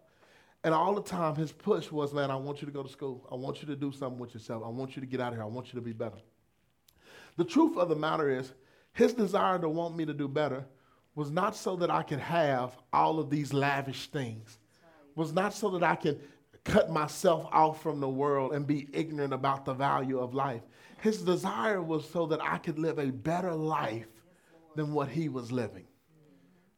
And 0.63 0.73
all 0.73 0.95
the 0.95 1.03
time, 1.03 1.35
his 1.35 1.51
push 1.51 1.91
was, 1.91 2.13
man, 2.13 2.31
I 2.31 2.35
want 2.35 2.61
you 2.61 2.65
to 2.65 2.71
go 2.71 2.81
to 2.81 2.89
school. 2.89 3.27
I 3.31 3.35
want 3.35 3.61
you 3.61 3.67
to 3.67 3.75
do 3.75 3.91
something 3.91 4.19
with 4.19 4.33
yourself. 4.33 4.63
I 4.65 4.69
want 4.69 4.95
you 4.95 5.01
to 5.01 5.05
get 5.05 5.21
out 5.21 5.29
of 5.29 5.35
here. 5.35 5.43
I 5.43 5.47
want 5.47 5.67
you 5.67 5.79
to 5.79 5.85
be 5.85 5.93
better. 5.93 6.17
The 7.37 7.45
truth 7.45 7.77
of 7.77 7.89
the 7.89 7.95
matter 7.95 8.29
is, 8.29 8.53
his 8.93 9.13
desire 9.13 9.59
to 9.59 9.67
want 9.67 9.97
me 9.97 10.05
to 10.05 10.13
do 10.13 10.27
better 10.27 10.65
was 11.15 11.31
not 11.31 11.55
so 11.55 11.75
that 11.77 11.91
I 11.91 12.01
could 12.01 12.19
have 12.19 12.77
all 12.93 13.19
of 13.19 13.29
these 13.29 13.53
lavish 13.53 14.07
things, 14.07 14.57
was 15.15 15.33
not 15.33 15.53
so 15.53 15.69
that 15.71 15.83
I 15.83 15.95
could 15.95 16.21
cut 16.63 16.89
myself 16.89 17.47
off 17.51 17.81
from 17.81 17.99
the 17.99 18.09
world 18.09 18.53
and 18.53 18.65
be 18.65 18.87
ignorant 18.93 19.33
about 19.33 19.65
the 19.65 19.73
value 19.73 20.19
of 20.19 20.33
life. 20.33 20.61
His 21.01 21.21
desire 21.21 21.81
was 21.81 22.09
so 22.09 22.25
that 22.27 22.41
I 22.41 22.57
could 22.57 22.79
live 22.79 22.99
a 22.99 23.11
better 23.11 23.53
life 23.53 24.07
than 24.75 24.93
what 24.93 25.09
he 25.09 25.29
was 25.29 25.51
living. 25.51 25.85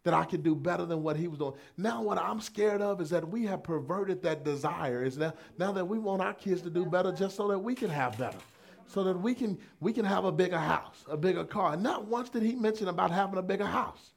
That 0.03 0.13
I 0.13 0.25
could 0.25 0.43
do 0.43 0.55
better 0.55 0.85
than 0.85 1.03
what 1.03 1.17
he 1.17 1.27
was 1.27 1.39
doing. 1.39 1.53
Now, 1.77 2.01
what 2.01 2.17
I'm 2.17 2.39
scared 2.39 2.81
of 2.81 3.01
is 3.01 3.09
that 3.09 3.27
we 3.27 3.45
have 3.45 3.63
perverted 3.63 4.21
that 4.23 4.43
desire. 4.43 5.03
Is 5.03 5.17
now, 5.17 5.33
now 5.57 5.71
that 5.71 5.85
we 5.85 5.99
want 5.99 6.21
our 6.21 6.33
kids 6.33 6.61
to 6.61 6.69
do 6.69 6.85
better 6.85 7.11
just 7.11 7.35
so 7.35 7.47
that 7.49 7.59
we 7.59 7.75
can 7.75 7.89
have 7.89 8.17
better 8.17 8.39
so 8.87 9.03
that 9.03 9.19
we 9.19 9.35
can 9.35 9.57
we 9.79 9.93
can 9.93 10.05
have 10.05 10.25
a 10.25 10.31
bigger 10.31 10.57
house, 10.57 11.05
a 11.09 11.17
bigger 11.17 11.43
car. 11.43 11.73
And 11.73 11.83
not 11.83 12.05
once 12.05 12.29
did 12.29 12.43
he 12.43 12.55
mention 12.55 12.87
about 12.87 13.11
having 13.11 13.37
a 13.37 13.43
bigger 13.43 13.65
house. 13.65 14.11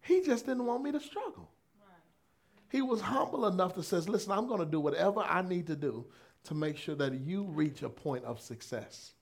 He 0.00 0.22
just 0.22 0.46
didn't 0.46 0.66
want 0.66 0.82
me 0.82 0.92
to 0.92 1.00
struggle. 1.00 1.50
He 2.70 2.82
was 2.82 3.00
humble 3.00 3.46
enough 3.46 3.74
to 3.74 3.82
say, 3.82 3.98
listen, 3.98 4.32
I'm 4.32 4.48
going 4.48 4.60
to 4.60 4.66
do 4.66 4.80
whatever 4.80 5.20
I 5.20 5.42
need 5.42 5.66
to 5.68 5.76
do 5.76 6.06
to 6.44 6.54
make 6.54 6.76
sure 6.76 6.94
that 6.96 7.14
you 7.14 7.44
reach 7.44 7.82
a 7.82 7.88
point 7.88 8.24
of 8.24 8.40
success. 8.40 9.12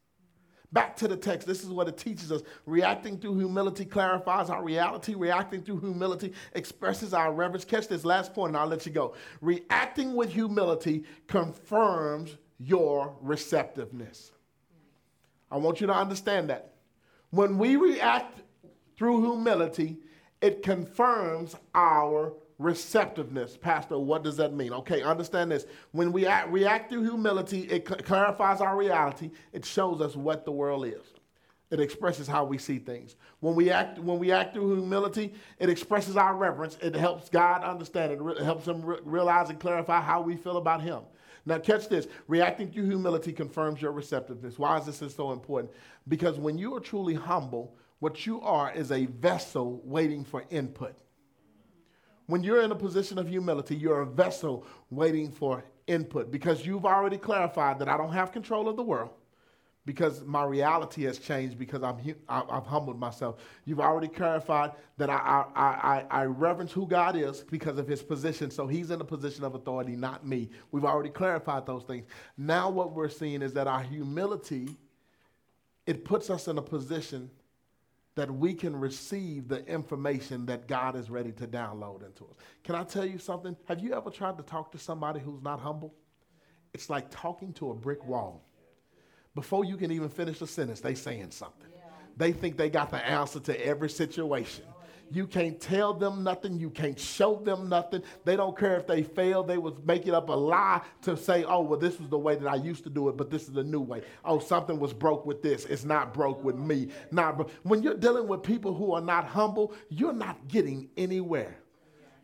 Back 0.72 0.97
to 0.97 1.07
the 1.07 1.18
text, 1.18 1.47
this 1.47 1.62
is 1.62 1.68
what 1.68 1.87
it 1.87 1.99
teaches 1.99 2.33
us. 2.33 2.41
Reacting 2.64 3.18
through 3.18 3.39
humility 3.39 3.85
clarifies 3.85 4.49
our 4.49 4.64
reality. 4.64 5.14
Reacting 5.14 5.62
through 5.62 5.80
humility 5.80 6.33
expresses 6.55 7.12
our 7.12 7.30
reverence. 7.30 7.66
Catch 7.66 7.89
this 7.89 8.07
last 8.07 8.33
point, 8.33 8.49
and 8.49 8.57
I'll 8.57 8.66
let 8.66 8.87
you 8.87 8.93
go. 8.93 9.14
Reacting 9.43 10.14
with 10.14 10.33
humility 10.33 11.05
confirms 11.28 12.39
your 12.59 13.14
receptiveness. 13.20 14.33
I 15.53 15.59
want 15.59 15.83
you 15.83 15.87
to 15.87 15.95
understand 15.95 16.49
that. 16.49 16.73
When 17.31 17.59
we 17.59 17.77
react 17.77 18.41
through 18.97 19.21
humility, 19.21 19.99
it 20.41 20.63
confirms 20.63 21.55
our 21.75 22.33
receptiveness. 22.59 23.59
Pastor, 23.59 23.99
what 23.99 24.25
does 24.25 24.39
that 24.39 24.55
mean? 24.55 24.73
Okay, 24.73 25.03
understand 25.03 25.51
this. 25.51 25.67
When 25.91 26.11
we 26.11 26.27
act, 26.27 26.51
react 26.51 26.91
through 26.91 27.03
humility, 27.03 27.63
it 27.65 27.87
cl- 27.87 28.01
clarifies 28.01 28.63
our 28.63 28.77
reality. 28.77 29.31
It 29.53 29.67
shows 29.67 30.01
us 30.01 30.17
what 30.17 30.47
the 30.47 30.53
world 30.53 30.87
is. 30.87 31.03
It 31.71 31.81
expresses 31.81 32.27
how 32.27 32.45
we 32.45 32.57
see 32.57 32.79
things. 32.79 33.17
When 33.41 33.55
we 33.55 33.71
act, 33.71 33.99
when 33.99 34.19
we 34.19 34.33
act 34.33 34.55
through 34.55 34.77
humility, 34.77 35.35
it 35.59 35.69
expresses 35.69 36.17
our 36.17 36.35
reverence. 36.35 36.79
It 36.81 36.95
helps 36.95 37.29
God 37.29 37.63
understand 37.63 38.13
it. 38.13 38.21
It 38.21 38.45
helps 38.45 38.67
him 38.67 38.83
re- 38.83 38.99
realize 39.05 39.51
and 39.51 39.61
clarify 39.61 40.01
how 40.01 40.23
we 40.23 40.37
feel 40.37 40.57
about 40.57 40.83
Him. 40.83 41.01
Now, 41.45 41.59
catch 41.59 41.88
this 41.88 42.07
reacting 42.28 42.70
through 42.70 42.86
humility 42.86 43.32
confirms 43.32 43.82
your 43.82 43.93
receptiveness. 43.93 44.59
Why 44.59 44.78
is 44.78 44.99
this 44.99 45.14
so 45.14 45.32
important? 45.32 45.72
Because 46.09 46.38
when 46.38 46.57
you 46.57 46.74
are 46.76 46.80
truly 46.80 47.14
humble, 47.14 47.76
what 47.99 48.26
you 48.26 48.40
are 48.40 48.72
is 48.72 48.93
a 48.93 49.07
vessel 49.07 49.80
waiting 49.84 50.24
for 50.24 50.45
input. 50.51 50.97
When 52.26 52.43
you're 52.43 52.62
in 52.62 52.70
a 52.70 52.76
position 52.76 53.18
of 53.18 53.28
humility, 53.28 53.76
you're 53.76 54.03
a 54.03 54.07
vessel 54.07 54.66
waiting 54.90 55.30
for 55.30 55.64
input 55.86 56.30
because 56.30 56.64
you've 56.64 56.86
already 56.86 57.18
clarified 57.18 57.78
that 57.80 57.88
I 57.88 57.97
don't 57.97 58.12
have 58.12 58.32
control 58.32 58.68
of 58.68 58.76
the 58.76 58.82
world, 58.82 59.11
because 59.85 60.22
my 60.24 60.45
reality 60.45 61.03
has 61.05 61.18
changed 61.18 61.59
because 61.59 61.83
I'm, 61.83 61.97
I've 62.28 62.66
humbled 62.66 63.01
myself. 63.01 63.41
You've 63.64 63.80
already 63.80 64.07
clarified 64.07 64.72
that 64.97 65.11
I, 65.11 65.45
I, 65.55 65.62
I, 65.62 66.05
I, 66.11 66.24
reverence 66.24 66.70
who 66.70 66.87
God 66.87 67.16
is 67.16 67.41
because 67.41 67.78
of 67.78 67.89
his 67.89 68.01
position. 68.01 68.51
So 68.51 68.68
he's 68.68 68.93
in 68.93 69.01
a 69.01 69.05
position 69.05 69.45
of 69.45 69.57
authority, 69.57 69.97
not 69.97 70.24
me. 70.24 70.51
We've 70.70 70.85
already 70.85 71.11
clarified 71.11 71.66
those 71.66 71.83
things. 71.83 72.07
Now 72.39 72.70
what 72.70 72.93
we're 72.93 73.09
seeing 73.09 73.43
is 73.43 73.53
that 73.55 73.66
our 73.66 73.83
humility, 73.83 74.68
it 75.87 76.05
puts 76.05 76.30
us 76.30 76.47
in 76.47 76.59
a 76.59 76.62
position 76.62 77.28
that 78.14 78.30
we 78.30 78.55
can 78.55 78.76
receive 78.76 79.49
the 79.49 79.66
information 79.66 80.47
that 80.47 80.68
God 80.68 80.95
is 80.95 81.11
ready 81.11 81.33
to 81.33 81.47
download 81.47 82.05
into 82.07 82.24
us. 82.24 82.37
Can 82.62 82.74
I 82.74 82.85
tell 82.85 83.07
you 83.07 83.18
something? 83.18 83.57
Have 83.64 83.80
you 83.80 83.95
ever 83.95 84.11
tried 84.11 84.37
to 84.37 84.45
talk 84.45 84.70
to 84.72 84.78
somebody 84.78 85.18
who's 85.18 85.43
not 85.43 85.59
humble? 85.59 85.95
It's 86.74 86.91
like 86.91 87.11
talking 87.11 87.53
to 87.55 87.70
a 87.70 87.74
brick 87.74 88.07
wall. 88.07 88.45
Before 89.35 89.64
you 89.64 89.76
can 89.76 89.91
even 89.91 90.09
finish 90.09 90.41
a 90.41 90.47
sentence, 90.47 90.80
they 90.80 90.95
saying 90.95 91.30
something. 91.30 91.68
They 92.16 92.33
think 92.33 92.57
they 92.57 92.68
got 92.68 92.91
the 92.91 93.05
answer 93.05 93.41
to 93.41 93.66
every 93.66 93.89
situation. 93.89 94.64
You 95.11 95.26
can't 95.26 95.61
tell 95.61 95.93
them 95.93 96.22
nothing. 96.22 96.59
You 96.59 96.70
can't 96.70 96.99
show 96.99 97.37
them 97.37 97.68
nothing. 97.68 98.03
They 98.24 98.35
don't 98.35 98.57
care 98.57 98.76
if 98.76 98.87
they 98.87 99.03
fail. 99.03 99.43
They 99.43 99.59
was 99.59 99.74
making 99.85 100.14
up 100.14 100.30
a 100.30 100.33
lie 100.33 100.80
to 101.03 101.16
say, 101.16 101.45
oh, 101.45 101.61
well, 101.61 101.78
this 101.78 101.99
was 101.99 102.09
the 102.09 102.18
way 102.18 102.35
that 102.35 102.49
I 102.49 102.55
used 102.55 102.85
to 102.85 102.91
do 102.91 103.09
it, 103.11 103.16
but 103.18 103.30
this 103.30 103.43
is 103.43 103.53
the 103.53 103.64
new 103.64 103.80
way. 103.80 104.03
Oh, 104.24 104.39
something 104.39 104.78
was 104.78 104.95
broke 104.95 105.26
with 105.26 105.43
this. 105.43 105.66
It's 105.66 105.85
not 105.85 106.14
broke 106.14 106.43
with 106.43 106.57
me. 106.57 106.89
Not 107.11 107.37
bro- 107.37 107.51
when 107.62 107.83
you're 107.83 107.97
dealing 107.97 108.26
with 108.26 108.43
people 108.43 108.74
who 108.74 108.93
are 108.93 109.03
not 109.03 109.26
humble, 109.26 109.74
you're 109.91 110.14
not 110.14 110.49
getting 110.49 110.89
anywhere. 110.97 111.57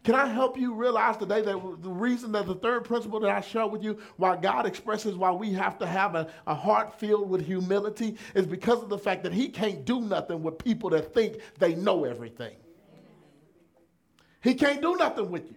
Can 0.05 0.15
I 0.15 0.27
help 0.27 0.57
you 0.57 0.73
realize 0.75 1.17
today 1.17 1.43
that 1.43 1.83
the 1.83 1.91
reason 1.91 2.33
that 2.33 2.47
the 2.47 2.55
third 2.55 2.85
principle 2.85 3.21
that 3.21 3.31
I 3.31 3.41
share 3.41 3.67
with 3.67 3.83
you, 3.83 3.99
why 4.17 4.37
God 4.37 4.65
expresses 4.65 5.17
why 5.17 5.33
we 5.33 5.53
have 5.53 5.79
to 5.79 5.87
have 5.87 6.15
a, 6.15 6.29
a 6.47 6.55
heart 6.55 6.99
filled 6.99 7.29
with 7.29 7.45
humility, 7.45 8.17
is 8.35 8.47
because 8.47 8.83
of 8.83 8.89
the 8.89 8.99
fact 8.99 9.23
that 9.25 9.33
He 9.33 9.49
can't 9.49 9.85
do 9.85 10.01
nothing 10.01 10.43
with 10.43 10.59
people 10.59 10.91
that 10.91 11.13
think 11.13 11.41
they 11.59 11.75
know 11.75 12.05
everything. 12.05 12.55
He 14.41 14.55
can't 14.55 14.81
do 14.81 14.97
nothing 14.97 15.31
with 15.31 15.51
you. 15.51 15.57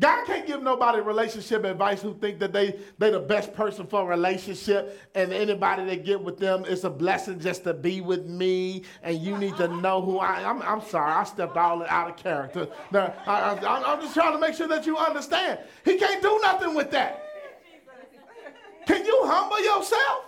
God 0.00 0.24
can't 0.26 0.46
give 0.46 0.62
nobody 0.62 1.00
relationship 1.00 1.64
advice 1.64 2.00
who 2.00 2.14
think 2.14 2.38
that 2.40 2.52
they 2.52 2.78
they 2.98 3.10
the 3.10 3.20
best 3.20 3.52
person 3.52 3.86
for 3.86 4.02
a 4.02 4.06
relationship, 4.06 4.98
and 5.14 5.32
anybody 5.32 5.84
that 5.84 6.04
get 6.04 6.22
with 6.22 6.38
them, 6.38 6.64
it's 6.66 6.84
a 6.84 6.90
blessing 6.90 7.38
just 7.38 7.64
to 7.64 7.74
be 7.74 8.00
with 8.00 8.26
me, 8.26 8.84
and 9.02 9.18
you 9.18 9.36
need 9.36 9.54
to 9.58 9.68
know 9.68 10.00
who 10.00 10.18
I 10.18 10.40
am. 10.40 10.62
I'm, 10.62 10.80
sorry, 10.80 11.12
I 11.12 11.24
stepped 11.24 11.56
all 11.58 11.84
out 11.84 12.10
of 12.10 12.16
character. 12.16 12.68
Now, 12.90 13.12
I, 13.26 13.54
I, 13.54 13.92
I'm 13.92 14.00
just 14.00 14.14
trying 14.14 14.32
to 14.32 14.38
make 14.38 14.54
sure 14.54 14.66
that 14.68 14.86
you 14.86 14.96
understand. 14.96 15.58
He 15.84 15.98
can't 15.98 16.22
do 16.22 16.40
nothing 16.42 16.74
with 16.74 16.90
that. 16.92 17.22
Can 18.86 19.04
you 19.04 19.20
humble 19.24 19.62
yourself? 19.62 20.24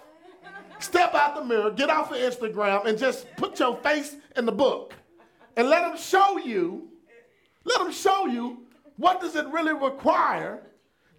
Step 0.78 1.14
out 1.14 1.36
the 1.36 1.44
mirror, 1.44 1.70
get 1.70 1.88
off 1.88 2.10
of 2.10 2.18
Instagram, 2.18 2.84
and 2.84 2.98
just 2.98 3.26
put 3.36 3.58
your 3.58 3.78
face 3.78 4.16
in 4.36 4.44
the 4.44 4.52
book, 4.52 4.92
and 5.56 5.70
let 5.70 5.90
him 5.90 5.96
show 5.96 6.36
you 6.36 6.90
let 7.64 7.78
them 7.78 7.92
show 7.92 8.26
you 8.26 8.63
what 8.96 9.20
does 9.20 9.36
it 9.36 9.46
really 9.46 9.72
require 9.72 10.62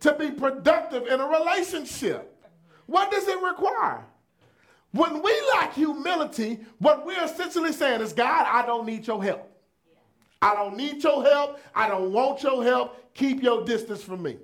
to 0.06 0.14
be 0.14 0.32
productive 0.32 1.08
in 1.08 1.20
a 1.20 1.28
relationship. 1.28 2.32
What 2.86 3.12
does 3.12 3.28
it 3.28 3.42
require? 3.42 4.06
When 4.92 5.22
we 5.22 5.34
lack 5.54 5.74
humility, 5.74 6.60
what 6.78 7.06
we're 7.06 7.24
essentially 7.24 7.74
saying 7.74 8.02
is, 8.02 8.14
God, 8.14 8.46
I 8.48 8.66
don't 8.66 8.86
need 8.86 9.08
your 9.08 9.24
help. 9.24 9.52
I 10.42 10.54
don't 10.54 10.78
need 10.78 11.04
your 11.04 11.24
help. 11.24 11.60
I 11.74 11.90
don't 11.90 12.14
want 12.14 12.44
your 12.44 12.64
help. 12.64 13.14
Keep 13.14 13.42
your 13.42 13.66
distance 13.66 14.04
from 14.04 14.22
me. 14.22 14.38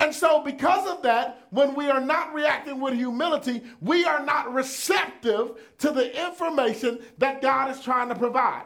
And 0.00 0.14
so, 0.14 0.42
because 0.42 0.88
of 0.88 1.02
that, 1.02 1.46
when 1.50 1.74
we 1.74 1.88
are 1.88 2.00
not 2.00 2.34
reacting 2.34 2.80
with 2.80 2.94
humility, 2.94 3.62
we 3.80 4.04
are 4.04 4.24
not 4.24 4.52
receptive 4.52 5.52
to 5.78 5.90
the 5.90 6.26
information 6.26 7.00
that 7.18 7.42
God 7.42 7.70
is 7.70 7.80
trying 7.80 8.08
to 8.08 8.14
provide 8.14 8.64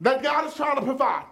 that 0.00 0.22
God 0.22 0.46
is 0.46 0.54
trying 0.54 0.76
to 0.76 0.82
provide. 0.82 1.24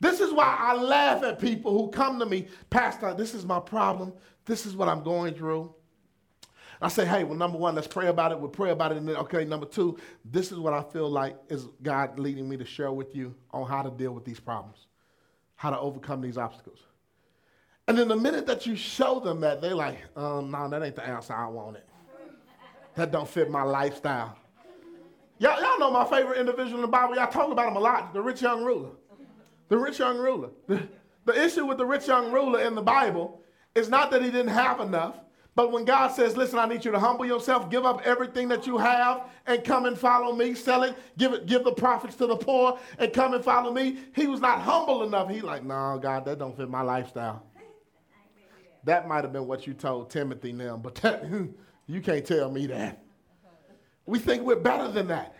This 0.00 0.20
is 0.20 0.32
why 0.32 0.56
I 0.58 0.74
laugh 0.74 1.22
at 1.22 1.38
people 1.38 1.72
who 1.72 1.90
come 1.90 2.18
to 2.18 2.26
me, 2.26 2.48
Pastor, 2.70 3.12
this 3.14 3.34
is 3.34 3.44
my 3.44 3.60
problem. 3.60 4.14
This 4.46 4.64
is 4.64 4.74
what 4.74 4.88
I'm 4.88 5.02
going 5.02 5.34
through. 5.34 5.74
I 6.82 6.88
say, 6.88 7.04
hey, 7.04 7.24
well, 7.24 7.36
number 7.36 7.58
one, 7.58 7.74
let's 7.74 7.86
pray 7.86 8.06
about 8.06 8.32
it. 8.32 8.40
We'll 8.40 8.48
pray 8.48 8.70
about 8.70 8.92
it. 8.92 8.96
And 8.96 9.06
then, 9.06 9.16
okay, 9.16 9.44
number 9.44 9.66
two, 9.66 9.98
this 10.24 10.50
is 10.50 10.58
what 10.58 10.72
I 10.72 10.82
feel 10.82 11.10
like 11.10 11.36
is 11.50 11.66
God 11.82 12.18
leading 12.18 12.48
me 12.48 12.56
to 12.56 12.64
share 12.64 12.90
with 12.90 13.14
you 13.14 13.34
on 13.50 13.68
how 13.68 13.82
to 13.82 13.90
deal 13.90 14.12
with 14.12 14.24
these 14.24 14.40
problems, 14.40 14.86
how 15.56 15.68
to 15.68 15.78
overcome 15.78 16.22
these 16.22 16.38
obstacles. 16.38 16.78
And 17.86 17.98
then 17.98 18.08
the 18.08 18.16
minute 18.16 18.46
that 18.46 18.66
you 18.66 18.76
show 18.76 19.20
them 19.20 19.42
that, 19.42 19.60
they're 19.60 19.74
like, 19.74 19.98
um, 20.16 20.50
no, 20.50 20.70
that 20.70 20.82
ain't 20.82 20.96
the 20.96 21.06
answer 21.06 21.34
I 21.34 21.48
wanted. 21.48 21.82
That 22.94 23.12
don't 23.12 23.28
fit 23.28 23.50
my 23.50 23.62
lifestyle. 23.62 24.38
Y'all, 25.38 25.60
y'all 25.60 25.78
know 25.78 25.90
my 25.90 26.04
favorite 26.04 26.38
individual 26.38 26.76
in 26.76 26.82
the 26.82 26.86
Bible. 26.86 27.14
Y'all 27.14 27.30
talk 27.30 27.50
about 27.50 27.68
him 27.68 27.76
a 27.76 27.80
lot, 27.80 28.14
the 28.14 28.22
rich 28.22 28.40
young 28.40 28.64
ruler. 28.64 28.90
The 29.70 29.78
rich 29.78 30.00
young 30.00 30.18
ruler. 30.18 30.50
The, 30.66 30.82
the 31.24 31.44
issue 31.44 31.64
with 31.64 31.78
the 31.78 31.86
rich 31.86 32.08
young 32.08 32.30
ruler 32.32 32.60
in 32.60 32.74
the 32.74 32.82
Bible 32.82 33.40
is 33.74 33.88
not 33.88 34.10
that 34.10 34.20
he 34.20 34.30
didn't 34.30 34.48
have 34.48 34.80
enough, 34.80 35.14
but 35.54 35.70
when 35.70 35.84
God 35.84 36.08
says, 36.08 36.36
listen, 36.36 36.58
I 36.58 36.66
need 36.66 36.84
you 36.84 36.90
to 36.90 36.98
humble 36.98 37.24
yourself, 37.24 37.70
give 37.70 37.84
up 37.86 38.02
everything 38.04 38.48
that 38.48 38.66
you 38.66 38.78
have, 38.78 39.28
and 39.46 39.62
come 39.62 39.86
and 39.86 39.96
follow 39.96 40.34
me, 40.34 40.54
sell 40.54 40.82
it, 40.82 40.96
give 41.16 41.32
it, 41.32 41.46
give 41.46 41.62
the 41.62 41.72
profits 41.72 42.16
to 42.16 42.26
the 42.26 42.36
poor, 42.36 42.80
and 42.98 43.12
come 43.12 43.32
and 43.32 43.44
follow 43.44 43.72
me. 43.72 43.98
He 44.14 44.26
was 44.26 44.40
not 44.40 44.60
humble 44.60 45.04
enough. 45.04 45.30
He 45.30 45.40
like, 45.40 45.64
no, 45.64 45.98
God, 46.02 46.24
that 46.24 46.40
don't 46.40 46.56
fit 46.56 46.68
my 46.68 46.82
lifestyle. 46.82 47.44
That 48.84 49.06
might 49.06 49.22
have 49.22 49.32
been 49.32 49.46
what 49.46 49.68
you 49.68 49.74
told 49.74 50.10
Timothy 50.10 50.52
now, 50.52 50.76
but 50.76 50.96
that, 50.96 51.24
you 51.86 52.00
can't 52.00 52.26
tell 52.26 52.50
me 52.50 52.66
that. 52.66 53.04
We 54.04 54.18
think 54.18 54.42
we're 54.42 54.56
better 54.56 54.90
than 54.90 55.06
that. 55.08 55.36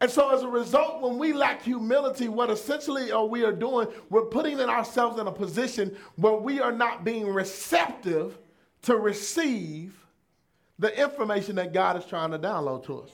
And 0.00 0.10
so, 0.10 0.34
as 0.34 0.42
a 0.42 0.48
result, 0.48 1.00
when 1.02 1.18
we 1.18 1.32
lack 1.32 1.62
humility, 1.62 2.28
what 2.28 2.50
essentially 2.50 3.12
are 3.12 3.24
we 3.24 3.44
are 3.44 3.52
doing, 3.52 3.88
we're 4.10 4.26
putting 4.26 4.58
in 4.58 4.68
ourselves 4.68 5.18
in 5.18 5.26
a 5.26 5.32
position 5.32 5.96
where 6.16 6.34
we 6.34 6.60
are 6.60 6.72
not 6.72 7.04
being 7.04 7.28
receptive 7.28 8.38
to 8.82 8.96
receive 8.96 9.96
the 10.78 11.00
information 11.00 11.56
that 11.56 11.72
God 11.72 11.96
is 11.96 12.04
trying 12.04 12.32
to 12.32 12.38
download 12.38 12.84
to 12.86 13.00
us. 13.00 13.10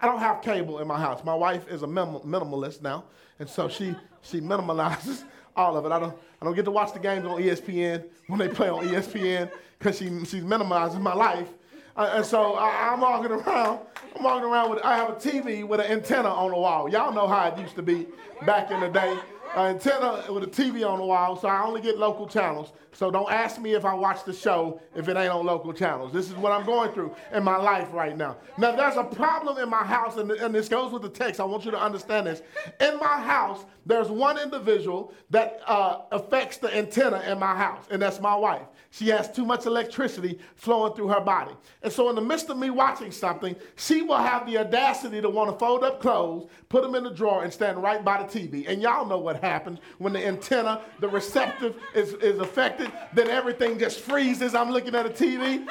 I 0.00 0.06
don't 0.06 0.18
have 0.18 0.42
cable 0.42 0.78
in 0.80 0.86
my 0.86 1.00
house. 1.00 1.24
My 1.24 1.34
wife 1.34 1.66
is 1.68 1.82
a 1.82 1.86
minimalist 1.86 2.82
now, 2.82 3.04
and 3.38 3.48
so 3.48 3.68
she 3.68 3.96
she 4.20 4.40
minimalizes 4.40 5.24
all 5.56 5.76
of 5.76 5.86
it. 5.86 5.90
I 5.90 5.98
don't 5.98 6.16
I 6.40 6.44
don't 6.44 6.54
get 6.54 6.66
to 6.66 6.70
watch 6.70 6.92
the 6.92 7.00
games 7.00 7.24
on 7.24 7.40
ESPN 7.40 8.04
when 8.26 8.38
they 8.38 8.48
play 8.48 8.68
on 8.68 8.86
ESPN 8.86 9.50
because 9.78 9.98
she 9.98 10.06
she's 10.26 10.44
minimizing 10.44 11.02
my 11.02 11.14
life 11.14 11.48
uh, 11.96 12.12
and 12.16 12.26
so 12.26 12.54
I, 12.54 12.92
am 12.92 13.00
walking 13.00 13.32
around. 13.32 13.80
I'm 14.16 14.22
walking 14.22 14.48
around 14.48 14.70
with. 14.70 14.82
I 14.82 14.96
have 14.96 15.10
a 15.10 15.14
TV 15.14 15.66
with 15.66 15.80
an 15.80 15.86
antenna 15.86 16.28
on 16.28 16.50
the 16.50 16.56
wall. 16.56 16.88
Y'all 16.88 17.12
know 17.12 17.26
how 17.26 17.48
it 17.48 17.58
used 17.58 17.76
to 17.76 17.82
be 17.82 18.06
back 18.46 18.70
in 18.70 18.80
the 18.80 18.88
day. 18.88 19.18
An 19.54 19.74
antenna 19.74 20.24
with 20.32 20.42
a 20.42 20.46
TV 20.46 20.88
on 20.88 20.98
the 20.98 21.04
wall, 21.04 21.36
so 21.36 21.48
I 21.48 21.62
only 21.62 21.80
get 21.80 21.98
local 21.98 22.26
channels. 22.26 22.72
So 22.92 23.10
don't 23.10 23.30
ask 23.30 23.60
me 23.60 23.74
if 23.74 23.84
I 23.84 23.94
watch 23.94 24.24
the 24.24 24.32
show 24.32 24.80
if 24.94 25.08
it 25.08 25.16
ain't 25.16 25.30
on 25.30 25.44
local 25.44 25.72
channels. 25.72 26.12
This 26.12 26.28
is 26.28 26.34
what 26.34 26.50
I'm 26.50 26.64
going 26.64 26.92
through 26.92 27.14
in 27.32 27.44
my 27.44 27.56
life 27.56 27.88
right 27.92 28.16
now. 28.16 28.36
Now, 28.58 28.74
there's 28.74 28.96
a 28.96 29.04
problem 29.04 29.58
in 29.58 29.68
my 29.68 29.84
house, 29.84 30.16
and, 30.16 30.30
and 30.30 30.54
this 30.54 30.68
goes 30.68 30.92
with 30.92 31.02
the 31.02 31.08
text. 31.10 31.40
I 31.40 31.44
want 31.44 31.64
you 31.64 31.70
to 31.70 31.80
understand 31.80 32.26
this. 32.26 32.42
In 32.80 32.98
my 32.98 33.20
house, 33.20 33.66
there's 33.84 34.08
one 34.08 34.38
individual 34.38 35.12
that 35.30 35.60
uh, 35.66 36.02
affects 36.10 36.56
the 36.56 36.74
antenna 36.74 37.22
in 37.28 37.38
my 37.38 37.54
house, 37.54 37.84
and 37.90 38.00
that's 38.00 38.20
my 38.20 38.34
wife. 38.34 38.66
She 38.96 39.08
has 39.08 39.30
too 39.30 39.44
much 39.44 39.66
electricity 39.66 40.38
flowing 40.54 40.94
through 40.94 41.08
her 41.08 41.20
body. 41.20 41.52
And 41.82 41.92
so, 41.92 42.08
in 42.08 42.14
the 42.14 42.22
midst 42.22 42.48
of 42.48 42.56
me 42.56 42.70
watching 42.70 43.12
something, 43.12 43.54
she 43.76 44.00
will 44.00 44.16
have 44.16 44.46
the 44.46 44.56
audacity 44.58 45.20
to 45.20 45.28
want 45.28 45.50
to 45.50 45.58
fold 45.58 45.84
up 45.84 46.00
clothes, 46.00 46.48
put 46.70 46.82
them 46.82 46.94
in 46.94 47.04
the 47.04 47.10
drawer, 47.10 47.44
and 47.44 47.52
stand 47.52 47.82
right 47.82 48.02
by 48.02 48.22
the 48.22 48.24
TV. 48.24 48.66
And 48.66 48.80
y'all 48.80 49.06
know 49.06 49.18
what 49.18 49.42
happens 49.42 49.80
when 49.98 50.14
the 50.14 50.26
antenna, 50.26 50.80
the 51.00 51.08
receptive, 51.08 51.76
is, 51.94 52.14
is 52.14 52.38
affected 52.38 52.90
then 53.12 53.28
everything 53.28 53.78
just 53.78 54.00
freezes. 54.00 54.54
I'm 54.54 54.70
looking 54.70 54.94
at 54.94 55.06
a 55.06 55.10
TV. 55.10 55.66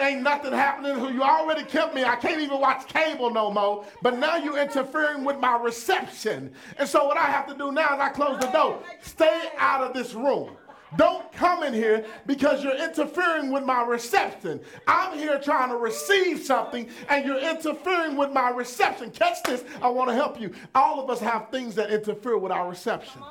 ain't 0.00 0.22
nothing 0.22 0.52
happening. 0.52 1.14
You 1.14 1.22
already 1.22 1.64
kept 1.64 1.94
me. 1.94 2.04
I 2.04 2.16
can't 2.16 2.40
even 2.40 2.60
watch 2.60 2.86
cable 2.88 3.30
no 3.30 3.50
more. 3.50 3.84
But 4.02 4.18
now 4.18 4.36
you're 4.36 4.58
interfering 4.58 5.24
with 5.24 5.38
my 5.38 5.56
reception. 5.56 6.52
And 6.78 6.88
so 6.88 7.06
what 7.06 7.16
I 7.16 7.24
have 7.24 7.46
to 7.48 7.54
do 7.54 7.72
now 7.72 7.94
is 7.94 8.00
I 8.00 8.08
close 8.10 8.40
the 8.40 8.46
door. 8.48 8.82
Stay 9.02 9.50
out 9.58 9.82
of 9.82 9.94
this 9.94 10.14
room. 10.14 10.56
Don't 10.96 11.32
come 11.32 11.62
in 11.62 11.72
here 11.72 12.04
because 12.26 12.62
you're 12.62 12.76
interfering 12.76 13.50
with 13.50 13.64
my 13.64 13.82
reception. 13.82 14.60
I'm 14.86 15.18
here 15.18 15.40
trying 15.40 15.70
to 15.70 15.76
receive 15.76 16.40
something 16.40 16.88
and 17.08 17.24
you're 17.24 17.38
interfering 17.38 18.16
with 18.16 18.32
my 18.32 18.50
reception. 18.50 19.10
Catch 19.10 19.42
this. 19.44 19.64
I 19.82 19.88
want 19.88 20.10
to 20.10 20.14
help 20.14 20.40
you. 20.40 20.52
All 20.74 21.02
of 21.02 21.10
us 21.10 21.20
have 21.20 21.50
things 21.50 21.74
that 21.76 21.90
interfere 21.90 22.38
with 22.38 22.52
our 22.52 22.68
reception. 22.68 23.22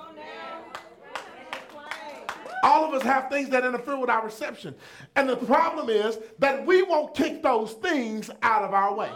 All 2.64 2.86
of 2.86 2.94
us 2.94 3.04
have 3.04 3.30
things 3.30 3.50
that 3.50 3.66
interfere 3.66 4.00
with 4.00 4.10
our 4.10 4.24
reception. 4.24 4.74
And 5.18 5.28
the 5.28 5.36
problem 5.36 5.90
is 5.90 6.18
that 6.40 6.66
we 6.66 6.82
won't 6.82 7.14
kick 7.14 7.44
those 7.44 7.74
things 7.74 8.32
out 8.42 8.64
of 8.64 8.74
our 8.74 8.94
way. 8.96 9.10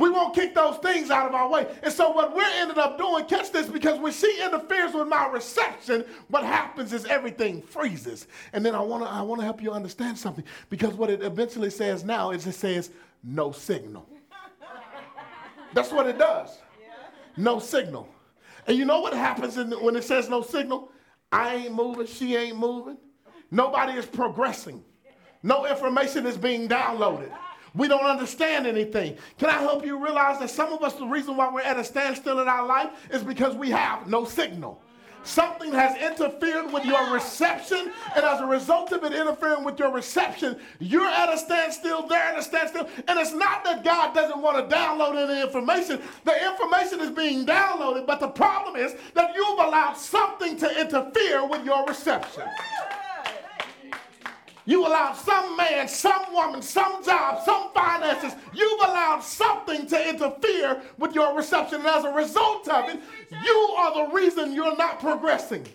We 0.00 0.08
won't 0.08 0.34
kick 0.34 0.54
those 0.54 0.78
things 0.78 1.10
out 1.10 1.28
of 1.28 1.34
our 1.34 1.48
way. 1.48 1.66
And 1.82 1.92
so 1.92 2.10
what 2.10 2.34
we're 2.34 2.42
ended 2.54 2.78
up 2.78 2.96
doing, 2.96 3.26
catch 3.26 3.52
this, 3.52 3.68
because 3.68 3.98
when 3.98 4.12
she 4.12 4.42
interferes 4.42 4.94
with 4.94 5.08
my 5.08 5.28
reception, 5.28 6.06
what 6.28 6.42
happens 6.42 6.94
is 6.94 7.04
everything 7.04 7.60
freezes. 7.60 8.26
And 8.54 8.64
then 8.64 8.74
I 8.74 8.80
want 8.80 9.04
to 9.04 9.10
I 9.10 9.20
want 9.20 9.42
to 9.42 9.44
help 9.44 9.62
you 9.62 9.72
understand 9.72 10.16
something 10.18 10.44
because 10.70 10.94
what 10.94 11.10
it 11.10 11.22
eventually 11.22 11.68
says 11.68 12.02
now 12.02 12.30
is 12.30 12.46
it 12.46 12.54
says 12.54 12.90
no 13.22 13.52
signal. 13.52 14.08
That's 15.74 15.92
what 15.92 16.06
it 16.06 16.18
does. 16.18 16.58
No 17.36 17.58
signal. 17.58 18.08
And 18.66 18.78
you 18.78 18.86
know 18.86 19.00
what 19.00 19.12
happens 19.12 19.54
the, 19.54 19.64
when 19.80 19.96
it 19.96 20.04
says 20.04 20.30
no 20.30 20.40
signal? 20.40 20.90
I 21.30 21.56
ain't 21.56 21.74
moving, 21.74 22.06
she 22.06 22.36
ain't 22.36 22.56
moving. 22.56 22.96
Nobody 23.50 23.98
is 23.98 24.06
progressing. 24.06 24.82
No 25.42 25.66
information 25.66 26.26
is 26.26 26.36
being 26.36 26.68
downloaded. 26.68 27.30
We 27.74 27.88
don't 27.88 28.04
understand 28.04 28.66
anything. 28.66 29.16
Can 29.38 29.48
I 29.48 29.58
help 29.58 29.84
you 29.84 30.02
realize 30.02 30.38
that 30.40 30.50
some 30.50 30.72
of 30.72 30.82
us, 30.82 30.94
the 30.94 31.06
reason 31.06 31.36
why 31.36 31.52
we're 31.52 31.60
at 31.60 31.78
a 31.78 31.84
standstill 31.84 32.40
in 32.40 32.48
our 32.48 32.66
life 32.66 32.90
is 33.10 33.22
because 33.22 33.54
we 33.54 33.70
have 33.70 34.08
no 34.08 34.24
signal. 34.24 34.80
Something 35.22 35.72
has 35.72 35.96
interfered 36.00 36.72
with 36.72 36.84
your 36.86 37.12
reception, 37.12 37.92
and 38.16 38.24
as 38.24 38.40
a 38.40 38.46
result 38.46 38.92
of 38.92 39.04
it 39.04 39.12
interfering 39.12 39.64
with 39.64 39.78
your 39.78 39.92
reception, 39.92 40.58
you're 40.78 41.06
at 41.06 41.32
a 41.32 41.36
standstill, 41.36 42.06
they're 42.06 42.18
at 42.18 42.38
a 42.38 42.42
standstill. 42.42 42.88
And 43.06 43.18
it's 43.18 43.34
not 43.34 43.62
that 43.64 43.84
God 43.84 44.14
doesn't 44.14 44.40
want 44.40 44.56
to 44.56 44.74
download 44.74 45.16
any 45.28 45.42
information, 45.42 46.00
the 46.24 46.50
information 46.50 47.00
is 47.00 47.10
being 47.10 47.44
downloaded, 47.44 48.06
but 48.06 48.18
the 48.18 48.28
problem 48.28 48.76
is 48.76 48.94
that 49.14 49.34
you've 49.34 49.58
allowed 49.58 49.94
something 49.94 50.56
to 50.56 50.80
interfere 50.80 51.46
with 51.46 51.66
your 51.66 51.86
reception. 51.86 52.44
You 54.66 54.86
allowed 54.86 55.14
some 55.14 55.56
man, 55.56 55.88
some 55.88 56.32
woman, 56.32 56.62
some 56.62 57.02
job, 57.04 57.42
some 57.44 57.72
finances. 57.72 58.34
You've 58.52 58.80
allowed 58.80 59.20
something 59.20 59.86
to 59.86 60.08
interfere 60.08 60.82
with 60.98 61.14
your 61.14 61.34
reception. 61.36 61.80
And 61.80 61.88
as 61.88 62.04
a 62.04 62.12
result 62.12 62.68
of 62.68 62.88
it, 62.88 63.00
you 63.44 63.74
are 63.78 64.06
the 64.06 64.14
reason 64.14 64.52
you're 64.52 64.76
not 64.76 65.00
progressing. 65.00 65.66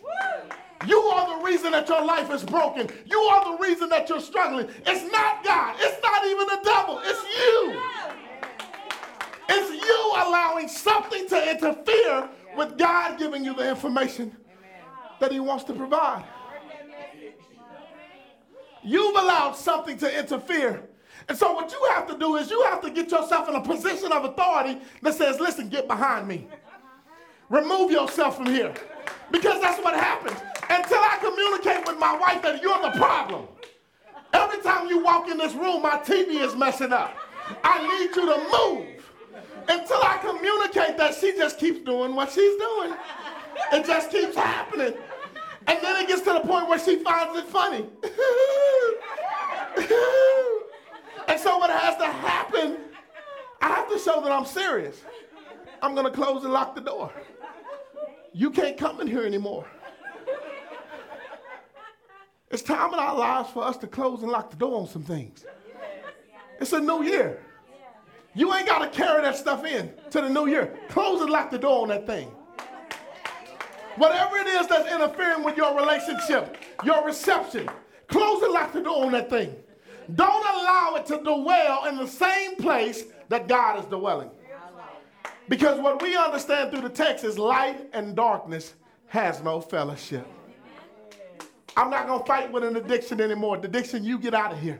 You 0.87 0.99
are 0.99 1.39
the 1.39 1.45
reason 1.45 1.71
that 1.71 1.89
your 1.89 2.05
life 2.05 2.29
is 2.31 2.43
broken. 2.43 2.89
You 3.05 3.17
are 3.17 3.57
the 3.57 3.63
reason 3.63 3.89
that 3.89 4.07
you're 4.07 4.21
struggling. 4.21 4.67
It's 4.85 5.11
not 5.11 5.43
God. 5.43 5.75
It's 5.79 6.01
not 6.03 6.25
even 6.25 6.47
the 6.47 6.59
devil. 6.63 7.01
It's 7.03 7.23
you. 7.39 7.81
It's 9.49 9.83
you 9.83 10.11
allowing 10.15 10.67
something 10.67 11.27
to 11.29 11.51
interfere 11.51 12.29
with 12.55 12.77
God 12.77 13.17
giving 13.17 13.43
you 13.43 13.55
the 13.55 13.67
information 13.67 14.35
that 15.19 15.31
He 15.31 15.39
wants 15.39 15.63
to 15.65 15.73
provide. 15.73 16.23
You've 18.85 19.15
allowed 19.15 19.53
something 19.53 19.97
to 19.97 20.19
interfere. 20.19 20.83
And 21.27 21.35
so, 21.35 21.53
what 21.53 21.71
you 21.71 21.89
have 21.95 22.07
to 22.07 22.17
do 22.17 22.35
is 22.35 22.51
you 22.51 22.61
have 22.65 22.81
to 22.81 22.91
get 22.91 23.09
yourself 23.09 23.49
in 23.49 23.55
a 23.55 23.61
position 23.61 24.11
of 24.11 24.25
authority 24.25 24.79
that 25.01 25.15
says, 25.15 25.39
listen, 25.39 25.69
get 25.69 25.87
behind 25.87 26.27
me. 26.27 26.47
Remove 27.49 27.91
yourself 27.91 28.37
from 28.37 28.45
here. 28.45 28.73
Because 29.31 29.59
that's 29.59 29.83
what 29.83 29.95
happens. 29.95 30.39
Until 30.69 30.99
I 30.99 31.17
communicate 31.19 31.87
with 31.87 31.97
my 31.97 32.15
wife 32.15 32.43
that 32.43 32.61
you're 32.61 32.79
the 32.81 32.91
problem. 32.91 33.47
Every 34.33 34.61
time 34.61 34.87
you 34.87 34.99
walk 35.03 35.29
in 35.29 35.37
this 35.37 35.53
room, 35.53 35.81
my 35.81 35.97
TV 35.97 36.45
is 36.45 36.55
messing 36.55 36.93
up. 36.93 37.15
I 37.63 37.81
need 37.81 38.15
you 38.15 38.25
to 38.25 38.37
move. 38.51 38.95
Until 39.67 40.01
I 40.03 40.19
communicate 40.19 40.97
that, 40.97 41.15
she 41.15 41.35
just 41.35 41.57
keeps 41.57 41.79
doing 41.79 42.15
what 42.15 42.31
she's 42.31 42.59
doing. 42.59 42.93
It 43.73 43.85
just 43.85 44.11
keeps 44.11 44.35
happening. 44.35 44.93
And 45.67 45.79
then 45.81 46.03
it 46.03 46.07
gets 46.07 46.21
to 46.21 46.33
the 46.33 46.41
point 46.41 46.69
where 46.69 46.79
she 46.79 46.97
finds 46.97 47.37
it 47.37 47.45
funny. 47.45 47.77
and 51.27 51.39
so 51.39 51.57
what 51.57 51.69
has 51.69 51.97
to 51.97 52.05
happen, 52.05 52.77
I 53.61 53.67
have 53.69 53.89
to 53.89 53.99
show 53.99 54.21
that 54.21 54.31
I'm 54.31 54.45
serious. 54.45 55.01
I'm 55.81 55.95
to 55.95 56.11
close 56.11 56.43
and 56.43 56.53
lock 56.53 56.75
the 56.75 56.81
door. 56.81 57.11
You 58.33 58.51
can't 58.51 58.77
come 58.77 59.01
in 59.01 59.07
here 59.07 59.25
anymore. 59.25 59.65
It's 62.51 62.61
time 62.61 62.93
in 62.93 62.99
our 62.99 63.15
lives 63.15 63.49
for 63.49 63.63
us 63.63 63.77
to 63.77 63.87
close 63.87 64.21
and 64.21 64.31
lock 64.31 64.49
the 64.49 64.55
door 64.55 64.79
on 64.79 64.87
some 64.87 65.03
things. 65.03 65.45
It's 66.59 66.73
a 66.73 66.79
new 66.79 67.03
year. 67.03 67.41
You 68.33 68.53
ain't 68.53 68.67
got 68.67 68.79
to 68.79 68.89
carry 68.89 69.21
that 69.23 69.35
stuff 69.35 69.65
in 69.65 69.91
to 70.11 70.21
the 70.21 70.29
new 70.29 70.47
year. 70.47 70.77
Close 70.89 71.21
and 71.21 71.29
lock 71.29 71.51
the 71.51 71.57
door 71.57 71.83
on 71.83 71.87
that 71.89 72.05
thing. 72.05 72.31
Whatever 73.97 74.37
it 74.37 74.47
is 74.47 74.67
that's 74.67 74.91
interfering 74.91 75.43
with 75.43 75.57
your 75.57 75.75
relationship, 75.75 76.57
your 76.83 77.05
reception, 77.05 77.69
close 78.07 78.41
and 78.43 78.53
lock 78.53 78.73
the 78.73 78.81
door 78.81 79.05
on 79.05 79.11
that 79.13 79.29
thing. 79.29 79.55
Don't 80.13 80.45
allow 80.45 80.95
it 80.95 81.05
to 81.07 81.17
dwell 81.17 81.85
in 81.85 81.97
the 81.97 82.07
same 82.07 82.55
place 82.57 83.05
that 83.29 83.47
God 83.47 83.79
is 83.79 83.85
dwelling. 83.85 84.29
Because 85.47 85.79
what 85.79 86.01
we 86.01 86.15
understand 86.15 86.71
through 86.71 86.81
the 86.81 86.89
text 86.89 87.23
is 87.23 87.37
light 87.37 87.89
and 87.93 88.15
darkness 88.15 88.73
has 89.07 89.41
no 89.41 89.61
fellowship. 89.61 90.27
I'm 91.77 91.89
not 91.89 92.07
going 92.07 92.19
to 92.19 92.25
fight 92.25 92.51
with 92.51 92.63
an 92.63 92.75
addiction 92.77 93.21
anymore. 93.21 93.57
The 93.57 93.67
addiction, 93.67 94.03
you 94.03 94.17
get 94.17 94.33
out 94.33 94.53
of 94.53 94.59
here. 94.59 94.79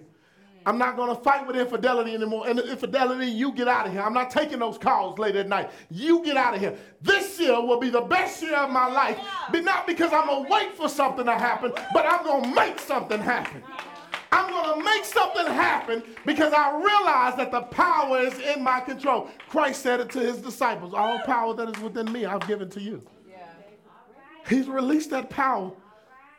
I'm 0.66 0.80
not 0.80 0.95
going 0.95 1.16
to 1.16 1.22
fight 1.22 1.45
with 1.45 1.55
infidelity 1.55 2.16
anymore. 2.16 2.47
And 2.47 2.59
infidelity, 2.59 3.28
you 3.28 3.51
get 3.51 3.68
out 3.68 3.86
of 3.86 3.93
here. 3.93 4.01
I'm 4.01 4.13
not 4.13 4.32
taking 4.32 4.59
those 4.59 4.78
calls 4.78 5.20
late 5.20 5.36
at 5.36 5.47
night. 5.47 5.70
You 5.91 6.24
get 6.24 6.38
out 6.38 6.55
of 6.55 6.59
here. 6.59 6.76
This 7.01 7.39
year 7.39 7.61
will 7.61 7.80
be 7.80 7.89
the 7.89 8.01
best 8.01 8.41
year 8.41 8.55
of 8.55 8.72
my 8.72 8.88
life. 8.88 9.20
But 9.51 9.63
not 9.63 9.86
because 9.86 10.11
I'm 10.11 10.26
going 10.26 10.45
to 10.45 10.51
wait 10.51 10.74
for 10.74 10.89
something 10.89 11.26
to 11.26 11.34
happen, 11.34 11.72
but 11.93 12.05
I'm 12.07 12.24
going 12.24 12.43
to 12.43 12.55
make 12.55 12.80
something 12.80 13.20
happen. 13.20 13.61
I'm 14.32 14.49
going 14.51 14.80
to 14.80 14.84
make 14.84 15.05
something 15.05 15.45
happen 15.45 16.03
because 16.26 16.51
I 16.51 16.76
realize 16.76 17.38
that 17.38 17.51
the 17.51 17.61
power 17.61 18.20
is 18.20 18.38
in 18.39 18.63
my 18.63 18.80
control. 18.80 19.30
Christ 19.49 19.82
said 19.82 19.99
it 19.99 20.09
to 20.11 20.20
his 20.20 20.38
disciples 20.38 20.93
All 20.93 21.20
power 21.20 21.53
that 21.53 21.70
is 21.70 21.82
within 21.82 22.11
me, 22.11 22.26
I've 22.26 22.45
given 22.47 22.70
to 22.72 22.82
you. 22.82 23.01
He's 24.49 24.68
released 24.68 25.11
that 25.11 25.30
power 25.30 25.72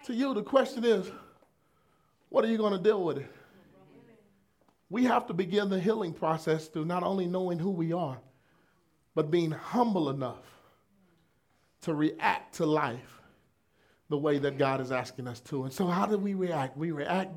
to 0.05 0.15
you. 0.15 0.35
The 0.35 0.43
question 0.43 0.85
is, 0.85 1.11
what 2.29 2.45
are 2.45 2.49
you 2.49 2.59
going 2.59 2.73
to 2.73 2.79
deal 2.79 3.03
with 3.03 3.19
it? 3.19 3.36
We 4.89 5.05
have 5.05 5.27
to 5.27 5.35
begin 5.35 5.69
the 5.69 5.81
healing 5.81 6.13
process 6.13 6.69
through 6.69 6.85
not 6.85 7.03
only 7.03 7.27
knowing 7.27 7.59
who 7.59 7.71
we 7.71 7.93
are, 7.93 8.19
but 9.15 9.31
being 9.31 9.51
humble 9.51 10.11
enough 10.11 10.45
to 11.83 11.95
react 11.95 12.55
to 12.57 12.67
life 12.67 13.21
the 14.09 14.17
way 14.17 14.39
that 14.39 14.59
God 14.59 14.81
is 14.81 14.93
asking 14.93 15.27
us 15.27 15.41
to. 15.41 15.65
And 15.65 15.73
so, 15.73 15.87
how 15.87 16.07
do 16.07 16.17
we 16.19 16.35
react? 16.35 16.77
We 16.77 16.93
react 16.93 17.35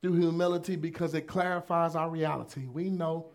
through 0.00 0.14
humility 0.14 0.76
because 0.76 1.14
it 1.14 1.26
clarifies 1.26 1.96
our 1.96 2.08
reality. 2.08 2.66
We 2.66 2.88
know 2.88 3.26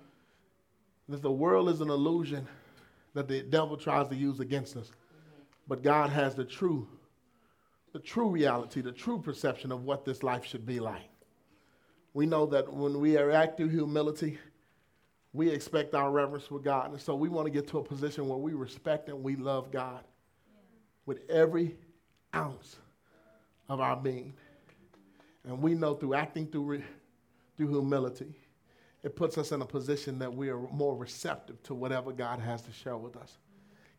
that 1.07 1.21
the 1.21 1.31
world 1.31 1.69
is 1.69 1.81
an 1.81 1.89
illusion 1.89 2.47
that 3.13 3.27
the 3.27 3.41
devil 3.41 3.77
tries 3.77 4.07
to 4.07 4.15
use 4.15 4.39
against 4.39 4.77
us. 4.77 4.91
But 5.67 5.83
God 5.83 6.09
has 6.09 6.35
the 6.35 6.45
true, 6.45 6.87
the 7.93 7.99
true 7.99 8.29
reality, 8.29 8.81
the 8.81 8.91
true 8.91 9.19
perception 9.19 9.71
of 9.71 9.83
what 9.83 10.05
this 10.05 10.23
life 10.23 10.45
should 10.45 10.65
be 10.65 10.79
like 10.79 11.08
we 12.13 12.25
know 12.25 12.45
that 12.47 12.71
when 12.71 12.99
we 12.99 13.17
react 13.17 13.57
through 13.57 13.69
humility, 13.69 14.39
we 15.33 15.49
expect 15.49 15.93
our 15.93 16.11
reverence 16.11 16.45
for 16.45 16.59
God. 16.59 16.91
And 16.91 17.01
so 17.01 17.15
we 17.15 17.29
want 17.29 17.45
to 17.45 17.51
get 17.51 17.67
to 17.69 17.77
a 17.79 17.83
position 17.83 18.27
where 18.27 18.37
we 18.37 18.53
respect 18.53 19.09
and 19.09 19.23
we 19.23 19.35
love 19.35 19.71
God 19.71 20.03
with 21.05 21.29
every 21.29 21.75
ounce 22.33 22.77
of 23.67 23.79
our 23.79 23.95
being. 23.95 24.33
And 25.45 25.61
we 25.61 25.75
know 25.75 25.95
through 25.95 26.15
acting 26.15 26.47
through, 26.47 26.63
re- 26.63 26.83
through 27.57 27.69
humility, 27.69 28.35
it 29.03 29.15
puts 29.15 29.37
us 29.37 29.51
in 29.51 29.61
a 29.61 29.65
position 29.65 30.19
that 30.19 30.33
we 30.33 30.49
are 30.49 30.59
more 30.71 30.95
receptive 30.95 31.61
to 31.63 31.73
whatever 31.73 32.11
God 32.11 32.39
has 32.39 32.61
to 32.63 32.71
share 32.71 32.97
with 32.97 33.15
us. 33.15 33.37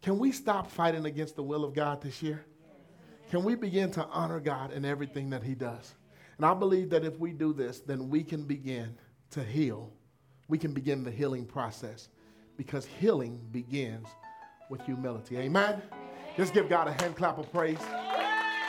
Can 0.02 0.18
we 0.18 0.32
stop 0.32 0.70
fighting 0.70 1.06
against 1.06 1.36
the 1.36 1.42
will 1.42 1.64
of 1.64 1.74
God 1.74 2.02
this 2.02 2.22
year? 2.22 2.44
Can 3.30 3.44
we 3.44 3.54
begin 3.54 3.90
to 3.92 4.04
honor 4.06 4.40
God 4.40 4.72
in 4.72 4.84
everything 4.84 5.30
that 5.30 5.42
He 5.42 5.54
does? 5.54 5.94
And 6.40 6.46
I 6.46 6.54
believe 6.54 6.88
that 6.88 7.04
if 7.04 7.18
we 7.18 7.34
do 7.34 7.52
this, 7.52 7.80
then 7.80 8.08
we 8.08 8.24
can 8.24 8.44
begin 8.44 8.96
to 9.32 9.44
heal. 9.44 9.92
We 10.48 10.56
can 10.56 10.72
begin 10.72 11.04
the 11.04 11.10
healing 11.10 11.44
process 11.44 12.08
because 12.56 12.86
healing 12.86 13.38
begins 13.52 14.06
with 14.70 14.80
humility. 14.80 15.36
Amen. 15.36 15.82
Just 16.38 16.54
give 16.54 16.70
God 16.70 16.88
a 16.88 16.92
hand 16.92 17.14
clap 17.14 17.36
of 17.36 17.52
praise. 17.52 17.76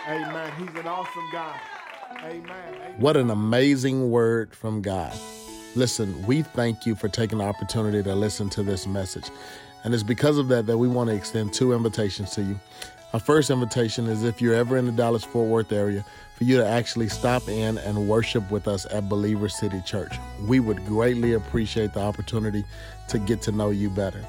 Amen. 0.05 0.51
He's 0.57 0.78
an 0.82 0.86
awesome 0.86 1.30
God. 1.32 1.57
Amen. 2.26 2.43
Amen. 2.43 2.95
What 2.99 3.15
an 3.15 3.30
amazing 3.30 4.11
word 4.11 4.53
from 4.53 4.82
God. 4.82 5.17
Listen, 5.74 6.28
we 6.28 6.41
thank 6.41 6.86
you 6.86 6.93
for 6.93 7.07
taking 7.07 7.38
the 7.38 7.45
opportunity 7.45 8.03
to 8.03 8.13
listen 8.13 8.49
to 8.49 8.63
this 8.63 8.86
message. 8.86 9.30
And 9.86 9.93
it's 9.93 10.03
because 10.03 10.38
of 10.38 10.49
that 10.49 10.67
that 10.67 10.78
we 10.78 10.89
want 10.89 11.09
to 11.09 11.15
extend 11.15 11.53
two 11.53 11.72
invitations 11.72 12.32
to 12.32 12.41
you. 12.41 12.59
Our 13.14 13.20
first 13.20 13.49
invitation 13.49 14.07
is 14.07 14.24
if 14.24 14.41
you're 14.41 14.55
ever 14.55 14.78
in 14.78 14.86
the 14.86 14.91
Dallas 14.93 15.26
Fort 15.26 15.49
Worth 15.49 15.74
area, 15.74 16.05
for 16.36 16.45
you 16.45 16.57
to 16.57 16.66
actually 16.66 17.09
stop 17.09 17.47
in 17.49 17.78
and 17.80 18.07
worship 18.07 18.49
with 18.49 18.70
us 18.70 18.86
at 18.86 19.09
Believer 19.09 19.49
City 19.49 19.82
Church. 19.86 20.16
We 20.47 20.62
would 20.62 20.86
greatly 20.86 21.34
appreciate 21.34 21.93
the 21.93 21.99
opportunity 21.99 22.64
to 23.09 23.20
get 23.20 23.41
to 23.43 23.51
know 23.51 23.70
you 23.70 23.89
better. 23.89 24.24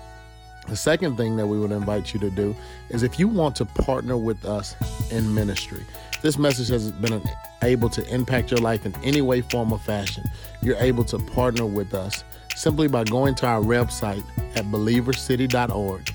The 0.68 0.76
second 0.76 1.16
thing 1.16 1.36
that 1.36 1.46
we 1.46 1.60
would 1.60 1.70
invite 1.70 2.12
you 2.12 2.18
to 2.20 2.30
do 2.30 2.56
is 2.88 3.04
if 3.04 3.20
you 3.20 3.28
want 3.28 3.54
to 3.56 3.64
partner 3.64 4.16
with 4.16 4.44
us 4.44 4.74
in 5.12 5.32
ministry, 5.32 5.84
this 6.20 6.36
message 6.36 6.68
has 6.68 6.90
been 6.90 7.22
able 7.62 7.88
to 7.90 8.06
impact 8.12 8.50
your 8.50 8.60
life 8.60 8.84
in 8.84 8.94
any 9.04 9.22
way, 9.22 9.42
form, 9.42 9.72
or 9.72 9.78
fashion. 9.78 10.24
You're 10.60 10.76
able 10.76 11.04
to 11.04 11.18
partner 11.18 11.66
with 11.66 11.94
us 11.94 12.24
simply 12.56 12.88
by 12.88 13.04
going 13.04 13.36
to 13.36 13.46
our 13.46 13.60
website 13.60 14.24
at 14.56 14.64
believercity.org 14.66 16.14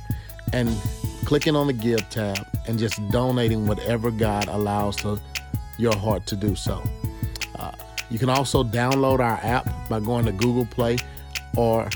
and 0.54 0.70
clicking 1.28 1.58
on 1.58 1.68
the 1.68 1.74
Give 1.74 2.10
tab 2.10 2.48
and 2.68 2.80
just 2.80 3.02
donating 3.12 3.68
whatever 3.68 4.12
God 4.12 4.48
allows 4.48 4.96
to 4.98 5.20
your 5.78 5.94
heart 5.94 6.26
to 6.28 6.38
do 6.38 6.56
so. 6.56 6.82
Uh, 7.60 7.74
you 8.10 8.18
can 8.18 8.30
also 8.30 8.64
download 8.64 9.20
our 9.20 9.38
app 9.44 9.68
by 9.90 10.00
going 10.00 10.24
to 10.24 10.32
Google 10.32 10.66
Play 10.66 10.96
or 11.58 11.90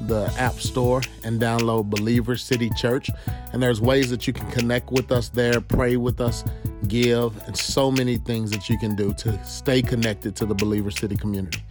the 0.00 0.32
App 0.38 0.54
Store 0.54 1.02
and 1.22 1.38
download 1.38 1.90
Believer 1.90 2.34
City 2.34 2.70
Church. 2.78 3.10
And 3.52 3.62
there's 3.62 3.78
ways 3.78 4.08
that 4.08 4.26
you 4.26 4.32
can 4.32 4.50
connect 4.52 4.90
with 4.90 5.12
us 5.12 5.28
there, 5.28 5.60
pray 5.60 5.98
with 5.98 6.18
us, 6.18 6.42
give, 6.86 7.36
and 7.46 7.54
so 7.54 7.90
many 7.90 8.16
things 8.16 8.50
that 8.52 8.70
you 8.70 8.78
can 8.78 8.96
do 8.96 9.12
to 9.18 9.44
stay 9.44 9.82
connected 9.82 10.34
to 10.36 10.46
the 10.46 10.54
Believer 10.54 10.90
City 10.90 11.14
community. 11.14 11.62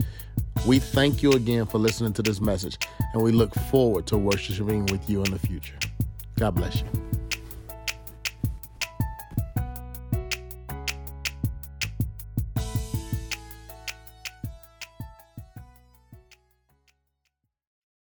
We 0.67 0.77
thank 0.77 1.23
you 1.23 1.31
again 1.31 1.65
for 1.65 1.79
listening 1.79 2.13
to 2.13 2.21
this 2.21 2.39
message, 2.39 2.77
and 3.13 3.23
we 3.23 3.31
look 3.31 3.55
forward 3.71 4.05
to 4.07 4.19
worshiping 4.19 4.85
with 4.85 5.09
you 5.09 5.23
in 5.23 5.31
the 5.31 5.39
future. 5.39 5.73
God 6.37 6.53
bless 6.53 6.81
you. 6.81 7.16